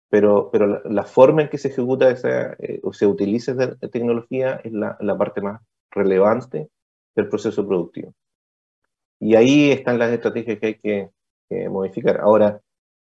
pero, 0.10 0.50
pero 0.52 0.68
la, 0.68 0.82
la 0.86 1.04
forma 1.04 1.42
en 1.44 1.50
que 1.50 1.58
se 1.58 1.70
ejecuta 1.70 2.10
esa, 2.10 2.54
eh, 2.60 2.80
o 2.84 2.94
se 2.94 3.06
utiliza 3.08 3.52
esa 3.52 3.76
tecnología 3.90 4.62
es 4.64 4.72
la, 4.72 4.98
la 5.02 5.18
parte 5.18 5.42
más 5.42 5.62
relevante 5.92 6.70
del 7.16 7.30
proceso 7.30 7.68
productivo. 7.68 8.14
Y 9.20 9.36
ahí 9.36 9.72
están 9.72 10.00
las 10.00 10.12
estrategias 10.12 10.60
que 10.60 10.68
hay 10.68 10.76
que, 10.76 11.10
que 11.50 11.70
modificar. 11.70 12.22
Ahora, 12.22 12.62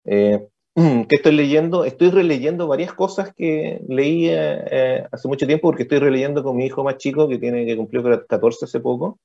eh, 0.05 0.47
¿qué 0.75 1.15
estoy 1.15 1.33
leyendo? 1.33 1.85
Estoy 1.85 2.09
releyendo 2.11 2.67
varias 2.67 2.93
cosas 2.93 3.33
que 3.35 3.81
leí 3.87 4.27
eh, 4.29 5.05
hace 5.11 5.27
mucho 5.27 5.47
tiempo 5.47 5.69
porque 5.69 5.83
estoy 5.83 5.99
releyendo 5.99 6.43
con 6.43 6.55
mi 6.57 6.65
hijo 6.65 6.83
más 6.83 6.97
chico 6.97 7.27
que 7.27 7.37
tiene 7.37 7.65
que 7.65 7.77
cumplió 7.77 8.03
14 8.27 8.65
hace 8.65 8.79
poco. 8.79 9.19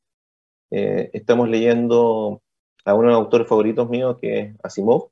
Eh, 0.70 1.10
estamos 1.12 1.48
leyendo 1.48 2.42
a 2.86 2.94
uno 2.94 3.08
de 3.08 3.14
los 3.14 3.24
autores 3.24 3.48
favoritos 3.48 3.90
míos 3.90 4.16
que 4.20 4.38
es 4.38 4.56
Asimov. 4.62 5.10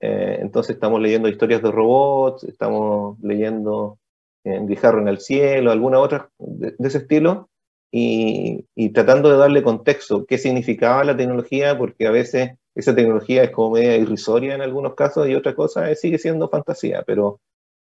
Eh, 0.00 0.38
entonces 0.40 0.76
estamos 0.76 1.00
leyendo 1.00 1.28
historias 1.28 1.60
de 1.62 1.70
robots, 1.70 2.44
estamos 2.44 3.18
leyendo 3.20 3.98
en 4.44 4.66
Guijarro 4.66 5.00
en 5.00 5.08
el 5.08 5.18
cielo, 5.18 5.70
alguna 5.70 5.98
otra 5.98 6.30
de, 6.38 6.74
ese 6.78 6.98
estilo 6.98 7.50
y, 7.92 8.64
tratando 8.94 9.30
de 9.30 9.36
darle 9.36 9.62
contexto, 9.62 10.24
qué 10.24 10.38
significaba 10.38 11.04
la 11.04 11.16
tecnología, 11.16 11.76
porque 11.76 12.06
a 12.06 12.12
veces 12.12 12.52
esa 12.74 12.94
tecnología 12.94 13.42
es 13.42 13.50
como 13.50 13.72
media 13.72 13.96
irrisoria 13.96 14.54
en 14.54 14.62
algunos 14.62 14.94
casos 14.94 15.28
y 15.28 15.34
otra 15.34 15.54
cosa 15.54 15.92
sigue 15.96 16.18
siendo 16.18 16.48
fantasía, 16.48 17.02
pero, 17.04 17.40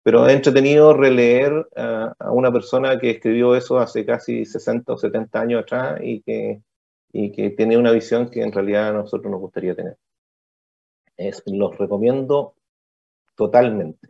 pero 0.04 0.30
entretenido 0.30 0.94
releer 0.94 1.68
a, 1.76 2.14
a 2.20 2.32
una 2.32 2.52
persona 2.52 3.00
que 3.00 3.12
escribió 3.12 3.56
eso 3.56 3.80
hace 3.80 4.06
casi 4.06 4.46
60 4.46 4.94
o 4.94 4.98
70 4.98 5.40
años 5.40 5.64
atrás 5.64 6.00
y 6.04 6.22
que, 6.22 6.62
y 7.16 7.32
que 7.32 7.52
tiene 7.52 7.78
una 7.78 7.92
visión 7.92 8.30
que 8.30 8.42
en 8.42 8.52
realidad 8.52 8.90
a 8.90 8.94
nosotros 8.94 9.32
nos 9.32 9.40
gustaría 9.40 9.76
tener. 9.76 9.98
Es, 11.16 11.44
los 11.46 11.78
recomiendo 11.78 12.56
totalmente. 13.36 14.10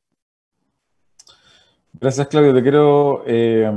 Gracias, 1.91 2.27
Claudio. 2.27 2.53
Te 2.53 2.63
quiero 2.63 3.23
eh, 3.27 3.69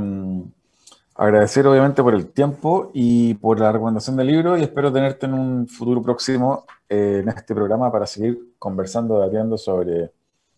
agradecer 1.15 1.67
obviamente 1.67 2.01
por 2.01 2.15
el 2.15 2.29
tiempo 2.29 2.89
y 2.93 3.33
por 3.35 3.59
la 3.59 3.71
recomendación 3.71 4.15
del 4.15 4.27
libro 4.27 4.57
y 4.57 4.63
espero 4.63 4.93
tenerte 4.93 5.25
en 5.25 5.33
un 5.33 5.67
futuro 5.67 6.01
próximo 6.01 6.65
eh, 6.87 7.19
en 7.21 7.27
este 7.27 7.53
programa 7.53 7.91
para 7.91 8.05
seguir 8.05 8.55
conversando, 8.57 9.19
debatiendo 9.19 9.57
sobre 9.57 10.09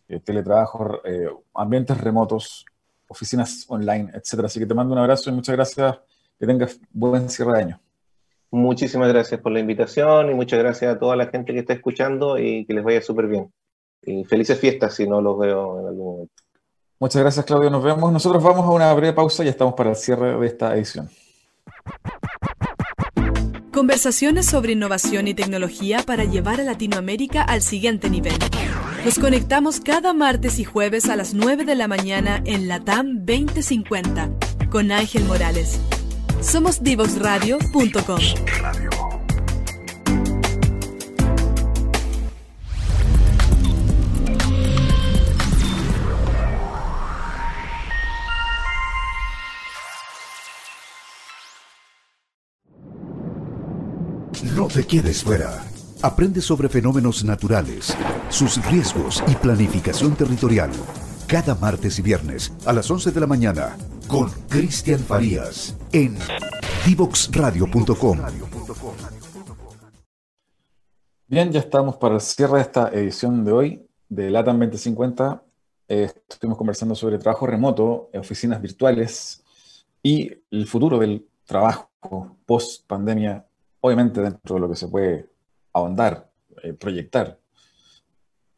eh, 0.08 0.20
teletrabajo, 0.20 1.02
ambientes 1.56 2.00
remotos, 2.00 2.66
oficinas 3.08 3.66
online, 3.68 4.12
etcétera. 4.14 4.46
Así 4.46 4.60
que 4.60 4.68
te 4.68 4.76
mando 4.76 4.94
un 4.94 5.00
abrazo 5.00 5.32
y 5.32 5.34
muchas 5.34 5.56
gracias. 5.56 5.98
Que 6.40 6.46
tengas 6.46 6.80
buen 6.94 7.30
cierre 7.30 7.54
de 7.54 7.64
año. 7.64 7.82
Muchísimas 8.52 9.10
gracias 9.10 9.40
por 9.42 9.52
la 9.52 9.60
invitación 9.60 10.32
y 10.32 10.34
muchas 10.34 10.60
gracias 10.60 10.96
a 10.96 11.00
toda 11.00 11.16
la 11.16 11.28
gente 11.28 11.54
que 11.54 11.60
está 11.60 11.74
escuchando 11.74 12.40
y 12.40 12.66
que 12.66 12.74
les 12.74 12.84
vaya 12.84 13.02
súper 13.02 13.28
bien. 13.28 13.52
Y 14.02 14.24
felices 14.26 14.60
fiestas 14.60 14.96
si 14.96 15.08
no 15.08 15.22
los 15.22 15.38
veo 15.38 15.80
en 15.82 15.88
algún 15.88 16.14
momento. 16.14 16.34
Muchas 17.00 17.22
gracias, 17.22 17.46
Claudio. 17.46 17.70
Nos 17.70 17.84
vemos. 17.84 18.12
Nosotros 18.12 18.44
vamos 18.44 18.66
a 18.66 18.70
una 18.72 18.94
breve 18.94 19.14
pausa 19.14 19.44
y 19.44 19.48
estamos 19.48 19.74
para 19.74 19.92
el 19.92 19.96
cierre 19.96 20.38
de 20.38 20.48
esta 20.48 20.76
edición. 20.76 21.10
Conversaciones 23.72 24.48
sobre 24.48 24.74
innovación 24.74 25.28
y 25.28 25.34
tecnología 25.34 26.00
para 26.06 26.26
llevar 26.26 26.60
a 26.60 26.64
Latinoamérica 26.64 27.44
al 27.44 27.62
siguiente 27.62 28.10
nivel. 28.10 28.34
Nos 29.06 29.18
conectamos 29.20 29.80
cada 29.80 30.14
martes 30.14 30.60
y 30.60 30.66
jueves 30.66 31.08
a 31.08 31.16
las 31.16 31.34
9 31.34 31.64
de 31.64 31.76
la 31.76 31.88
mañana 31.88 32.42
en 32.46 32.68
Latam 32.68 33.26
2050 33.26 34.30
con 34.70 34.92
Ángel 34.92 35.24
Morales. 35.24 35.80
Somos 36.42 36.82
divoxradio.com. 36.82 38.20
No 54.56 54.68
te 54.68 54.86
quedes 54.86 55.24
fuera. 55.24 55.64
Aprende 56.02 56.42
sobre 56.42 56.70
fenómenos 56.70 57.24
naturales, 57.24 57.96
sus 58.30 58.64
riesgos 58.66 59.24
y 59.28 59.36
planificación 59.36 60.16
territorial. 60.16 60.70
Cada 61.30 61.54
martes 61.54 62.00
y 62.00 62.02
viernes 62.02 62.52
a 62.66 62.74
las 62.74 62.90
11 62.90 63.12
de 63.12 63.20
la 63.20 63.28
mañana 63.28 63.78
con 64.08 64.32
Cristian 64.50 64.98
Farías 64.98 65.78
en 65.92 66.18
divoxradio.com. 66.88 68.18
Bien, 71.28 71.52
ya 71.52 71.60
estamos 71.60 71.98
para 71.98 72.16
el 72.16 72.22
cierre 72.22 72.56
de 72.56 72.62
esta 72.62 72.90
edición 72.90 73.46
de 73.46 73.52
hoy 73.52 73.88
de 74.10 74.32
LATAM 74.32 74.58
2050. 74.58 75.44
Eh, 75.88 76.12
estuvimos 76.28 76.58
conversando 76.58 76.96
sobre 76.96 77.20
trabajo 77.20 77.46
remoto, 77.46 78.10
oficinas 78.16 78.60
virtuales 78.60 79.44
y 80.02 80.32
el 80.50 80.66
futuro 80.66 80.98
del 80.98 81.28
trabajo 81.46 81.92
post 82.48 82.88
pandemia 82.88 83.46
obviamente 83.82 84.20
dentro 84.20 84.56
de 84.56 84.62
lo 84.62 84.68
que 84.68 84.76
se 84.76 84.88
puede 84.88 85.30
ahondar, 85.74 86.32
eh, 86.64 86.74
proyectar, 86.74 87.38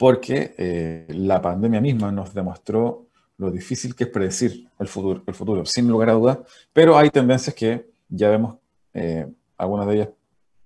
porque 0.01 0.55
eh, 0.57 1.05
la 1.09 1.39
pandemia 1.39 1.79
misma 1.79 2.11
nos 2.11 2.33
demostró 2.33 3.05
lo 3.37 3.51
difícil 3.51 3.93
que 3.93 4.05
es 4.05 4.09
predecir 4.09 4.67
el 4.79 4.87
futuro, 4.87 5.21
el 5.27 5.35
futuro 5.35 5.63
sin 5.63 5.87
lugar 5.87 6.09
a 6.09 6.13
dudas, 6.13 6.39
pero 6.73 6.97
hay 6.97 7.11
tendencias 7.11 7.55
que 7.55 7.91
ya 8.09 8.31
vemos, 8.31 8.57
eh, 8.95 9.27
algunas 9.59 9.85
de 9.85 9.93
ellas 9.93 10.09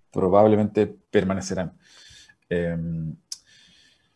probablemente 0.10 0.88
permanecerán. 0.88 1.78
Em, 2.48 3.14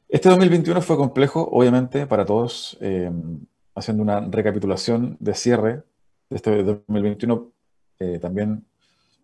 este 0.08 0.30
2021 0.30 0.82
fue 0.82 0.96
complejo, 0.96 1.50
obviamente, 1.52 2.08
para 2.08 2.26
todos, 2.26 2.78
em, 2.80 3.42
haciendo 3.76 4.02
una 4.02 4.22
recapitulación 4.22 5.18
de 5.20 5.34
cierre 5.34 5.84
de 6.30 6.36
este 6.38 6.64
2021, 6.64 7.52
también 8.22 8.66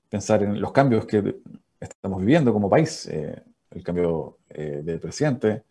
pensar 0.10 0.44
en 0.44 0.60
los 0.60 0.74
cambios 0.74 1.06
que 1.06 1.38
estamos 1.80 2.20
viviendo 2.20 2.52
como 2.52 2.70
país, 2.70 3.08
eh, 3.08 3.42
el 3.76 3.84
cambio 3.84 4.40
eh, 4.50 4.82
del 4.84 5.00
presidente, 5.00 5.64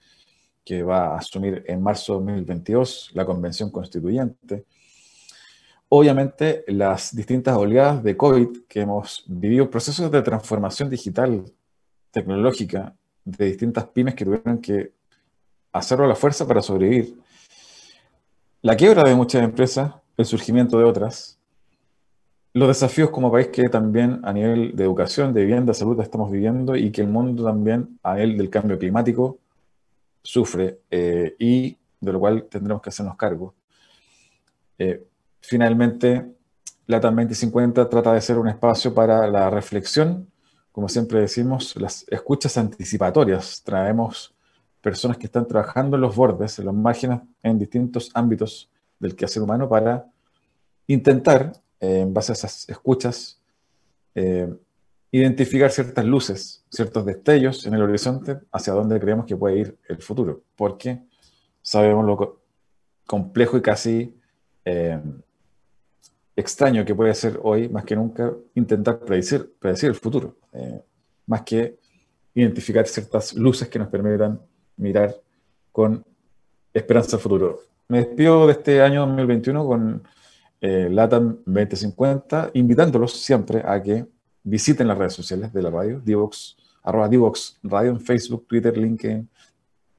que 0.64 0.82
va 0.82 1.14
a 1.14 1.18
asumir 1.18 1.64
en 1.66 1.82
marzo 1.82 2.14
de 2.14 2.32
2022 2.32 3.10
la 3.14 3.26
convención 3.26 3.70
constituyente. 3.70 4.64
Obviamente, 5.88 6.64
las 6.68 7.14
distintas 7.14 7.56
oleadas 7.56 8.02
de 8.02 8.16
COVID 8.16 8.64
que 8.66 8.80
hemos 8.80 9.24
vivido, 9.26 9.70
procesos 9.70 10.10
de 10.10 10.22
transformación 10.22 10.88
digital, 10.88 11.44
tecnológica, 12.10 12.94
de 13.24 13.46
distintas 13.46 13.86
pymes 13.86 14.14
que 14.14 14.24
tuvieron 14.24 14.58
que 14.58 14.92
hacerlo 15.72 16.04
a 16.04 16.08
la 16.08 16.14
fuerza 16.14 16.46
para 16.46 16.62
sobrevivir. 16.62 17.16
La 18.62 18.76
quiebra 18.76 19.02
de 19.08 19.14
muchas 19.14 19.42
empresas, 19.42 19.92
el 20.16 20.24
surgimiento 20.24 20.78
de 20.78 20.84
otras, 20.84 21.38
los 22.54 22.68
desafíos 22.68 23.10
como 23.10 23.30
país 23.30 23.48
que 23.48 23.64
también 23.64 24.20
a 24.22 24.32
nivel 24.32 24.74
de 24.76 24.84
educación, 24.84 25.34
de 25.34 25.42
vivienda, 25.42 25.74
salud 25.74 26.00
estamos 26.00 26.30
viviendo 26.30 26.76
y 26.76 26.90
que 26.92 27.00
el 27.00 27.08
mundo 27.08 27.44
también 27.44 27.98
a 28.02 28.14
nivel 28.14 28.38
del 28.38 28.48
cambio 28.48 28.78
climático 28.78 29.38
sufre 30.24 30.80
eh, 30.90 31.36
y 31.38 31.76
de 32.00 32.12
lo 32.12 32.18
cual 32.18 32.46
tendremos 32.50 32.82
que 32.82 32.88
hacernos 32.88 33.16
cargo. 33.16 33.54
Eh, 34.78 35.06
finalmente, 35.40 36.34
la 36.86 37.00
TAM 37.00 37.16
2050 37.16 37.88
trata 37.88 38.12
de 38.12 38.20
ser 38.20 38.38
un 38.38 38.48
espacio 38.48 38.92
para 38.92 39.28
la 39.28 39.48
reflexión, 39.50 40.28
como 40.72 40.88
siempre 40.88 41.20
decimos, 41.20 41.76
las 41.76 42.04
escuchas 42.08 42.58
anticipatorias. 42.58 43.62
Traemos 43.62 44.34
personas 44.80 45.16
que 45.16 45.26
están 45.26 45.46
trabajando 45.46 45.96
en 45.96 46.02
los 46.02 46.16
bordes, 46.16 46.58
en 46.58 46.64
los 46.66 46.74
márgenes, 46.74 47.20
en 47.42 47.58
distintos 47.58 48.10
ámbitos 48.14 48.70
del 48.98 49.14
quehacer 49.14 49.42
humano 49.42 49.68
para 49.68 50.06
intentar 50.86 51.52
en 51.80 52.12
base 52.12 52.32
a 52.32 52.34
esas 52.34 52.68
escuchas, 52.68 53.40
eh, 54.14 54.52
identificar 55.18 55.70
ciertas 55.70 56.04
luces, 56.04 56.64
ciertos 56.68 57.06
destellos 57.06 57.64
en 57.66 57.74
el 57.74 57.82
horizonte 57.82 58.40
hacia 58.50 58.72
donde 58.72 58.98
creemos 58.98 59.26
que 59.26 59.36
puede 59.36 59.58
ir 59.58 59.78
el 59.88 60.02
futuro, 60.02 60.42
porque 60.56 61.02
sabemos 61.62 62.04
lo 62.04 62.40
complejo 63.06 63.56
y 63.56 63.62
casi 63.62 64.20
eh, 64.64 65.00
extraño 66.34 66.84
que 66.84 66.96
puede 66.96 67.14
ser 67.14 67.38
hoy, 67.44 67.68
más 67.68 67.84
que 67.84 67.94
nunca, 67.94 68.32
intentar 68.56 68.98
predecir, 68.98 69.54
predecir 69.60 69.90
el 69.90 69.94
futuro, 69.94 70.36
eh, 70.52 70.82
más 71.26 71.42
que 71.42 71.78
identificar 72.34 72.84
ciertas 72.88 73.34
luces 73.34 73.68
que 73.68 73.78
nos 73.78 73.86
permitan 73.86 74.40
mirar 74.78 75.14
con 75.70 76.04
esperanza 76.72 77.18
al 77.18 77.22
futuro. 77.22 77.60
Me 77.86 77.98
despido 77.98 78.48
de 78.48 78.52
este 78.54 78.82
año 78.82 79.06
2021 79.06 79.64
con 79.64 80.02
eh, 80.60 80.88
LATAM 80.90 81.38
2050, 81.46 82.50
invitándolos 82.54 83.12
siempre 83.12 83.62
a 83.64 83.80
que 83.80 84.12
visiten 84.44 84.86
las 84.86 84.98
redes 84.98 85.14
sociales 85.14 85.52
de 85.52 85.62
la 85.62 85.70
radio, 85.70 86.00
Divox, 86.00 86.56
arroba 86.82 87.08
Divox 87.08 87.58
Radio 87.62 87.90
en 87.90 88.00
Facebook, 88.00 88.46
Twitter, 88.46 88.76
LinkedIn, 88.76 89.28